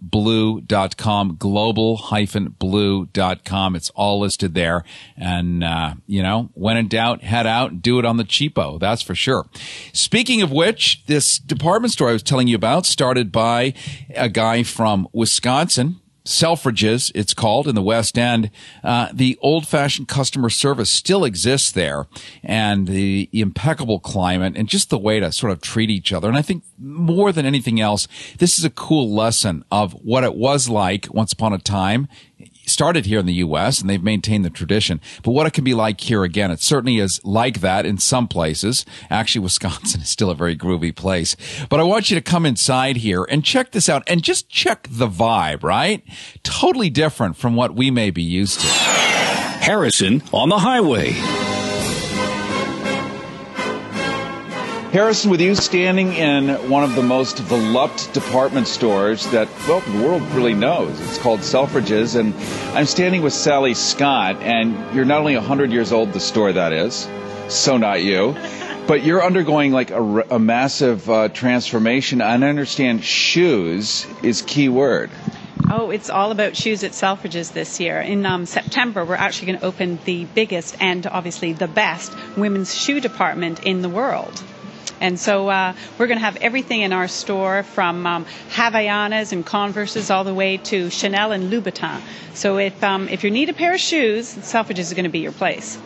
blue.com, 0.00 1.36
global 1.36 1.96
blue.com. 2.58 3.76
It's 3.76 3.90
all 3.90 4.20
listed 4.20 4.54
there. 4.54 4.84
And, 5.16 5.64
uh, 5.64 5.94
you 6.06 6.22
know, 6.22 6.50
when 6.54 6.76
in 6.76 6.88
doubt, 6.88 7.22
head 7.22 7.46
out 7.46 7.72
and 7.72 7.82
do 7.82 7.98
it 7.98 8.04
on 8.04 8.16
the 8.16 8.24
cheapo. 8.24 8.78
That's 8.78 9.02
for 9.02 9.14
sure. 9.14 9.48
Speaking 9.92 10.42
of 10.42 10.52
which, 10.52 11.04
this 11.06 11.38
department 11.38 11.92
store 11.92 12.10
I 12.10 12.12
was 12.12 12.22
telling 12.22 12.48
you 12.48 12.56
about 12.56 12.86
started 12.86 13.32
by 13.32 13.74
a 14.14 14.28
guy 14.28 14.62
from 14.62 15.08
Wisconsin. 15.12 15.96
Selfridges, 16.24 17.10
it's 17.14 17.34
called 17.34 17.66
in 17.66 17.74
the 17.74 17.82
West 17.82 18.16
End. 18.16 18.50
Uh, 18.84 19.08
the 19.12 19.38
old 19.42 19.66
fashioned 19.66 20.08
customer 20.08 20.50
service 20.50 20.90
still 20.90 21.24
exists 21.24 21.72
there 21.72 22.06
and 22.42 22.86
the 22.86 23.28
impeccable 23.32 23.98
climate 23.98 24.54
and 24.56 24.68
just 24.68 24.90
the 24.90 24.98
way 24.98 25.18
to 25.18 25.32
sort 25.32 25.52
of 25.52 25.60
treat 25.60 25.90
each 25.90 26.12
other. 26.12 26.28
And 26.28 26.36
I 26.36 26.42
think 26.42 26.64
more 26.78 27.32
than 27.32 27.46
anything 27.46 27.80
else, 27.80 28.06
this 28.38 28.58
is 28.58 28.64
a 28.64 28.70
cool 28.70 29.12
lesson 29.12 29.64
of 29.70 29.92
what 29.94 30.24
it 30.24 30.34
was 30.34 30.68
like 30.68 31.12
once 31.12 31.32
upon 31.32 31.52
a 31.52 31.58
time 31.58 32.08
started 32.66 33.06
here 33.06 33.18
in 33.18 33.26
the 33.26 33.34
U.S. 33.34 33.80
and 33.80 33.88
they've 33.88 34.02
maintained 34.02 34.44
the 34.44 34.50
tradition. 34.50 35.00
But 35.22 35.32
what 35.32 35.46
it 35.46 35.52
can 35.52 35.64
be 35.64 35.74
like 35.74 36.00
here 36.00 36.24
again, 36.24 36.50
it 36.50 36.60
certainly 36.60 36.98
is 36.98 37.20
like 37.24 37.60
that 37.60 37.86
in 37.86 37.98
some 37.98 38.28
places. 38.28 38.84
Actually, 39.10 39.42
Wisconsin 39.42 40.00
is 40.02 40.08
still 40.08 40.30
a 40.30 40.34
very 40.34 40.56
groovy 40.56 40.94
place. 40.94 41.36
But 41.68 41.80
I 41.80 41.84
want 41.84 42.10
you 42.10 42.14
to 42.14 42.22
come 42.22 42.46
inside 42.46 42.96
here 42.96 43.24
and 43.28 43.44
check 43.44 43.72
this 43.72 43.88
out 43.88 44.02
and 44.06 44.22
just 44.22 44.48
check 44.48 44.88
the 44.90 45.08
vibe, 45.08 45.62
right? 45.62 46.02
Totally 46.42 46.90
different 46.90 47.36
from 47.36 47.56
what 47.56 47.74
we 47.74 47.90
may 47.90 48.10
be 48.10 48.22
used 48.22 48.60
to. 48.60 48.66
Harrison 48.66 50.22
on 50.32 50.48
the 50.48 50.58
highway. 50.58 51.51
Harrison 54.92 55.30
with 55.30 55.40
you, 55.40 55.54
standing 55.54 56.12
in 56.12 56.50
one 56.68 56.84
of 56.84 56.94
the 56.94 57.02
most 57.02 57.48
beloved 57.48 58.12
department 58.12 58.68
stores 58.68 59.26
that, 59.28 59.48
well, 59.66 59.80
the 59.80 60.04
world 60.04 60.20
really 60.32 60.52
knows. 60.52 61.00
It's 61.00 61.16
called 61.16 61.40
Selfridges, 61.40 62.14
and 62.14 62.34
I'm 62.76 62.84
standing 62.84 63.22
with 63.22 63.32
Sally 63.32 63.72
Scott, 63.72 64.42
and 64.42 64.94
you're 64.94 65.06
not 65.06 65.20
only 65.20 65.34
100 65.34 65.72
years 65.72 65.92
old, 65.92 66.12
the 66.12 66.20
store 66.20 66.52
that 66.52 66.74
is, 66.74 67.08
so 67.48 67.78
not 67.78 68.02
you, 68.02 68.36
but 68.86 69.02
you're 69.02 69.24
undergoing 69.24 69.72
like 69.72 69.90
a, 69.90 70.02
a 70.32 70.38
massive 70.38 71.08
uh, 71.08 71.30
transformation. 71.30 72.20
And 72.20 72.44
I 72.44 72.48
understand 72.50 73.02
shoes 73.02 74.06
is 74.22 74.42
key 74.42 74.68
word. 74.68 75.10
Oh, 75.70 75.90
it's 75.90 76.10
all 76.10 76.32
about 76.32 76.54
shoes 76.54 76.84
at 76.84 76.90
Selfridges 76.90 77.54
this 77.54 77.80
year. 77.80 77.98
In 77.98 78.26
um, 78.26 78.44
September, 78.44 79.06
we're 79.06 79.14
actually 79.14 79.46
going 79.46 79.60
to 79.60 79.64
open 79.64 80.00
the 80.04 80.26
biggest 80.26 80.76
and 80.80 81.06
obviously 81.06 81.54
the 81.54 81.66
best 81.66 82.12
women's 82.36 82.74
shoe 82.74 83.00
department 83.00 83.64
in 83.64 83.80
the 83.80 83.88
world. 83.88 84.42
And 85.02 85.18
so 85.18 85.48
uh, 85.48 85.74
we're 85.98 86.06
going 86.06 86.18
to 86.20 86.24
have 86.24 86.36
everything 86.36 86.82
in 86.82 86.92
our 86.92 87.08
store 87.08 87.64
from 87.64 88.06
um, 88.06 88.24
Havaianas 88.50 89.32
and 89.32 89.44
Converses 89.44 90.10
all 90.12 90.22
the 90.22 90.32
way 90.32 90.58
to 90.58 90.90
Chanel 90.90 91.32
and 91.32 91.52
Louboutin. 91.52 92.00
So 92.34 92.56
if, 92.56 92.84
um, 92.84 93.08
if 93.08 93.24
you 93.24 93.30
need 93.32 93.48
a 93.48 93.52
pair 93.52 93.74
of 93.74 93.80
shoes, 93.80 94.32
Selfridges 94.32 94.78
is 94.78 94.94
going 94.94 95.02
to 95.02 95.10
be 95.10 95.18
your 95.18 95.32
place. 95.32 95.76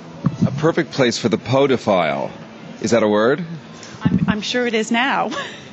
A 0.47 0.51
perfect 0.51 0.91
place 0.93 1.17
for 1.17 1.31
the 1.31 1.39
podophile. 1.39 2.31
Is 2.83 2.91
that 2.91 3.03
a 3.03 3.09
word? 3.09 3.43
I'm, 4.03 4.21
I'm 4.29 4.41
sure 4.43 4.67
it 4.67 4.75
is 4.75 4.91
now. 4.91 5.31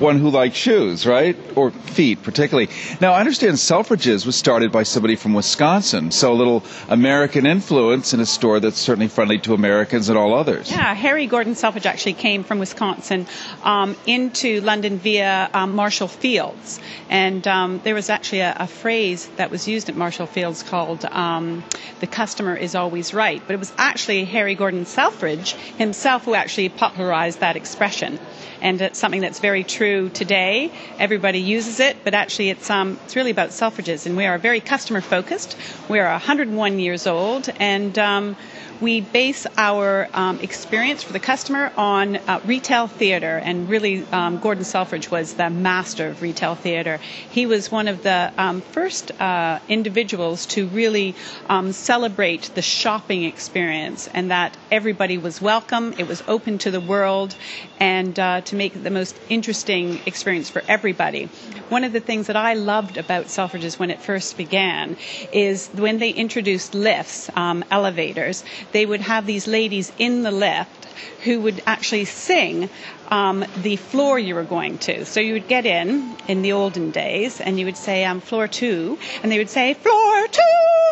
one 0.00 0.18
who 0.18 0.30
likes 0.30 0.56
shoes, 0.56 1.06
right? 1.06 1.36
Or 1.56 1.70
feet, 1.70 2.22
particularly. 2.22 2.68
Now, 3.00 3.12
I 3.12 3.20
understand 3.20 3.56
Selfridges 3.56 4.24
was 4.26 4.36
started 4.36 4.70
by 4.70 4.84
somebody 4.84 5.16
from 5.16 5.34
Wisconsin, 5.34 6.10
so 6.10 6.32
a 6.32 6.34
little 6.34 6.62
American 6.88 7.46
influence 7.46 8.14
in 8.14 8.20
a 8.20 8.26
store 8.26 8.60
that's 8.60 8.78
certainly 8.78 9.08
friendly 9.08 9.38
to 9.40 9.54
Americans 9.54 10.08
and 10.08 10.16
all 10.16 10.34
others. 10.34 10.70
Yeah, 10.70 10.94
Harry 10.94 11.26
Gordon 11.26 11.54
Selfridge 11.54 11.86
actually 11.86 12.12
came 12.14 12.44
from 12.44 12.58
Wisconsin 12.58 13.26
um, 13.62 13.96
into 14.06 14.60
London 14.60 14.98
via 14.98 15.50
um, 15.52 15.74
Marshall 15.74 16.08
Fields. 16.08 16.80
And 17.08 17.46
um, 17.48 17.80
there 17.84 17.94
was 17.94 18.10
actually 18.10 18.40
a, 18.40 18.56
a, 18.60 18.66
phrase 18.66 19.28
that 19.36 19.50
was 19.50 19.66
used 19.66 19.88
at 19.88 19.96
Marshall 19.96 20.26
Fields 20.26 20.62
called 20.62 21.04
um, 21.06 21.64
the 22.00 22.06
customer 22.06 22.54
is 22.54 22.74
always 22.74 23.12
right. 23.14 23.42
But 23.46 23.54
it 23.54 23.58
was 23.58 23.72
actually 23.78 24.24
Harry 24.24 24.54
Gordon 24.54 24.86
Selfridge 24.86 25.52
himself 25.52 26.24
who 26.24 26.34
actually 26.34 26.68
popularized 26.68 27.40
that 27.40 27.56
expression. 27.56 28.18
And 28.60 28.80
it's 28.80 28.98
something 28.98 29.20
that's 29.20 29.40
very 29.40 29.64
true 29.64 30.08
today. 30.08 30.72
Everybody 30.98 31.40
uses 31.40 31.80
it, 31.80 31.96
but 32.04 32.14
actually 32.14 32.50
it's 32.50 32.70
um, 32.70 32.98
it's 33.04 33.16
really 33.16 33.30
about 33.30 33.50
Selfridges, 33.50 34.06
and 34.06 34.16
we 34.16 34.26
are 34.26 34.38
very 34.38 34.60
customer 34.60 35.00
focused. 35.00 35.56
We 35.88 35.98
are 36.00 36.10
101 36.10 36.78
years 36.78 37.06
old, 37.06 37.48
and 37.60 37.98
um, 37.98 38.36
we 38.80 39.00
base 39.00 39.46
our 39.56 40.08
um, 40.14 40.38
experience 40.40 41.02
for 41.02 41.12
the 41.12 41.20
customer 41.20 41.72
on 41.76 42.16
uh, 42.16 42.40
retail 42.44 42.86
theater, 42.86 43.38
and 43.38 43.68
really, 43.68 44.04
um, 44.12 44.38
Gordon 44.38 44.64
Selfridge 44.64 45.10
was 45.10 45.34
the 45.34 45.50
master 45.50 46.08
of 46.08 46.22
retail 46.22 46.54
theater. 46.54 46.98
He 47.30 47.46
was 47.46 47.70
one 47.72 47.88
of 47.88 48.02
the 48.02 48.32
um, 48.38 48.60
first 48.60 49.10
uh, 49.20 49.58
individuals 49.68 50.46
to 50.46 50.66
really 50.68 51.16
um, 51.48 51.72
celebrate 51.72 52.50
the 52.54 52.62
shopping 52.62 53.24
experience, 53.24 54.08
and 54.14 54.30
that 54.30 54.56
everybody 54.70 55.18
was 55.18 55.40
welcome, 55.42 55.94
it 55.98 56.06
was 56.06 56.22
open 56.28 56.58
to 56.58 56.70
the 56.70 56.80
world, 56.80 57.34
and 57.80 58.18
uh, 58.18 58.40
to 58.42 58.54
make 58.56 58.80
the 58.82 58.90
most 58.90 59.18
interesting 59.28 60.00
experience 60.06 60.50
for 60.50 60.62
everybody. 60.68 61.24
One 61.68 61.84
of 61.84 61.92
the 61.92 62.00
things 62.00 62.28
that 62.28 62.36
I 62.36 62.54
loved 62.54 62.96
about 62.96 63.26
Selfridges 63.26 63.78
when 63.78 63.90
it 63.90 64.00
first 64.00 64.36
began 64.36 64.96
is 65.32 65.68
when 65.74 65.98
they 65.98 66.10
introduced 66.10 66.74
lifts, 66.74 67.28
um, 67.36 67.64
elevators 67.70 68.44
they 68.72 68.86
would 68.86 69.00
have 69.00 69.26
these 69.26 69.46
ladies 69.46 69.92
in 69.98 70.22
the 70.22 70.30
lift 70.30 70.86
who 71.24 71.40
would 71.40 71.62
actually 71.66 72.04
sing 72.04 72.68
um, 73.08 73.44
the 73.62 73.76
floor 73.76 74.18
you 74.18 74.34
were 74.34 74.44
going 74.44 74.78
to. 74.78 75.04
So 75.04 75.20
you 75.20 75.34
would 75.34 75.48
get 75.48 75.66
in 75.66 76.14
in 76.28 76.42
the 76.42 76.52
olden 76.52 76.90
days, 76.90 77.40
and 77.40 77.58
you 77.58 77.66
would 77.66 77.76
say 77.76 78.04
um, 78.04 78.20
floor 78.20 78.48
two, 78.48 78.98
and 79.22 79.32
they 79.32 79.38
would 79.38 79.50
say 79.50 79.74
floor 79.74 80.26
two 80.28 80.42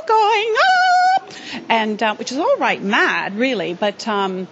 going 0.07 0.55
up, 1.17 1.33
and 1.69 2.03
uh, 2.03 2.15
which 2.17 2.33
is 2.33 2.39
all 2.39 2.57
right, 2.59 2.83
mad 2.83 3.37
really, 3.37 3.75
but. 3.75 4.07
Um, 4.09 4.49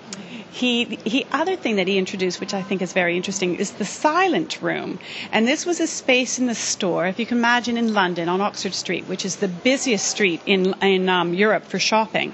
he, 0.55 0.85
he 1.05 1.27
other 1.33 1.57
thing 1.57 1.77
that 1.77 1.89
he 1.89 1.99
introduced, 1.99 2.39
which 2.39 2.55
I 2.55 2.63
think 2.63 2.81
is 2.81 2.93
very 2.93 3.17
interesting, 3.17 3.57
is 3.57 3.73
the 3.73 3.85
silent 3.85 4.63
room. 4.63 5.01
And 5.33 5.49
this 5.49 5.67
was 5.67 5.81
a 5.81 5.87
space 5.89 6.39
in 6.39 6.47
the 6.47 6.55
store, 6.55 7.07
if 7.09 7.19
you 7.19 7.27
can 7.27 7.39
imagine, 7.39 7.77
in 7.77 7.93
London 7.93 8.29
on 8.29 8.41
Oxford 8.41 8.73
Street, 8.73 9.05
which 9.09 9.25
is 9.25 9.37
the 9.37 9.49
busiest 9.49 10.07
street 10.07 10.41
in 10.47 10.73
in 10.81 11.09
um, 11.09 11.35
Europe 11.35 11.65
for 11.65 11.81
shopping. 11.81 12.31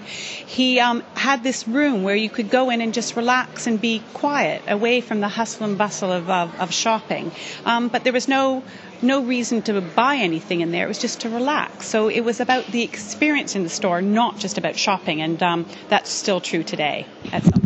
He 0.46 0.78
um, 0.80 1.02
had 1.14 1.42
this 1.42 1.66
room 1.66 2.02
where 2.02 2.14
you 2.14 2.28
could 2.28 2.50
go 2.50 2.68
in 2.68 2.82
and 2.82 2.92
just 2.92 3.16
relax 3.16 3.66
and 3.66 3.80
be 3.80 4.02
quiet, 4.12 4.62
away 4.68 5.00
from 5.00 5.20
the 5.20 5.28
hustle 5.28 5.64
and 5.66 5.78
bustle 5.78 6.12
of 6.12 6.28
of, 6.28 6.54
of 6.60 6.74
shopping. 6.74 7.32
Um, 7.64 7.88
but 7.88 8.04
there 8.04 8.12
was 8.12 8.28
no 8.28 8.62
no 9.02 9.22
reason 9.22 9.62
to 9.62 9.80
buy 9.80 10.16
anything 10.16 10.60
in 10.60 10.70
there. 10.72 10.84
It 10.84 10.88
was 10.88 10.98
just 10.98 11.20
to 11.20 11.30
relax. 11.30 11.86
So 11.86 12.08
it 12.08 12.20
was 12.20 12.40
about 12.40 12.66
the 12.66 12.82
experience 12.82 13.56
in 13.56 13.62
the 13.62 13.68
store, 13.68 14.02
not 14.02 14.38
just 14.38 14.58
about 14.58 14.76
shopping, 14.76 15.20
and 15.22 15.42
um, 15.42 15.66
that's 15.88 16.10
still 16.10 16.40
true 16.40 16.62
today. 16.62 17.06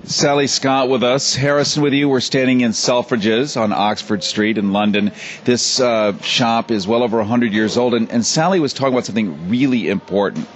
Sally 0.04 0.46
Scott 0.46 0.88
with 0.88 1.02
us, 1.02 1.34
Harrison 1.34 1.82
with 1.82 1.92
you. 1.94 2.08
We're 2.08 2.20
standing 2.20 2.60
in 2.60 2.72
Selfridges 2.72 3.60
on 3.60 3.72
Oxford 3.72 4.22
Street 4.22 4.58
in 4.58 4.72
London. 4.72 5.12
This 5.44 5.80
uh, 5.80 6.18
shop 6.20 6.70
is 6.70 6.86
well 6.86 7.02
over 7.02 7.16
100 7.18 7.52
years 7.52 7.76
old, 7.76 7.94
and, 7.94 8.10
and 8.10 8.24
Sally 8.24 8.60
was 8.60 8.72
talking 8.74 8.92
about 8.92 9.06
something 9.06 9.48
really 9.48 9.88
important 9.88 10.46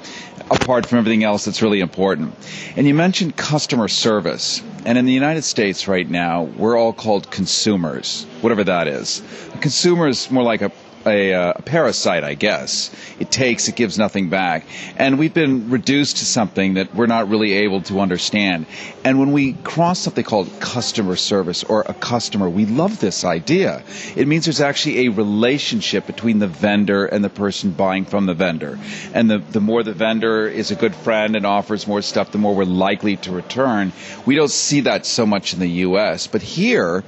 apart 0.51 0.87
from 0.87 0.99
everything 0.99 1.25
else 1.25 1.45
that's 1.45 1.63
really 1.63 1.81
important. 1.81 2.35
And 2.77 2.87
you 2.87 2.95
mentioned 2.95 3.37
customer 3.37 3.89
service. 3.89 4.63
And 4.85 4.97
in 4.97 5.05
the 5.05 5.13
United 5.13 5.43
States 5.43 5.89
right 5.89 6.09
now, 6.09 6.45
we're 6.45 6.79
all 6.79 6.93
called 6.93 7.31
consumers, 7.31 8.25
whatever 8.41 8.65
that 8.65 8.89
is. 8.89 9.23
A 9.55 9.59
consumer 9.59 10.09
is 10.09 10.31
more 10.31 10.43
like 10.43 10.63
a 10.63 10.71
a, 11.09 11.35
uh, 11.35 11.53
a, 11.57 11.63
parasite, 11.63 12.25
I 12.25 12.35
guess. 12.35 12.95
It 13.19 13.31
takes, 13.31 13.69
it 13.69 13.77
gives 13.77 13.99
nothing 13.99 14.29
back. 14.29 14.65
And 14.97 15.19
we've 15.19 15.35
been 15.35 15.71
reduced 15.71 16.19
to 16.19 16.25
something 16.25 16.75
that 16.75 16.95
we're 16.95 17.07
not 17.07 17.29
really 17.29 17.53
able 17.55 17.83
to 17.83 18.01
understand. 18.01 18.67
And 19.05 19.19
when 19.19 19.33
we 19.33 19.55
cross 19.55 19.99
something 19.99 20.25
called 20.25 20.49
customer 20.61 21.17
service 21.17 21.65
or 21.65 21.83
a 21.83 21.95
customer, 21.95 22.49
we 22.49 22.67
love 22.67 23.01
this 23.01 23.25
idea. 23.25 23.83
It 24.17 24.29
means 24.29 24.45
there's 24.45 24.61
actually 24.61 25.07
a 25.07 25.09
relationship 25.11 26.07
between 26.07 26.39
the 26.39 26.47
vendor 26.47 27.07
and 27.07 27.25
the 27.25 27.31
person 27.31 27.73
buying 27.73 28.05
from 28.05 28.27
the 28.27 28.35
vendor. 28.35 28.79
And 29.15 29.31
the, 29.31 29.39
the 29.39 29.61
more 29.61 29.83
the 29.83 29.93
vendor 29.93 30.47
is 30.47 30.71
a 30.71 30.77
good 30.77 30.95
friend 30.95 31.37
and 31.37 31.47
offers 31.47 31.87
more 31.87 32.03
stuff, 32.03 32.33
the 32.33 32.39
more 32.39 32.55
we're 32.55 32.65
likely 32.65 33.17
to 33.17 33.33
return. 33.33 33.93
We 34.27 34.35
don't 34.35 34.51
see 34.51 34.83
that 34.83 35.07
so 35.07 35.27
much 35.27 35.55
in 35.55 35.61
the 35.61 35.69
U.S. 35.87 36.27
But 36.27 36.43
here, 36.43 37.05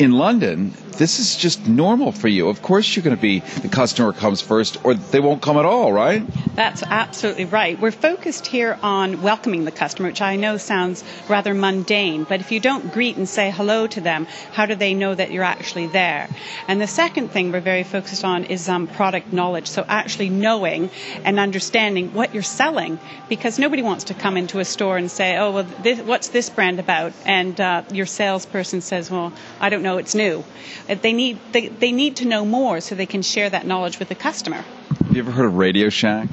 in 0.00 0.12
London, 0.12 0.72
this 0.96 1.18
is 1.18 1.36
just 1.36 1.66
normal 1.66 2.10
for 2.12 2.28
you. 2.28 2.48
Of 2.48 2.62
course, 2.62 2.94
you're 2.96 3.02
going 3.02 3.16
to 3.16 3.20
be 3.20 3.40
the 3.40 3.68
customer 3.68 4.12
comes 4.12 4.40
first, 4.40 4.82
or 4.84 4.94
they 4.94 5.20
won't 5.20 5.42
come 5.42 5.56
at 5.56 5.64
all, 5.64 5.92
right? 5.92 6.22
That's 6.54 6.82
absolutely 6.82 7.44
right. 7.46 7.78
We're 7.80 7.90
focused 7.90 8.46
here 8.46 8.78
on 8.82 9.22
welcoming 9.22 9.64
the 9.64 9.70
customer, 9.70 10.08
which 10.08 10.20
I 10.20 10.36
know 10.36 10.56
sounds 10.56 11.04
rather 11.28 11.54
mundane, 11.54 12.24
but 12.24 12.40
if 12.40 12.50
you 12.50 12.60
don't 12.60 12.92
greet 12.92 13.16
and 13.16 13.28
say 13.28 13.50
hello 13.50 13.86
to 13.88 14.00
them, 14.00 14.26
how 14.52 14.66
do 14.66 14.74
they 14.74 14.94
know 14.94 15.14
that 15.14 15.30
you're 15.30 15.44
actually 15.44 15.86
there? 15.86 16.28
And 16.66 16.80
the 16.80 16.86
second 16.86 17.28
thing 17.28 17.52
we're 17.52 17.60
very 17.60 17.84
focused 17.84 18.24
on 18.24 18.44
is 18.44 18.68
um, 18.68 18.86
product 18.86 19.32
knowledge. 19.32 19.68
So 19.68 19.84
actually 19.86 20.28
knowing 20.28 20.90
and 21.24 21.38
understanding 21.38 22.12
what 22.12 22.34
you're 22.34 22.42
selling, 22.42 22.98
because 23.28 23.58
nobody 23.58 23.82
wants 23.82 24.04
to 24.04 24.14
come 24.14 24.36
into 24.36 24.60
a 24.60 24.64
store 24.64 24.96
and 24.96 25.10
say, 25.10 25.36
"Oh, 25.36 25.52
well, 25.52 25.66
this, 25.82 26.00
what's 26.00 26.28
this 26.28 26.50
brand 26.50 26.78
about?" 26.78 27.12
And 27.26 27.60
uh, 27.60 27.82
your 27.92 28.06
salesperson 28.06 28.80
says, 28.80 29.10
"Well, 29.10 29.32
I 29.60 29.68
don't 29.68 29.82
know." 29.82 29.89
Know 29.90 29.98
it's 29.98 30.14
new. 30.14 30.44
Uh, 30.88 30.94
they 30.94 31.12
need 31.12 31.38
they, 31.52 31.68
they 31.68 31.92
need 31.92 32.16
to 32.16 32.24
know 32.26 32.44
more 32.44 32.80
so 32.80 32.94
they 32.94 33.06
can 33.06 33.22
share 33.22 33.50
that 33.50 33.66
knowledge 33.66 33.98
with 33.98 34.08
the 34.08 34.14
customer. 34.14 34.62
Have 35.06 35.16
you 35.16 35.22
ever 35.22 35.32
heard 35.32 35.46
of 35.46 35.56
Radio 35.56 35.88
Shack? 35.88 36.28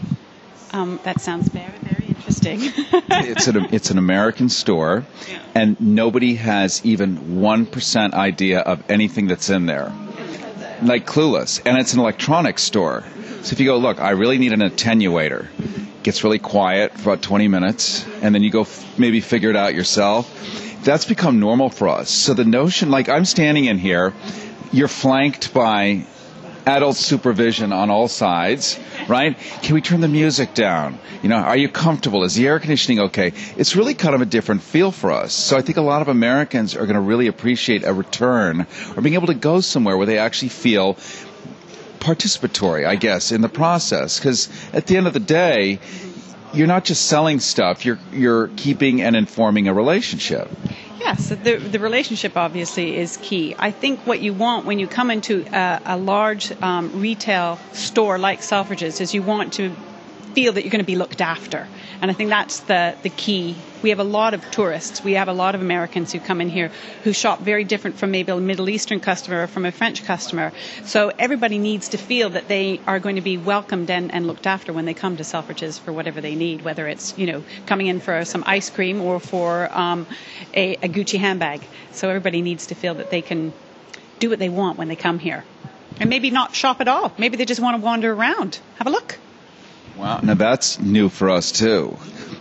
Um, 0.74 1.00
that 1.04 1.22
sounds 1.22 1.48
very 1.50 1.78
very 1.82 2.06
interesting. 2.08 2.60
it's 2.62 3.48
an 3.48 3.68
it's 3.74 3.90
an 3.90 3.98
American 3.98 4.50
store, 4.50 5.06
yeah. 5.28 5.40
and 5.56 5.80
nobody 5.82 6.36
has 6.36 6.86
even 6.86 7.42
one 7.42 7.66
percent 7.66 8.14
idea 8.14 8.60
of 8.60 8.84
anything 8.90 9.28
that's 9.28 9.50
in 9.50 9.66
there. 9.66 9.92
Like 10.84 11.08
clueless, 11.08 11.60
and 11.66 11.80
it's 11.80 11.94
an 11.94 12.00
electronics 12.00 12.62
store. 12.62 13.04
So 13.42 13.54
if 13.54 13.60
you 13.60 13.66
go, 13.66 13.78
look, 13.78 14.00
I 14.00 14.12
really 14.12 14.38
need 14.38 14.54
an 14.54 14.60
attenuator. 14.60 15.48
Gets 16.04 16.24
really 16.24 16.38
quiet 16.38 16.94
for 16.94 17.14
about 17.14 17.24
20 17.24 17.48
minutes, 17.48 18.06
and 18.22 18.36
then 18.36 18.44
you 18.44 18.52
go 18.52 18.62
f- 18.62 19.00
maybe 19.00 19.20
figure 19.20 19.50
it 19.50 19.56
out 19.56 19.74
yourself 19.74 20.28
that's 20.88 21.06
become 21.06 21.40
normal 21.40 21.70
for 21.70 21.90
us. 21.90 22.10
So 22.10 22.34
the 22.34 22.46
notion, 22.46 22.90
like 22.90 23.10
I'm 23.10 23.26
standing 23.26 23.66
in 23.66 23.78
here, 23.78 24.14
you're 24.72 24.88
flanked 24.88 25.54
by 25.54 26.06
adult 26.66 26.96
supervision 26.96 27.74
on 27.74 27.90
all 27.90 28.08
sides, 28.08 28.80
right? 29.08 29.38
Can 29.64 29.76
we 29.76 29.82
turn 29.82 30.00
the 30.00 30.08
music 30.08 30.54
down? 30.54 30.98
You 31.22 31.30
know, 31.30 31.36
are 31.38 31.58
you 31.58 31.68
comfortable? 31.68 32.24
Is 32.24 32.36
the 32.36 32.48
air 32.48 32.60
conditioning 32.60 33.00
okay? 33.08 33.34
It's 33.58 33.76
really 33.76 33.96
kind 33.96 34.16
of 34.16 34.22
a 34.22 34.26
different 34.26 34.62
feel 34.62 34.92
for 34.92 35.12
us. 35.12 35.34
So 35.34 35.58
I 35.58 35.62
think 35.62 35.78
a 35.78 35.82
lot 35.82 36.02
of 36.02 36.08
Americans 36.08 36.74
are 36.76 36.86
going 36.86 36.96
to 36.96 37.02
really 37.02 37.28
appreciate 37.28 37.84
a 37.84 37.94
return 37.94 38.66
or 38.96 39.02
being 39.02 39.16
able 39.16 39.28
to 39.28 39.34
go 39.34 39.60
somewhere 39.60 39.98
where 39.98 40.06
they 40.06 40.18
actually 40.20 40.50
feel 40.50 40.94
participatory, 42.00 42.86
I 42.88 42.96
guess, 42.96 43.34
in 43.34 43.42
the 43.42 43.50
process. 43.50 44.20
Because 44.20 44.48
at 44.72 44.88
the 44.88 44.96
end 44.96 45.08
of 45.08 45.14
the 45.14 45.20
day, 45.20 45.80
you're 46.58 46.68
not 46.68 46.84
just 46.84 47.06
selling 47.06 47.40
stuff, 47.40 47.86
you're, 47.86 48.00
you're 48.12 48.48
keeping 48.56 49.02
and 49.02 49.16
informing 49.16 49.68
a 49.68 49.74
relationship. 49.74 50.50
Yes, 51.00 51.30
the, 51.30 51.58
the 51.58 51.80
relationship 51.80 52.36
obviously 52.36 52.98
is 52.98 53.18
key. 53.22 53.56
I 53.58 53.72
think 53.72 54.00
what 54.06 54.20
you 54.20 54.34
want 54.34 54.66
when 54.66 54.80
you 54.80 54.88
come 54.88 55.12
into 55.12 55.46
a, 55.54 55.82
a 55.86 55.98
large 55.98 56.52
um, 56.62 57.00
retail 57.00 57.60
store 57.74 58.18
like 58.18 58.42
Selfridges 58.42 59.00
is 59.00 59.14
you 59.14 59.22
want 59.22 59.54
to 59.54 59.72
feel 60.34 60.54
that 60.54 60.64
you're 60.64 60.72
going 60.72 60.84
to 60.84 60.86
be 60.86 60.96
looked 60.96 61.22
after. 61.22 61.68
And 62.02 62.12
I 62.12 62.14
think 62.14 62.30
that's 62.30 62.60
the, 62.62 62.96
the 63.04 63.10
key. 63.10 63.56
We 63.84 63.90
have 63.90 64.00
a 64.00 64.04
lot 64.04 64.34
of 64.34 64.50
tourists. 64.52 65.04
We 65.04 65.14
have 65.14 65.28
a 65.28 65.34
lot 65.34 65.56
of 65.56 65.62
Americans 65.62 66.12
who 66.12 66.20
come 66.20 66.42
in 66.42 66.50
here 66.50 66.72
who 67.04 67.14
shop 67.14 67.42
very 67.42 67.64
different 67.64 67.98
from 67.98 68.12
maybe 68.12 68.32
a 68.32 68.38
Middle 68.38 68.70
Eastern 68.70 69.00
customer 69.00 69.44
or 69.44 69.48
from 69.48 69.66
a 69.66 69.72
French 69.72 70.04
customer. 70.04 70.52
So 70.84 71.12
everybody 71.20 71.58
needs 71.58 71.90
to 71.90 71.98
feel 71.98 72.30
that 72.32 72.48
they 72.48 72.80
are 72.88 73.00
going 73.00 73.16
to 73.16 73.22
be 73.22 73.38
welcomed 73.38 73.90
and, 73.90 74.14
and 74.14 74.26
looked 74.26 74.48
after 74.48 74.74
when 74.74 74.86
they 74.86 74.94
come 74.94 75.18
to 75.18 75.24
Selfridges 75.24 75.80
for 75.80 75.94
whatever 75.94 76.22
they 76.22 76.36
need, 76.36 76.64
whether 76.64 76.88
it's, 76.88 77.18
you 77.18 77.28
know, 77.28 77.44
coming 77.66 77.88
in 77.88 78.00
for 78.00 78.26
some 78.26 78.44
ice 78.48 78.70
cream 78.70 79.02
or 79.02 79.20
for 79.20 79.70
um, 79.72 80.08
a, 80.54 80.76
a 80.76 80.90
Gucci 80.90 81.20
handbag. 81.20 81.62
So 81.92 82.10
everybody 82.10 82.42
needs 82.42 82.68
to 82.68 82.76
feel 82.76 82.96
that 82.96 83.12
they 83.12 83.22
can 83.22 83.54
do 84.20 84.30
what 84.30 84.40
they 84.40 84.50
want 84.50 84.78
when 84.78 84.88
they 84.88 84.96
come 84.96 85.20
here. 85.20 85.44
And 86.00 86.10
maybe 86.10 86.30
not 86.30 86.56
shop 86.56 86.82
at 86.82 86.88
all. 86.88 87.12
Maybe 87.18 87.38
they 87.38 87.46
just 87.46 87.62
want 87.62 87.78
to 87.78 87.84
wander 87.84 88.12
around, 88.14 88.60
have 88.78 88.88
a 88.88 88.92
look. 88.92 89.18
Wow, 89.98 90.20
now 90.22 90.36
that's 90.36 90.80
new 90.80 91.10
for 91.10 91.30
us 91.30 91.52
too. 91.52 91.98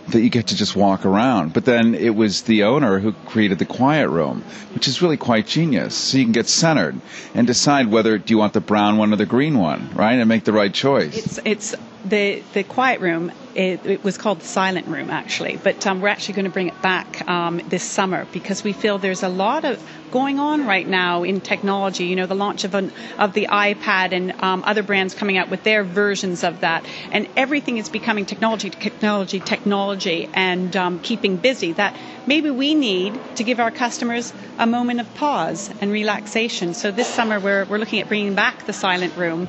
That 0.09 0.21
you 0.21 0.29
get 0.29 0.47
to 0.47 0.55
just 0.55 0.75
walk 0.75 1.05
around. 1.05 1.53
But 1.53 1.65
then 1.65 1.93
it 1.93 2.15
was 2.15 2.43
the 2.43 2.63
owner 2.63 2.99
who 2.99 3.11
created 3.25 3.59
the 3.59 3.65
quiet 3.65 4.07
room, 4.09 4.41
which 4.73 4.87
is 4.87 5.01
really 5.01 5.17
quite 5.17 5.47
genius. 5.47 5.95
So 5.95 6.17
you 6.17 6.23
can 6.23 6.31
get 6.31 6.47
centered 6.47 6.99
and 7.33 7.45
decide 7.45 7.87
whether 7.87 8.17
do 8.17 8.33
you 8.33 8.37
want 8.37 8.53
the 8.53 8.61
brown 8.61 8.97
one 8.97 9.11
or 9.11 9.17
the 9.17 9.25
green 9.25 9.57
one, 9.59 9.89
right? 9.93 10.13
And 10.13 10.29
make 10.29 10.45
the 10.45 10.53
right 10.53 10.73
choice. 10.73 11.17
It's 11.17 11.39
it's 11.43 11.75
the 12.09 12.43
the 12.53 12.63
quiet 12.63 13.01
room 13.01 13.31
it, 13.57 13.83
it, 13.87 14.03
was 14.03 14.19
called 14.19 14.39
the 14.39 14.45
silent 14.45 14.85
room 14.87 15.09
actually, 15.09 15.57
but 15.57 15.85
um, 15.87 15.99
we're 15.99 16.09
actually 16.09 16.35
going 16.35 16.45
to 16.45 16.51
bring 16.51 16.67
it 16.67 16.79
back 16.83 17.27
um, 17.27 17.57
this 17.69 17.83
summer 17.83 18.25
because 18.31 18.63
we 18.63 18.71
feel 18.71 18.99
there's 18.99 19.23
a 19.23 19.29
lot 19.29 19.65
of 19.65 19.83
going 20.11 20.37
on 20.37 20.67
right 20.67 20.87
now 20.87 21.23
in 21.23 21.41
technology. 21.41 22.05
You 22.05 22.15
know, 22.15 22.27
the 22.27 22.35
launch 22.35 22.63
of 22.65 22.75
an, 22.75 22.91
of 23.17 23.33
the 23.33 23.47
iPad 23.47 24.11
and 24.11 24.31
um, 24.43 24.63
other 24.63 24.83
brands 24.83 25.15
coming 25.15 25.37
out 25.37 25.49
with 25.49 25.63
their 25.63 25.83
versions 25.83 26.43
of 26.43 26.59
that, 26.61 26.85
and 27.11 27.27
everything 27.35 27.77
is 27.77 27.89
becoming 27.89 28.27
technology, 28.27 28.69
technology, 28.69 29.39
technology, 29.39 30.29
and 30.35 30.75
um, 30.75 30.99
keeping 30.99 31.37
busy. 31.37 31.71
That 31.73 31.95
maybe 32.27 32.51
we 32.51 32.75
need 32.75 33.19
to 33.37 33.43
give 33.43 33.59
our 33.59 33.71
customers 33.71 34.33
a 34.59 34.67
moment 34.67 34.99
of 34.99 35.11
pause 35.15 35.71
and 35.81 35.91
relaxation. 35.91 36.75
So 36.75 36.91
this 36.91 37.07
summer 37.07 37.39
we're 37.39 37.65
we're 37.65 37.79
looking 37.79 38.01
at 38.01 38.07
bringing 38.07 38.35
back 38.35 38.67
the 38.67 38.73
silent 38.73 39.15
room, 39.17 39.47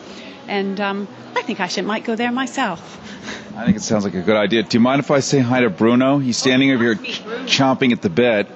and 0.48 0.80
um, 0.80 1.08
I 1.36 1.42
think 1.42 1.60
I 1.60 1.68
should 1.68 1.84
might 1.84 2.04
go 2.04 2.16
there 2.16 2.32
myself. 2.32 2.80
I 3.56 3.64
think 3.64 3.76
it 3.76 3.82
sounds 3.82 4.04
like 4.04 4.14
a 4.14 4.22
good 4.22 4.36
idea. 4.36 4.62
Do 4.62 4.76
you 4.76 4.80
mind 4.80 5.00
if 5.00 5.10
I 5.10 5.20
say 5.20 5.40
hi 5.40 5.60
to 5.60 5.70
Bruno? 5.70 6.18
He's 6.18 6.36
standing 6.36 6.70
over 6.70 6.82
here 6.84 6.94
chomping 6.94 7.92
at 7.92 8.02
the 8.02 8.10
bit. 8.10 8.46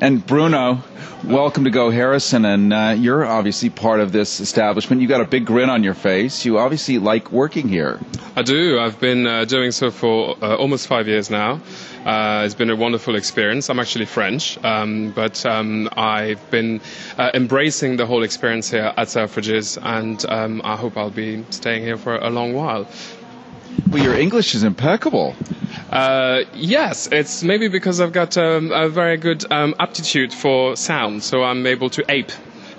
And 0.00 0.24
Bruno, 0.26 0.82
welcome 1.24 1.64
to 1.64 1.70
Go 1.70 1.90
Harrison, 1.90 2.44
and 2.44 2.72
uh, 2.72 2.94
you're 2.96 3.24
obviously 3.24 3.70
part 3.70 4.00
of 4.00 4.12
this 4.12 4.40
establishment. 4.40 5.02
You've 5.02 5.10
got 5.10 5.20
a 5.20 5.24
big 5.26 5.44
grin 5.46 5.68
on 5.70 5.84
your 5.84 5.94
face. 5.94 6.44
You 6.44 6.58
obviously 6.58 6.98
like 6.98 7.30
working 7.32 7.68
here. 7.68 8.00
I 8.36 8.42
do. 8.42 8.78
I've 8.78 8.98
been 9.00 9.26
uh, 9.26 9.44
doing 9.44 9.72
so 9.72 9.90
for 9.90 10.36
uh, 10.42 10.56
almost 10.56 10.86
five 10.86 11.08
years 11.08 11.30
now. 11.30 11.60
Uh, 12.04 12.42
it's 12.44 12.54
been 12.54 12.70
a 12.70 12.76
wonderful 12.76 13.16
experience. 13.16 13.68
I'm 13.68 13.78
actually 13.78 14.06
French, 14.06 14.62
um, 14.64 15.12
but 15.12 15.44
um, 15.44 15.88
I've 15.96 16.50
been 16.50 16.80
uh, 17.18 17.30
embracing 17.34 17.96
the 17.96 18.06
whole 18.06 18.22
experience 18.22 18.70
here 18.70 18.92
at 18.96 19.08
Selfridges, 19.08 19.78
and 19.82 20.24
um, 20.28 20.62
I 20.64 20.76
hope 20.76 20.96
I'll 20.96 21.10
be 21.10 21.44
staying 21.50 21.82
here 21.82 21.98
for 21.98 22.16
a 22.16 22.30
long 22.30 22.54
while. 22.54 22.86
Well, 23.90 24.02
your 24.02 24.14
English 24.14 24.54
is 24.54 24.62
impeccable. 24.64 25.34
Uh, 25.90 26.44
yes, 26.54 27.08
it's 27.10 27.42
maybe 27.42 27.66
because 27.66 28.00
I've 28.00 28.12
got 28.12 28.36
um, 28.36 28.70
a 28.70 28.88
very 28.88 29.16
good 29.16 29.44
um, 29.50 29.74
aptitude 29.80 30.32
for 30.32 30.76
sound, 30.76 31.24
so 31.24 31.42
I'm 31.42 31.66
able 31.66 31.90
to 31.90 32.04
ape 32.08 32.30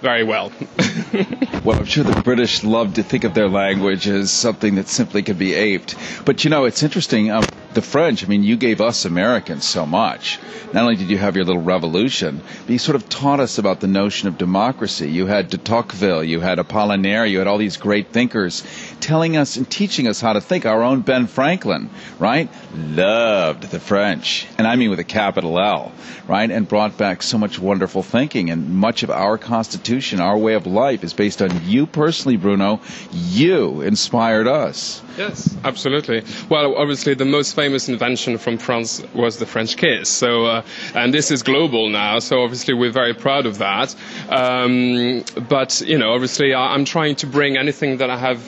very 0.02 0.24
well. 0.24 0.52
well, 1.64 1.78
I'm 1.78 1.86
sure 1.86 2.04
the 2.04 2.22
British 2.24 2.64
love 2.64 2.96
to 2.96 3.04
think 3.04 3.24
of 3.24 3.36
their 3.36 3.48
language 3.48 4.08
as 4.08 4.32
something 4.32 4.76
that 4.76 4.88
simply 4.88 5.22
can 5.22 5.38
be 5.38 5.54
aped. 5.54 5.96
But 6.26 6.44
you 6.44 6.50
know, 6.50 6.66
it's 6.66 6.82
interesting. 6.82 7.30
Um, 7.30 7.44
the 7.74 7.82
French, 7.82 8.24
I 8.24 8.28
mean, 8.28 8.44
you 8.44 8.58
gave 8.58 8.82
us 8.82 9.06
Americans 9.06 9.64
so 9.64 9.86
much. 9.86 10.40
Not 10.74 10.84
only 10.84 10.96
did 10.96 11.10
you 11.10 11.18
have 11.18 11.36
your 11.36 11.46
little 11.46 11.62
revolution, 11.62 12.42
but 12.66 12.70
you 12.70 12.80
sort 12.80 12.96
of 12.96 13.08
taught 13.08 13.40
us 13.40 13.58
about 13.58 13.80
the 13.80 13.88
notion 13.88 14.28
of 14.28 14.38
democracy. 14.38 15.10
You 15.10 15.26
had 15.26 15.50
de 15.50 15.58
Tocqueville, 15.58 16.24
you 16.24 16.40
had 16.40 16.58
Apollinaire, 16.58 17.30
you 17.30 17.38
had 17.38 17.48
all 17.48 17.58
these 17.58 17.78
great 17.78 18.10
thinkers 18.10 18.64
telling 19.00 19.38
us 19.38 19.56
and 19.56 19.70
teaching 19.70 20.08
us 20.08 20.20
how 20.20 20.34
to 20.34 20.42
think. 20.42 20.66
Our 20.66 20.84
own 20.84 21.02
Ben 21.02 21.28
Franklin, 21.28 21.90
right? 22.20 22.50
Loved 22.76 23.64
the 23.64 23.80
French. 23.80 24.48
And 24.58 24.68
I 24.68 24.76
mean 24.76 24.90
with 24.90 25.00
a 25.00 25.06
capital 25.06 25.60
L, 25.60 25.92
right? 26.28 26.50
And 26.50 26.68
brought 26.68 26.98
back 26.98 27.24
so 27.24 27.38
much 27.38 27.60
wonderful 27.60 28.04
thinking. 28.04 28.50
And 28.50 28.70
much 28.70 29.04
of 29.04 29.12
our 29.12 29.38
Constitution, 29.38 30.20
our 30.20 30.38
way 30.38 30.56
of 30.56 30.68
life 30.68 31.04
is 31.04 31.14
based 31.14 31.42
on 31.42 31.51
you 31.66 31.86
personally, 31.88 32.38
Bruno. 32.38 32.80
You 33.12 33.82
inspired 33.82 34.48
us. 34.48 35.02
Yes, 35.18 35.56
absolutely. 35.64 36.24
Well, 36.50 36.76
obviously, 36.76 37.14
the 37.14 37.26
most 37.26 37.56
famous 37.56 37.90
invention 37.90 38.38
from 38.38 38.58
France 38.58 39.02
was 39.14 39.38
the 39.38 39.46
French 39.46 39.78
kiss. 39.78 40.10
So, 40.10 40.46
uh, 40.46 40.64
and 40.96 41.14
this 41.14 41.32
is 41.32 41.44
global 41.44 41.90
now. 41.90 42.20
So, 42.20 42.44
obviously, 42.44 42.74
we're 42.74 42.92
very 42.92 43.14
proud 43.14 43.46
of 43.46 43.58
that. 43.60 43.96
Um, 44.30 45.24
but 45.50 45.82
you 45.86 45.98
know, 45.98 46.14
obviously, 46.14 46.54
I'm 46.54 46.86
trying 46.86 47.16
to 47.18 47.28
bring 47.28 47.58
anything 47.58 47.98
that 47.98 48.10
I 48.10 48.18
have 48.18 48.40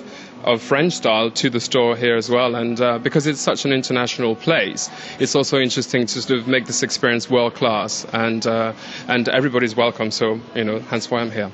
of 0.43 0.61
French 0.61 0.93
style 0.93 1.31
to 1.31 1.49
the 1.49 1.59
store 1.59 1.95
here 1.95 2.15
as 2.15 2.29
well. 2.29 2.55
And 2.55 2.79
uh, 2.79 2.99
because 2.99 3.27
it's 3.27 3.39
such 3.39 3.65
an 3.65 3.71
international 3.71 4.35
place, 4.35 4.89
it's 5.19 5.35
also 5.35 5.59
interesting 5.59 6.05
to 6.05 6.21
sort 6.21 6.39
of 6.39 6.47
make 6.47 6.65
this 6.65 6.83
experience 6.83 7.29
world 7.29 7.55
class, 7.55 8.05
and 8.13 8.45
uh, 8.45 8.73
and 9.07 9.27
everybody's 9.29 9.75
welcome. 9.75 10.11
So 10.11 10.39
you 10.55 10.63
know, 10.63 10.79
hence 10.79 11.09
why 11.09 11.21
I'm 11.21 11.31
here. 11.31 11.51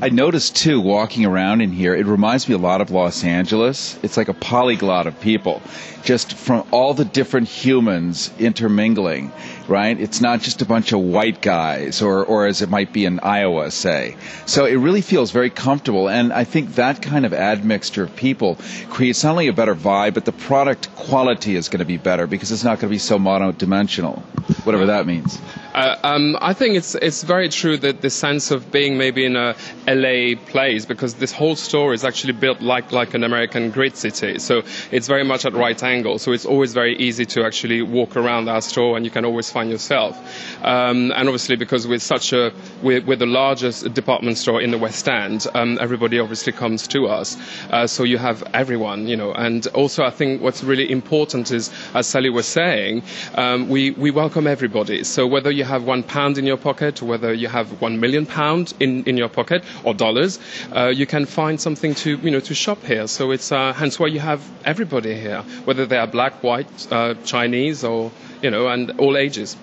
I 0.00 0.08
noticed 0.08 0.56
too, 0.56 0.80
walking 0.80 1.24
around 1.24 1.60
in 1.60 1.70
here, 1.70 1.94
it 1.94 2.06
reminds 2.06 2.48
me 2.48 2.54
a 2.54 2.58
lot 2.58 2.80
of 2.80 2.90
Los 2.90 3.24
Angeles. 3.24 3.98
It's 4.02 4.16
like 4.16 4.28
a 4.28 4.34
polyglot 4.34 5.06
of 5.06 5.20
people, 5.20 5.62
just 6.02 6.34
from 6.34 6.66
all 6.70 6.94
the 6.94 7.04
different 7.04 7.48
humans 7.48 8.30
intermingling, 8.38 9.32
right? 9.68 9.98
It's 9.98 10.20
not 10.20 10.40
just 10.40 10.62
a 10.62 10.64
bunch 10.64 10.92
of 10.92 11.00
white 11.00 11.40
guys, 11.42 12.02
or, 12.02 12.24
or 12.24 12.46
as 12.46 12.62
it 12.62 12.68
might 12.68 12.92
be 12.92 13.04
in 13.04 13.20
Iowa, 13.20 13.70
say. 13.70 14.16
So 14.46 14.64
it 14.64 14.74
really 14.76 15.00
feels 15.02 15.30
very 15.30 15.50
comfortable, 15.50 16.08
and 16.08 16.32
I 16.32 16.44
think 16.44 16.74
that 16.76 17.02
kind 17.02 17.24
of 17.26 17.32
admixture 17.34 18.04
of 18.04 18.14
people 18.16 18.58
creates 18.90 19.24
not 19.24 19.32
only 19.32 19.48
a 19.48 19.52
better 19.52 19.74
vibe, 19.74 20.14
but 20.14 20.24
the 20.24 20.32
product 20.32 20.94
quality 20.96 21.56
is 21.56 21.68
going 21.68 21.80
to 21.80 21.84
be 21.84 21.96
better 21.96 22.26
because 22.26 22.52
it's 22.52 22.64
not 22.64 22.78
going 22.80 22.88
to 22.90 22.94
be 22.94 22.98
so 22.98 23.18
mono-dimensional, 23.18 24.16
whatever 24.64 24.86
that 24.86 25.06
means. 25.06 25.38
Uh, 25.74 25.96
um, 26.02 26.36
I 26.40 26.52
think 26.52 26.76
it's 26.76 26.94
it's 26.94 27.22
very 27.22 27.48
true 27.48 27.78
that 27.78 28.02
the 28.02 28.10
sense 28.10 28.50
of 28.50 28.70
being 28.70 28.98
maybe 28.98 29.24
in 29.24 29.36
a 29.36 29.54
LA 29.88 30.36
place 30.50 30.84
because 30.84 31.14
this 31.14 31.32
whole 31.32 31.56
store 31.56 31.94
is 31.94 32.04
actually 32.04 32.34
built 32.34 32.60
like 32.60 32.92
like 32.92 33.14
an 33.14 33.24
American 33.24 33.70
grid 33.70 33.96
city, 33.96 34.38
so 34.38 34.62
it's 34.90 35.08
very 35.08 35.24
much 35.24 35.46
at 35.46 35.54
right 35.54 35.82
angle. 35.82 36.18
So 36.18 36.32
it's 36.32 36.44
always 36.44 36.74
very 36.74 36.96
easy 36.98 37.24
to 37.26 37.44
actually 37.44 37.80
walk 37.80 38.16
around 38.16 38.48
our 38.50 38.60
store 38.60 38.96
and 38.96 39.04
you 39.06 39.10
can 39.10 39.24
always 39.24 39.50
find 39.52 39.70
yourself. 39.70 40.16
Um, 40.64 41.12
and 41.12 41.28
obviously 41.28 41.56
because 41.56 41.86
we're 41.86 41.98
such 41.98 42.32
a 42.32 42.52
we're, 42.82 43.02
we're, 43.04 43.16
the 43.16 43.26
largest 43.26 43.92
department 43.94 44.38
store 44.38 44.60
in 44.60 44.70
the 44.70 44.78
West 44.78 45.06
End, 45.08 45.46
um, 45.54 45.78
everybody 45.80 46.18
obviously 46.18 46.52
comes 46.52 46.88
to 46.88 47.06
us. 47.06 47.36
Uh, 47.70 47.86
so 47.86 48.02
you 48.04 48.18
have 48.18 48.42
everyone, 48.54 49.06
you 49.06 49.16
know. 49.16 49.32
And 49.32 49.66
also 49.68 50.04
I 50.04 50.10
think 50.10 50.40
what's 50.42 50.64
really 50.64 50.90
important 50.90 51.50
is, 51.50 51.70
as 51.94 52.06
Sally 52.06 52.30
was 52.30 52.46
saying, 52.46 53.02
um, 53.34 53.68
we 53.68 53.90
we 53.92 54.10
welcome 54.10 54.46
everybody. 54.46 55.04
So 55.04 55.26
whether 55.26 55.50
you 55.50 55.64
have 55.64 55.84
one 55.84 56.02
pound 56.02 56.38
in 56.38 56.46
your 56.46 56.56
pocket, 56.56 57.02
whether 57.02 57.32
you 57.32 57.48
have 57.48 57.80
one 57.80 58.00
million 58.00 58.26
pound 58.26 58.72
in, 58.80 59.04
in 59.04 59.16
your 59.16 59.28
pocket 59.28 59.62
or 59.84 59.94
dollars, 59.94 60.38
uh, 60.74 60.88
you 60.88 61.06
can 61.06 61.26
find 61.26 61.60
something 61.60 61.94
to 61.96 62.16
you 62.16 62.30
know 62.30 62.40
to 62.40 62.54
shop 62.54 62.82
here. 62.84 63.06
So 63.06 63.30
it's 63.30 63.52
uh, 63.52 63.72
hence 63.72 63.98
why 64.00 64.06
you 64.08 64.20
have 64.20 64.40
everybody 64.64 65.14
here, 65.14 65.42
whether 65.64 65.86
they 65.86 65.96
are 65.98 66.06
black, 66.06 66.42
white, 66.42 66.70
uh, 66.90 67.14
Chinese, 67.24 67.84
or 67.84 68.10
you 68.42 68.50
know, 68.50 68.68
and 68.68 68.90
all 68.98 69.16
ages. 69.16 69.56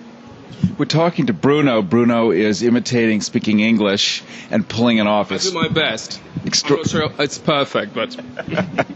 We're 0.76 0.86
talking 0.86 1.26
to 1.26 1.32
Bruno. 1.32 1.82
Bruno 1.82 2.30
is 2.32 2.62
imitating 2.62 3.20
speaking 3.20 3.60
English 3.60 4.22
and 4.50 4.68
pulling 4.68 4.98
it 4.98 5.06
off. 5.06 5.30
I 5.32 5.38
do 5.38 5.52
my 5.52 5.68
best. 5.68 6.20
Extra- 6.44 6.76
I'm 6.76 6.76
not 6.78 6.88
sure 6.88 7.12
it's 7.18 7.38
perfect, 7.38 7.94
but. 7.94 8.16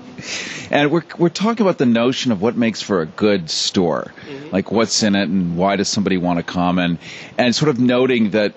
and 0.71 0.91
we're 0.91 1.05
we're 1.19 1.29
talking 1.29 1.65
about 1.65 1.79
the 1.79 1.87
notion 1.87 2.33
of 2.33 2.41
what 2.41 2.57
makes 2.57 2.83
for 2.83 3.01
a 3.01 3.07
good 3.07 3.51
store, 3.51 4.13
mm-hmm. 4.27 4.51
like 4.51 4.73
what's 4.73 5.03
in 5.03 5.15
it 5.15 5.29
and 5.29 5.57
why 5.57 5.77
does 5.77 5.89
somebody 5.89 6.17
want 6.17 6.39
to 6.39 6.43
come 6.43 6.79
and 6.79 6.99
and 7.39 7.55
sort 7.55 7.69
of 7.69 7.79
noting 7.79 8.31
that 8.31 8.55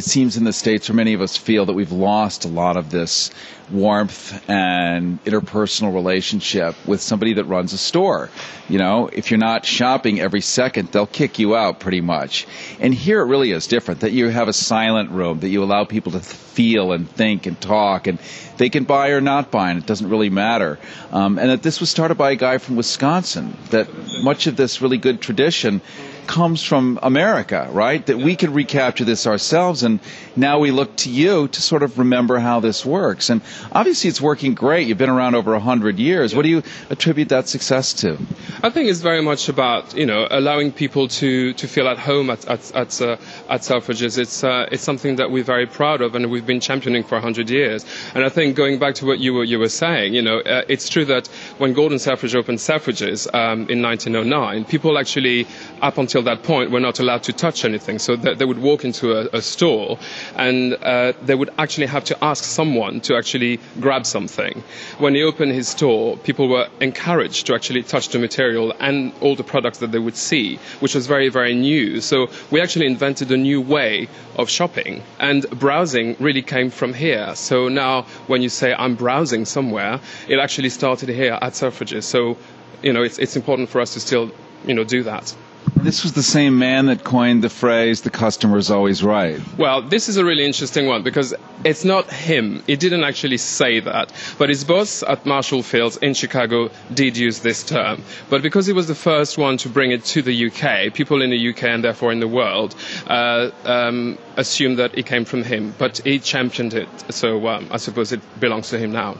it 0.00 0.04
seems 0.04 0.38
in 0.38 0.44
the 0.44 0.52
states, 0.54 0.88
or 0.88 0.94
many 0.94 1.12
of 1.12 1.20
us 1.20 1.36
feel 1.36 1.66
that 1.66 1.74
we've 1.74 1.92
lost 1.92 2.46
a 2.46 2.48
lot 2.48 2.78
of 2.78 2.90
this 2.90 3.30
warmth 3.70 4.42
and 4.48 5.22
interpersonal 5.24 5.92
relationship 5.92 6.74
with 6.86 7.02
somebody 7.02 7.34
that 7.34 7.44
runs 7.44 7.74
a 7.74 7.78
store. 7.78 8.30
You 8.66 8.78
know, 8.78 9.10
if 9.12 9.30
you're 9.30 9.36
not 9.36 9.66
shopping 9.66 10.18
every 10.18 10.40
second, 10.40 10.88
they'll 10.88 11.06
kick 11.06 11.38
you 11.38 11.54
out 11.54 11.80
pretty 11.80 12.00
much. 12.00 12.46
And 12.80 12.94
here 12.94 13.20
it 13.20 13.26
really 13.26 13.52
is 13.52 13.66
different 13.66 14.00
that 14.00 14.12
you 14.12 14.30
have 14.30 14.48
a 14.48 14.54
silent 14.54 15.10
room, 15.10 15.40
that 15.40 15.50
you 15.50 15.62
allow 15.62 15.84
people 15.84 16.12
to 16.12 16.20
feel 16.20 16.92
and 16.92 17.06
think 17.06 17.44
and 17.44 17.60
talk, 17.60 18.06
and 18.06 18.18
they 18.56 18.70
can 18.70 18.84
buy 18.84 19.10
or 19.10 19.20
not 19.20 19.50
buy, 19.50 19.68
and 19.68 19.78
it 19.78 19.84
doesn't 19.84 20.08
really 20.08 20.30
matter. 20.30 20.78
Um, 21.12 21.38
and 21.38 21.50
that 21.50 21.62
this 21.62 21.78
was 21.78 21.90
started 21.90 22.16
by 22.16 22.30
a 22.30 22.36
guy 22.36 22.56
from 22.56 22.76
Wisconsin, 22.76 23.54
that 23.68 23.88
much 24.22 24.46
of 24.46 24.56
this 24.56 24.80
really 24.80 24.96
good 24.96 25.20
tradition 25.20 25.82
comes 26.30 26.62
from 26.62 26.96
America, 27.02 27.68
right? 27.72 28.06
That 28.06 28.18
we 28.18 28.36
can 28.36 28.52
recapture 28.54 29.04
this 29.04 29.26
ourselves, 29.26 29.82
and 29.82 29.98
now 30.36 30.60
we 30.60 30.70
look 30.70 30.94
to 30.98 31.10
you 31.10 31.48
to 31.48 31.60
sort 31.60 31.82
of 31.82 31.98
remember 31.98 32.38
how 32.38 32.60
this 32.60 32.86
works. 32.86 33.30
And 33.30 33.40
obviously, 33.72 34.08
it's 34.10 34.20
working 34.20 34.54
great. 34.54 34.86
You've 34.86 34.96
been 34.96 35.10
around 35.10 35.34
over 35.34 35.58
hundred 35.58 35.98
years. 35.98 36.32
What 36.32 36.42
do 36.42 36.48
you 36.48 36.62
attribute 36.88 37.30
that 37.30 37.48
success 37.48 37.92
to? 38.02 38.16
I 38.62 38.70
think 38.70 38.88
it's 38.88 39.00
very 39.00 39.22
much 39.22 39.48
about 39.48 39.96
you 39.96 40.06
know 40.06 40.28
allowing 40.30 40.70
people 40.70 41.08
to, 41.18 41.52
to 41.54 41.66
feel 41.66 41.88
at 41.88 41.98
home 41.98 42.30
at 42.30 42.46
at 42.46 42.62
at, 42.76 43.02
uh, 43.02 43.16
at 43.48 43.62
Selfridges. 43.62 44.16
It's 44.16 44.44
uh, 44.44 44.68
it's 44.70 44.84
something 44.84 45.16
that 45.16 45.32
we're 45.32 45.42
very 45.56 45.66
proud 45.66 46.00
of, 46.00 46.14
and 46.14 46.30
we've 46.30 46.46
been 46.46 46.60
championing 46.60 47.02
for 47.02 47.18
hundred 47.18 47.50
years. 47.50 47.84
And 48.14 48.24
I 48.24 48.28
think 48.28 48.54
going 48.54 48.78
back 48.78 48.94
to 49.00 49.04
what 49.06 49.18
you 49.18 49.34
were 49.34 49.44
you 49.52 49.58
were 49.58 49.68
saying, 49.84 50.14
you 50.14 50.22
know, 50.22 50.38
uh, 50.38 50.62
it's 50.68 50.88
true 50.88 51.06
that 51.06 51.26
when 51.58 51.72
Gordon 51.72 51.98
Selfridge 51.98 52.36
opened 52.36 52.58
Selfridges 52.58 53.26
um, 53.34 53.68
in 53.68 53.82
1909, 53.82 54.64
people 54.66 54.96
actually 54.96 55.48
up 55.82 55.98
until 55.98 56.19
until 56.20 56.34
that 56.36 56.42
point, 56.46 56.70
were 56.70 56.80
not 56.80 57.00
allowed 57.00 57.22
to 57.24 57.32
touch 57.32 57.64
anything. 57.64 57.98
So 57.98 58.16
they, 58.16 58.34
they 58.34 58.44
would 58.44 58.58
walk 58.58 58.84
into 58.84 59.12
a, 59.12 59.28
a 59.38 59.42
store 59.42 59.98
and 60.36 60.74
uh, 60.74 61.12
they 61.22 61.34
would 61.34 61.50
actually 61.58 61.86
have 61.86 62.04
to 62.04 62.24
ask 62.24 62.44
someone 62.44 63.00
to 63.02 63.16
actually 63.16 63.58
grab 63.80 64.04
something. 64.06 64.62
When 64.98 65.14
he 65.14 65.22
opened 65.22 65.52
his 65.52 65.68
store, 65.68 66.16
people 66.18 66.48
were 66.48 66.68
encouraged 66.80 67.46
to 67.46 67.54
actually 67.54 67.82
touch 67.82 68.08
the 68.10 68.18
material 68.18 68.72
and 68.80 69.12
all 69.20 69.34
the 69.36 69.44
products 69.44 69.78
that 69.78 69.92
they 69.92 69.98
would 69.98 70.16
see, 70.16 70.56
which 70.80 70.94
was 70.94 71.06
very, 71.06 71.28
very 71.30 71.54
new. 71.54 72.00
So 72.00 72.28
we 72.50 72.60
actually 72.60 72.86
invented 72.86 73.30
a 73.32 73.36
new 73.36 73.60
way 73.60 74.08
of 74.36 74.48
shopping. 74.50 75.02
And 75.18 75.48
browsing 75.50 76.16
really 76.20 76.42
came 76.42 76.70
from 76.70 76.92
here. 76.94 77.34
So 77.34 77.68
now 77.68 78.02
when 78.26 78.42
you 78.42 78.48
say 78.48 78.74
I'm 78.74 78.94
browsing 78.94 79.44
somewhere, 79.44 80.00
it 80.28 80.38
actually 80.38 80.70
started 80.70 81.08
here 81.08 81.38
at 81.40 81.52
Selfridges. 81.54 82.04
So, 82.04 82.36
you 82.82 82.92
know, 82.92 83.02
it's, 83.02 83.18
it's 83.18 83.36
important 83.36 83.68
for 83.68 83.80
us 83.80 83.94
to 83.94 84.00
still, 84.00 84.30
you 84.66 84.74
know, 84.74 84.84
do 84.84 85.02
that. 85.04 85.34
This 85.82 86.02
was 86.02 86.12
the 86.12 86.22
same 86.22 86.58
man 86.58 86.86
that 86.86 87.04
coined 87.04 87.42
the 87.42 87.48
phrase, 87.48 88.02
the 88.02 88.10
customer 88.10 88.58
is 88.58 88.70
always 88.70 89.02
right. 89.02 89.40
Well, 89.56 89.80
this 89.80 90.10
is 90.10 90.18
a 90.18 90.24
really 90.24 90.44
interesting 90.44 90.86
one 90.86 91.02
because 91.02 91.34
it's 91.64 91.84
not 91.86 92.10
him. 92.12 92.62
He 92.66 92.76
didn't 92.76 93.02
actually 93.02 93.38
say 93.38 93.80
that. 93.80 94.12
But 94.36 94.50
his 94.50 94.62
boss 94.64 95.02
at 95.02 95.24
Marshall 95.24 95.62
Fields 95.62 95.96
in 95.96 96.12
Chicago 96.12 96.70
did 96.92 97.16
use 97.16 97.40
this 97.40 97.62
term. 97.64 98.02
But 98.28 98.42
because 98.42 98.66
he 98.66 98.74
was 98.74 98.88
the 98.88 98.94
first 98.94 99.38
one 99.38 99.56
to 99.58 99.70
bring 99.70 99.90
it 99.90 100.04
to 100.06 100.20
the 100.20 100.46
UK, 100.48 100.92
people 100.92 101.22
in 101.22 101.30
the 101.30 101.48
UK 101.50 101.64
and 101.64 101.82
therefore 101.82 102.12
in 102.12 102.20
the 102.20 102.28
world 102.28 102.74
uh, 103.06 103.50
um, 103.64 104.18
assume 104.36 104.76
that 104.76 104.98
it 104.98 105.06
came 105.06 105.24
from 105.24 105.42
him. 105.44 105.74
But 105.78 105.98
he 106.04 106.18
championed 106.18 106.74
it. 106.74 106.88
So 107.10 107.48
um, 107.48 107.68
I 107.70 107.78
suppose 107.78 108.12
it 108.12 108.20
belongs 108.38 108.68
to 108.70 108.78
him 108.78 108.92
now. 108.92 109.16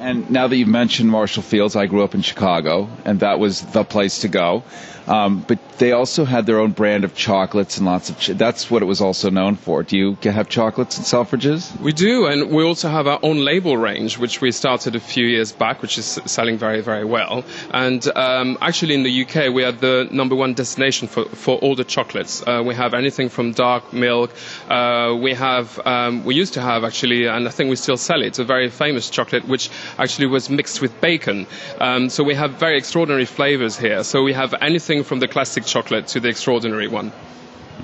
And 0.00 0.30
now 0.30 0.48
that 0.48 0.56
you've 0.56 0.66
mentioned 0.68 1.10
Marshall 1.10 1.42
Fields, 1.42 1.76
I 1.76 1.84
grew 1.86 2.02
up 2.02 2.14
in 2.14 2.22
Chicago, 2.22 2.88
and 3.04 3.20
that 3.20 3.38
was 3.38 3.60
the 3.60 3.84
place 3.84 4.20
to 4.20 4.28
go. 4.28 4.62
Um, 5.06 5.44
but 5.46 5.58
they 5.78 5.90
also 5.92 6.24
had 6.24 6.46
their 6.46 6.60
own 6.60 6.70
brand 6.70 7.04
of 7.04 7.14
chocolates 7.16 7.78
and 7.78 7.86
lots 7.86 8.10
of. 8.10 8.18
Ch- 8.20 8.28
that's 8.28 8.70
what 8.70 8.80
it 8.82 8.84
was 8.84 9.00
also 9.00 9.28
known 9.28 9.56
for. 9.56 9.82
Do 9.82 9.96
you 9.96 10.30
have 10.30 10.48
chocolates 10.48 10.96
and 10.98 11.04
Selfridges? 11.06 11.76
We 11.80 11.92
do, 11.92 12.26
and 12.26 12.50
we 12.50 12.62
also 12.62 12.88
have 12.88 13.06
our 13.08 13.18
own 13.22 13.44
label 13.44 13.76
range, 13.76 14.18
which 14.18 14.40
we 14.40 14.52
started 14.52 14.94
a 14.94 15.00
few 15.00 15.26
years 15.26 15.50
back, 15.50 15.82
which 15.82 15.98
is 15.98 16.20
selling 16.26 16.58
very, 16.58 16.80
very 16.80 17.04
well. 17.04 17.44
And 17.72 18.06
um, 18.16 18.56
actually, 18.60 18.94
in 18.94 19.02
the 19.02 19.22
UK, 19.24 19.52
we 19.52 19.64
are 19.64 19.72
the 19.72 20.08
number 20.12 20.36
one 20.36 20.54
destination 20.54 21.08
for, 21.08 21.24
for 21.24 21.58
all 21.58 21.74
the 21.74 21.84
chocolates. 21.84 22.42
Uh, 22.46 22.62
we 22.64 22.74
have 22.76 22.94
anything 22.94 23.28
from 23.30 23.52
dark 23.52 23.92
milk. 23.92 24.32
Uh, 24.68 25.16
we 25.20 25.34
have. 25.34 25.80
Um, 25.84 26.24
we 26.24 26.36
used 26.36 26.54
to 26.54 26.60
have 26.60 26.84
actually, 26.84 27.26
and 27.26 27.48
I 27.48 27.50
think 27.50 27.68
we 27.68 27.76
still 27.76 27.96
sell 27.96 28.22
it. 28.22 28.26
It's 28.30 28.38
A 28.38 28.44
very 28.44 28.68
famous 28.70 29.10
chocolate, 29.10 29.48
which 29.48 29.70
actually 29.98 30.26
was 30.26 30.48
mixed 30.50 30.80
with 30.80 31.00
bacon. 31.00 31.46
Um, 31.80 32.08
so 32.08 32.24
we 32.24 32.34
have 32.34 32.52
very 32.52 32.76
extraordinary 32.78 33.24
flavors 33.26 33.76
here. 33.78 34.04
So 34.04 34.22
we 34.22 34.32
have 34.32 34.54
anything 34.60 35.04
from 35.04 35.18
the 35.20 35.28
classic 35.28 35.64
chocolate 35.64 36.08
to 36.08 36.20
the 36.20 36.28
extraordinary 36.28 36.88
one. 36.88 37.12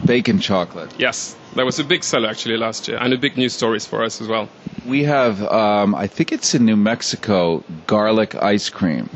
Bacon 0.05 0.39
chocolate. 0.41 0.93
Yes, 0.99 1.35
that 1.55 1.65
was 1.65 1.79
a 1.79 1.85
big 1.85 2.05
seller 2.05 2.29
actually 2.29 2.57
last 2.59 2.87
year, 2.89 2.99
and 3.01 3.13
a 3.13 3.19
big 3.19 3.37
news 3.37 3.55
stories 3.55 3.87
for 3.87 4.05
us 4.05 4.21
as 4.21 4.29
well. 4.29 4.49
We 4.87 5.05
have, 5.05 5.43
um, 5.43 5.95
I 5.95 6.07
think 6.07 6.33
it's 6.33 6.55
in 6.55 6.65
New 6.65 6.77
Mexico, 6.77 7.65
garlic 7.87 8.35
ice 8.37 8.69
cream. 8.69 9.09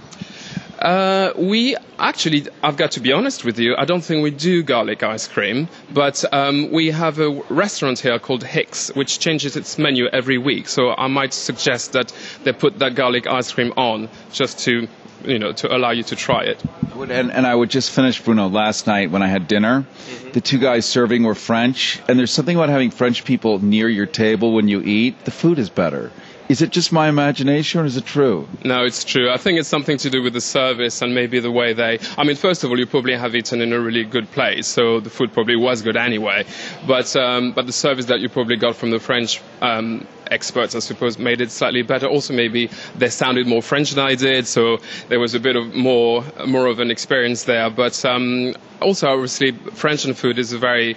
Uh, 0.81 1.33
we 1.37 1.77
actually, 1.99 2.47
I've 2.63 2.79
got 2.79 2.93
to 2.93 3.01
be 3.01 3.13
honest 3.13 3.45
with 3.45 3.59
you, 3.59 3.75
I 3.77 3.85
don't 3.85 4.01
think 4.03 4.23
we 4.23 4.31
do 4.31 4.63
garlic 4.63 5.03
ice 5.03 5.29
cream, 5.29 5.69
but 5.93 6.25
um, 6.33 6.71
we 6.71 6.91
have 6.91 7.19
a 7.19 7.31
restaurant 7.51 7.99
here 7.99 8.19
called 8.19 8.43
Hix, 8.43 8.89
which 8.95 9.19
changes 9.19 9.57
its 9.57 9.79
menu 9.79 10.07
every 10.07 10.39
week. 10.39 10.69
So 10.69 10.91
I 10.97 11.09
might 11.09 11.35
suggest 11.35 11.93
that 11.93 12.13
they 12.45 12.53
put 12.53 12.79
that 12.79 12.95
garlic 12.95 13.27
ice 13.27 13.53
cream 13.53 13.75
on 13.77 14.09
just 14.33 14.61
to 14.61 14.89
you 15.25 15.39
know, 15.39 15.53
to 15.53 15.75
allow 15.75 15.91
you 15.91 16.03
to 16.03 16.17
try 16.17 16.45
it. 16.45 16.63
And, 16.95 17.31
and 17.31 17.47
I 17.47 17.55
would 17.55 17.71
just 17.71 17.91
finish, 17.91 18.23
Bruno, 18.23 18.49
last 18.49 18.87
night 18.87 19.11
when 19.11 19.23
I 19.23 19.29
had 19.29 19.49
dinner, 19.49 19.83
mm-hmm. 19.83 20.33
the 20.33 20.41
two 20.41 20.59
guys 20.59 20.87
serving 20.87 21.25
were 21.25 21.35
French, 21.35 22.01
and 22.09 22.19
there's 22.19 22.31
something 22.31 22.57
about 22.57 22.69
having 22.69 22.91
French 22.91 23.25
people 23.25 23.59
near 23.59 23.89
your 23.89 24.07
table 24.07 24.55
when 24.55 24.69
you 24.69 24.81
eat. 24.81 25.25
The 25.25 25.31
food 25.31 25.59
is 25.59 25.69
better. 25.69 26.11
Is 26.51 26.63
it 26.63 26.71
just 26.71 26.91
my 26.91 27.09
imagination 27.09 27.81
or 27.81 27.85
is 27.85 27.97
it 27.97 28.05
true? 28.05 28.49
No, 28.65 28.85
it's 28.85 29.05
true. 29.05 29.31
I 29.31 29.37
think 29.37 29.61
it's 29.61 29.69
something 29.69 29.99
to 29.99 30.11
do 30.11 30.21
with 30.21 30.33
the 30.33 30.41
service 30.41 31.01
and 31.01 31.15
maybe 31.15 31.39
the 31.39 31.49
way 31.53 31.75
they. 31.75 32.01
I 32.19 32.25
mean, 32.25 32.35
first 32.35 32.65
of 32.65 32.71
all, 32.71 32.77
you 32.81 32.87
probably 32.87 33.15
have 33.15 33.37
eaten 33.37 33.61
in 33.61 33.73
a 33.73 33.79
really 33.79 34.03
good 34.03 34.29
place, 34.33 34.67
so 34.67 34.99
the 34.99 35.11
food 35.11 35.33
probably 35.33 35.55
was 35.55 35.83
good 35.83 35.97
anyway. 35.97 36.45
But 36.89 37.15
um, 37.15 37.53
but 37.53 37.67
the 37.67 37.73
service 37.73 38.07
that 38.07 38.19
you 38.19 38.29
probably 38.29 38.57
got 38.57 38.75
from 38.75 38.91
the 38.91 38.99
French 38.99 39.41
um, 39.63 40.09
experts, 40.29 40.75
I 40.75 40.81
suppose, 40.81 41.21
made 41.21 41.41
it 41.41 41.53
slightly 41.53 41.83
better. 41.83 42.09
Also, 42.09 42.35
maybe 42.35 42.69
they 42.99 43.11
sounded 43.11 43.47
more 43.47 43.63
French 43.63 43.93
than 43.93 44.05
I 44.05 44.17
did, 44.17 44.49
so 44.49 44.79
there 45.09 45.21
was 45.21 45.37
a 45.37 45.41
bit 45.41 45.55
of 45.55 45.73
more 45.77 46.25
more 46.49 46.67
of 46.67 46.81
an 46.81 46.91
experience 46.91 47.45
there. 47.45 47.71
But 47.71 48.05
um, 48.05 48.55
also, 48.81 49.07
obviously, 49.09 49.53
French 49.53 50.05
and 50.05 50.17
food 50.19 50.37
is 50.37 50.53
a 50.53 50.59
very 50.59 50.97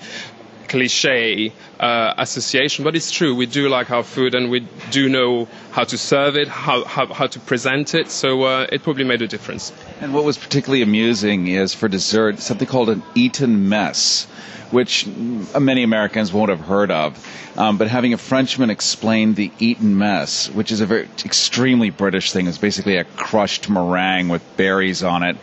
cliche 0.74 1.54
uh, 1.80 2.16
association, 2.18 2.84
but 2.84 2.96
it's 2.96 3.12
true. 3.12 3.36
We 3.36 3.46
do 3.46 3.70
like 3.70 3.92
our 3.92 4.02
food 4.02 4.34
and 4.34 4.50
we 4.50 4.62
do 4.90 5.08
know 5.08 5.48
how 5.72 5.84
to 5.84 6.00
serve 6.00 6.36
it, 6.36 6.48
how, 6.48 6.84
how, 6.86 7.06
how 7.14 7.28
to 7.28 7.40
present 7.40 7.94
it, 7.94 8.10
so 8.10 8.42
uh, 8.42 8.66
it 8.72 8.82
probably 8.82 9.04
made 9.04 9.22
a 9.22 9.28
difference. 9.28 9.72
And 10.02 10.16
what 10.16 10.24
was 10.24 10.36
particularly 10.36 10.82
amusing 10.82 11.46
is 11.48 11.76
for 11.76 11.88
dessert, 11.88 12.40
something 12.40 12.68
called 12.68 12.90
an 12.90 13.04
Eton 13.14 13.70
mess, 13.70 14.26
which 14.72 15.06
many 15.06 15.84
Americans 15.84 16.34
won't 16.34 16.50
have 16.50 16.62
heard 16.62 16.90
of. 16.90 17.12
Um, 17.56 17.78
but 17.78 17.88
having 17.88 18.14
a 18.16 18.18
Frenchman 18.18 18.72
explain 18.72 19.36
the 19.36 19.52
Eton 19.60 19.96
mess, 19.96 20.50
which 20.50 20.72
is 20.72 20.82
a 20.82 20.88
very 20.88 21.08
extremely 21.24 21.92
British 21.92 22.32
thing, 22.32 22.48
is 22.48 22.58
basically 22.58 22.98
a 22.98 23.04
crushed 23.04 23.70
meringue 23.70 24.30
with 24.30 24.42
berries 24.58 25.04
on 25.04 25.22
it, 25.22 25.38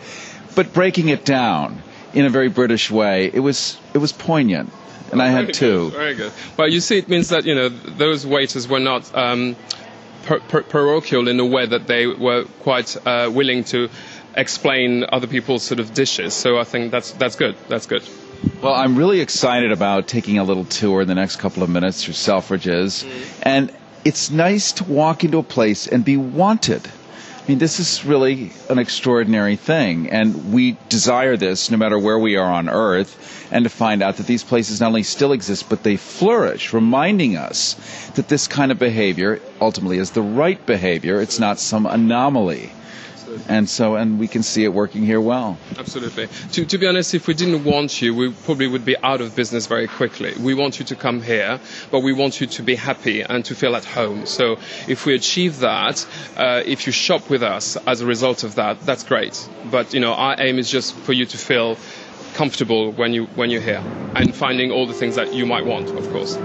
but 0.55 0.73
breaking 0.73 1.07
it 1.07 1.23
down 1.23 1.81
in 2.13 2.25
a 2.25 2.29
very 2.29 2.49
British 2.49 2.91
way, 2.91 3.31
it 3.33 3.39
was 3.39 3.77
it 3.93 3.99
was 3.99 4.11
poignant 4.11 4.69
and 5.11 5.21
I 5.21 5.27
had 5.27 5.53
two. 5.53 5.89
Good, 5.89 5.93
very 5.93 6.15
good. 6.15 6.31
Well, 6.57 6.69
you 6.69 6.79
see, 6.79 6.97
it 6.97 7.09
means 7.09 7.29
that 7.29 7.45
you 7.45 7.55
know 7.55 7.69
those 7.69 8.25
waiters 8.25 8.67
were 8.67 8.79
not 8.79 9.13
um, 9.15 9.55
per- 10.23 10.39
per- 10.39 10.63
parochial 10.63 11.27
in 11.27 11.39
a 11.39 11.45
way 11.45 11.65
that 11.65 11.87
they 11.87 12.07
were 12.07 12.45
quite 12.59 12.95
uh, 13.05 13.29
willing 13.33 13.63
to 13.65 13.89
explain 14.35 15.05
other 15.11 15.27
people's 15.27 15.63
sort 15.63 15.79
of 15.79 15.93
dishes. 15.93 16.33
So 16.33 16.57
I 16.57 16.63
think 16.63 16.91
that's 16.91 17.11
that's 17.11 17.35
good. 17.35 17.55
That's 17.67 17.85
good. 17.85 18.03
Well, 18.61 18.73
I'm 18.73 18.95
really 18.95 19.19
excited 19.19 19.71
about 19.71 20.07
taking 20.07 20.39
a 20.39 20.43
little 20.43 20.65
tour 20.65 21.01
in 21.01 21.07
the 21.07 21.15
next 21.15 21.35
couple 21.35 21.61
of 21.61 21.69
minutes 21.69 22.03
through 22.03 22.15
Selfridges, 22.15 23.03
mm. 23.03 23.39
and 23.43 23.71
it's 24.03 24.31
nice 24.31 24.71
to 24.73 24.83
walk 24.85 25.23
into 25.23 25.37
a 25.37 25.43
place 25.43 25.87
and 25.87 26.03
be 26.03 26.17
wanted. 26.17 26.89
I 27.41 27.47
mean, 27.47 27.57
this 27.57 27.79
is 27.79 28.05
really 28.05 28.51
an 28.69 28.77
extraordinary 28.77 29.55
thing, 29.55 30.11
and 30.11 30.53
we 30.53 30.77
desire 30.89 31.37
this 31.37 31.71
no 31.71 31.77
matter 31.77 31.97
where 31.97 32.19
we 32.19 32.35
are 32.37 32.51
on 32.51 32.69
earth, 32.69 33.49
and 33.51 33.63
to 33.65 33.69
find 33.69 34.03
out 34.03 34.17
that 34.17 34.27
these 34.27 34.43
places 34.43 34.79
not 34.79 34.87
only 34.89 35.01
still 35.01 35.31
exist, 35.31 35.67
but 35.67 35.81
they 35.81 35.97
flourish, 35.97 36.71
reminding 36.71 37.37
us 37.37 37.73
that 38.13 38.27
this 38.27 38.47
kind 38.47 38.71
of 38.71 38.77
behavior 38.77 39.41
ultimately 39.59 39.97
is 39.97 40.11
the 40.11 40.21
right 40.21 40.63
behavior. 40.67 41.19
It's 41.19 41.39
not 41.39 41.57
some 41.57 41.87
anomaly. 41.87 42.71
And 43.47 43.69
so, 43.69 43.95
and 43.95 44.19
we 44.19 44.27
can 44.27 44.43
see 44.43 44.63
it 44.63 44.73
working 44.73 45.03
here 45.05 45.21
well. 45.21 45.57
Absolutely. 45.77 46.27
To, 46.53 46.65
to 46.65 46.77
be 46.77 46.87
honest, 46.87 47.13
if 47.13 47.27
we 47.27 47.33
didn't 47.33 47.63
want 47.63 48.01
you, 48.01 48.13
we 48.15 48.31
probably 48.31 48.67
would 48.67 48.85
be 48.85 48.95
out 49.03 49.21
of 49.21 49.35
business 49.35 49.67
very 49.67 49.87
quickly. 49.87 50.33
We 50.39 50.53
want 50.53 50.79
you 50.79 50.85
to 50.85 50.95
come 50.95 51.21
here, 51.21 51.59
but 51.91 51.99
we 52.01 52.13
want 52.13 52.41
you 52.41 52.47
to 52.47 52.63
be 52.63 52.75
happy 52.75 53.21
and 53.21 53.43
to 53.45 53.55
feel 53.55 53.75
at 53.75 53.85
home. 53.85 54.25
So 54.25 54.57
if 54.87 55.05
we 55.05 55.15
achieve 55.15 55.59
that, 55.59 56.05
uh, 56.37 56.61
if 56.65 56.85
you 56.85 56.91
shop 56.93 57.29
with 57.29 57.43
us 57.43 57.77
as 57.87 58.01
a 58.01 58.05
result 58.05 58.43
of 58.43 58.55
that, 58.55 58.79
that's 58.81 59.03
great. 59.03 59.47
But, 59.69 59.93
you 59.93 59.99
know, 59.99 60.13
our 60.13 60.35
aim 60.39 60.59
is 60.59 60.69
just 60.69 60.95
for 60.95 61.13
you 61.13 61.25
to 61.25 61.37
feel 61.37 61.77
comfortable 62.33 62.91
when 62.93 63.13
you 63.13 63.25
when 63.35 63.49
you're 63.49 63.61
here 63.61 63.83
and 64.15 64.33
finding 64.33 64.71
all 64.71 64.87
the 64.87 64.93
things 64.93 65.15
that 65.15 65.33
you 65.33 65.45
might 65.45 65.65
want, 65.65 65.89
of 65.89 66.09
course. 66.11 66.37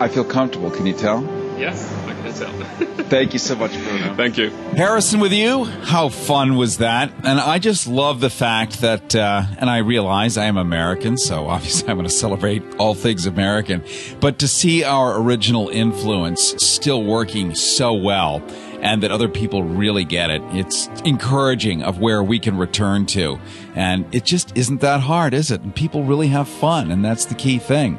I 0.00 0.08
feel 0.08 0.24
comfortable. 0.24 0.70
Can 0.70 0.86
you 0.86 0.94
tell? 0.94 1.41
Yes. 1.62 1.92
I 2.06 2.14
can 2.14 2.34
tell. 2.34 3.04
Thank 3.04 3.34
you 3.34 3.38
so 3.38 3.54
much, 3.54 3.70
Bruno. 3.72 4.16
Thank 4.16 4.36
you. 4.36 4.50
Harrison 4.74 5.20
with 5.20 5.32
you. 5.32 5.64
How 5.64 6.08
fun 6.08 6.56
was 6.56 6.78
that? 6.78 7.12
And 7.22 7.38
I 7.38 7.60
just 7.60 7.86
love 7.86 8.18
the 8.18 8.30
fact 8.30 8.80
that, 8.80 9.14
uh, 9.14 9.44
and 9.58 9.70
I 9.70 9.78
realize 9.78 10.36
I 10.36 10.46
am 10.46 10.56
American, 10.56 11.16
so 11.16 11.46
obviously 11.46 11.88
I'm 11.88 11.96
going 11.96 12.08
to 12.08 12.12
celebrate 12.12 12.64
all 12.80 12.94
things 12.94 13.26
American. 13.26 13.84
But 14.18 14.40
to 14.40 14.48
see 14.48 14.82
our 14.82 15.20
original 15.20 15.68
influence 15.68 16.54
still 16.58 17.04
working 17.04 17.54
so 17.54 17.92
well 17.94 18.42
and 18.82 19.02
that 19.02 19.12
other 19.12 19.28
people 19.28 19.62
really 19.62 20.04
get 20.04 20.28
it. 20.28 20.42
It's 20.50 20.88
encouraging 21.04 21.82
of 21.82 22.00
where 22.00 22.22
we 22.22 22.40
can 22.40 22.58
return 22.58 23.06
to. 23.06 23.38
And 23.74 24.12
it 24.14 24.24
just 24.24 24.54
isn't 24.56 24.82
that 24.82 25.00
hard, 25.00 25.32
is 25.32 25.50
it? 25.50 25.62
And 25.62 25.74
people 25.74 26.02
really 26.04 26.26
have 26.28 26.48
fun, 26.48 26.90
and 26.90 27.02
that's 27.02 27.24
the 27.24 27.34
key 27.34 27.58
thing. 27.58 27.98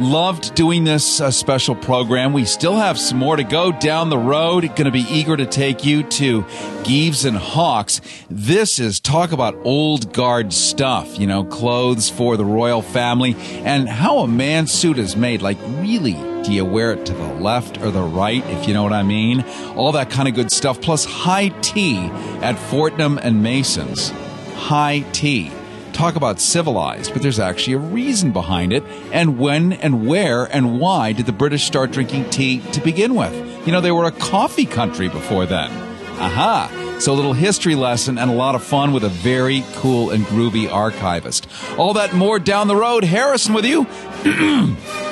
Loved 0.00 0.54
doing 0.54 0.82
this 0.82 1.20
uh, 1.20 1.30
special 1.30 1.76
program. 1.76 2.32
We 2.32 2.46
still 2.46 2.74
have 2.74 2.98
some 2.98 3.18
more 3.18 3.36
to 3.36 3.44
go 3.44 3.70
down 3.70 4.08
the 4.08 4.18
road. 4.18 4.64
Going 4.74 4.86
to 4.86 4.90
be 4.90 5.06
eager 5.08 5.36
to 5.36 5.46
take 5.46 5.84
you 5.84 6.02
to 6.02 6.44
Gieves 6.82 7.24
and 7.24 7.36
Hawkes. 7.36 8.00
This 8.28 8.80
is 8.80 8.98
talk 8.98 9.30
about 9.30 9.54
old 9.62 10.12
guard 10.12 10.52
stuff, 10.52 11.18
you 11.18 11.26
know, 11.26 11.44
clothes 11.44 12.08
for 12.10 12.36
the 12.36 12.44
royal 12.44 12.82
family 12.82 13.36
and 13.62 13.88
how 13.88 14.18
a 14.20 14.26
man's 14.26 14.72
suit 14.72 14.98
is 14.98 15.16
made. 15.16 15.42
Like, 15.42 15.58
really, 15.66 16.33
do 16.44 16.52
you 16.52 16.64
wear 16.64 16.92
it 16.92 17.06
to 17.06 17.14
the 17.14 17.34
left 17.34 17.80
or 17.80 17.90
the 17.90 18.02
right, 18.02 18.44
if 18.50 18.68
you 18.68 18.74
know 18.74 18.82
what 18.82 18.92
I 18.92 19.02
mean? 19.02 19.42
All 19.76 19.92
that 19.92 20.10
kind 20.10 20.28
of 20.28 20.34
good 20.34 20.52
stuff, 20.52 20.80
plus 20.80 21.04
high 21.04 21.48
tea 21.62 21.98
at 22.42 22.58
Fortnum 22.58 23.18
and 23.18 23.42
Mason's. 23.42 24.10
High 24.54 25.00
tea. 25.12 25.50
Talk 25.94 26.16
about 26.16 26.40
civilized, 26.40 27.12
but 27.12 27.22
there's 27.22 27.38
actually 27.38 27.74
a 27.74 27.78
reason 27.78 28.32
behind 28.32 28.72
it. 28.72 28.82
And 29.10 29.38
when 29.38 29.72
and 29.74 30.06
where 30.06 30.44
and 30.44 30.78
why 30.78 31.12
did 31.12 31.26
the 31.26 31.32
British 31.32 31.64
start 31.64 31.92
drinking 31.92 32.28
tea 32.30 32.60
to 32.72 32.80
begin 32.80 33.14
with? 33.14 33.32
You 33.66 33.72
know, 33.72 33.80
they 33.80 33.92
were 33.92 34.04
a 34.04 34.12
coffee 34.12 34.66
country 34.66 35.08
before 35.08 35.46
then. 35.46 35.70
Aha! 36.18 36.96
So 36.98 37.12
a 37.12 37.14
little 37.14 37.32
history 37.32 37.74
lesson 37.74 38.18
and 38.18 38.30
a 38.30 38.34
lot 38.34 38.54
of 38.54 38.62
fun 38.62 38.92
with 38.92 39.04
a 39.04 39.08
very 39.08 39.64
cool 39.74 40.10
and 40.10 40.24
groovy 40.26 40.70
archivist. 40.70 41.46
All 41.78 41.94
that 41.94 42.12
more 42.12 42.38
down 42.38 42.68
the 42.68 42.76
road. 42.76 43.04
Harrison 43.04 43.54
with 43.54 43.64
you. 43.64 43.86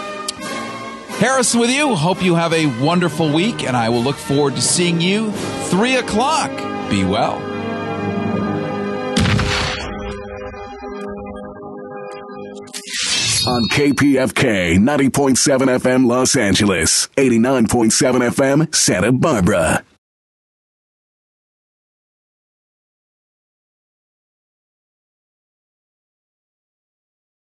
Harrison 1.23 1.61
with 1.61 1.71
you. 1.71 1.95
Hope 1.95 2.21
you 2.21 2.35
have 2.35 2.53
a 2.53 2.67
wonderful 2.85 3.33
week, 3.33 3.63
and 3.63 3.77
I 3.77 3.91
will 3.91 4.03
look 4.03 4.17
forward 4.17 4.57
to 4.57 4.61
seeing 4.61 5.01
you 5.01 5.31
3 5.31 5.95
o'clock. 5.99 6.51
Be 6.91 7.05
well. 7.05 7.35
On 13.47 13.63
KPFK 13.73 14.79
90.7 14.79 15.79
FM 15.79 16.07
Los 16.09 16.35
Angeles, 16.35 17.09
89.7 17.17 18.33
FM 18.33 18.75
Santa 18.75 19.13
Barbara. 19.13 19.85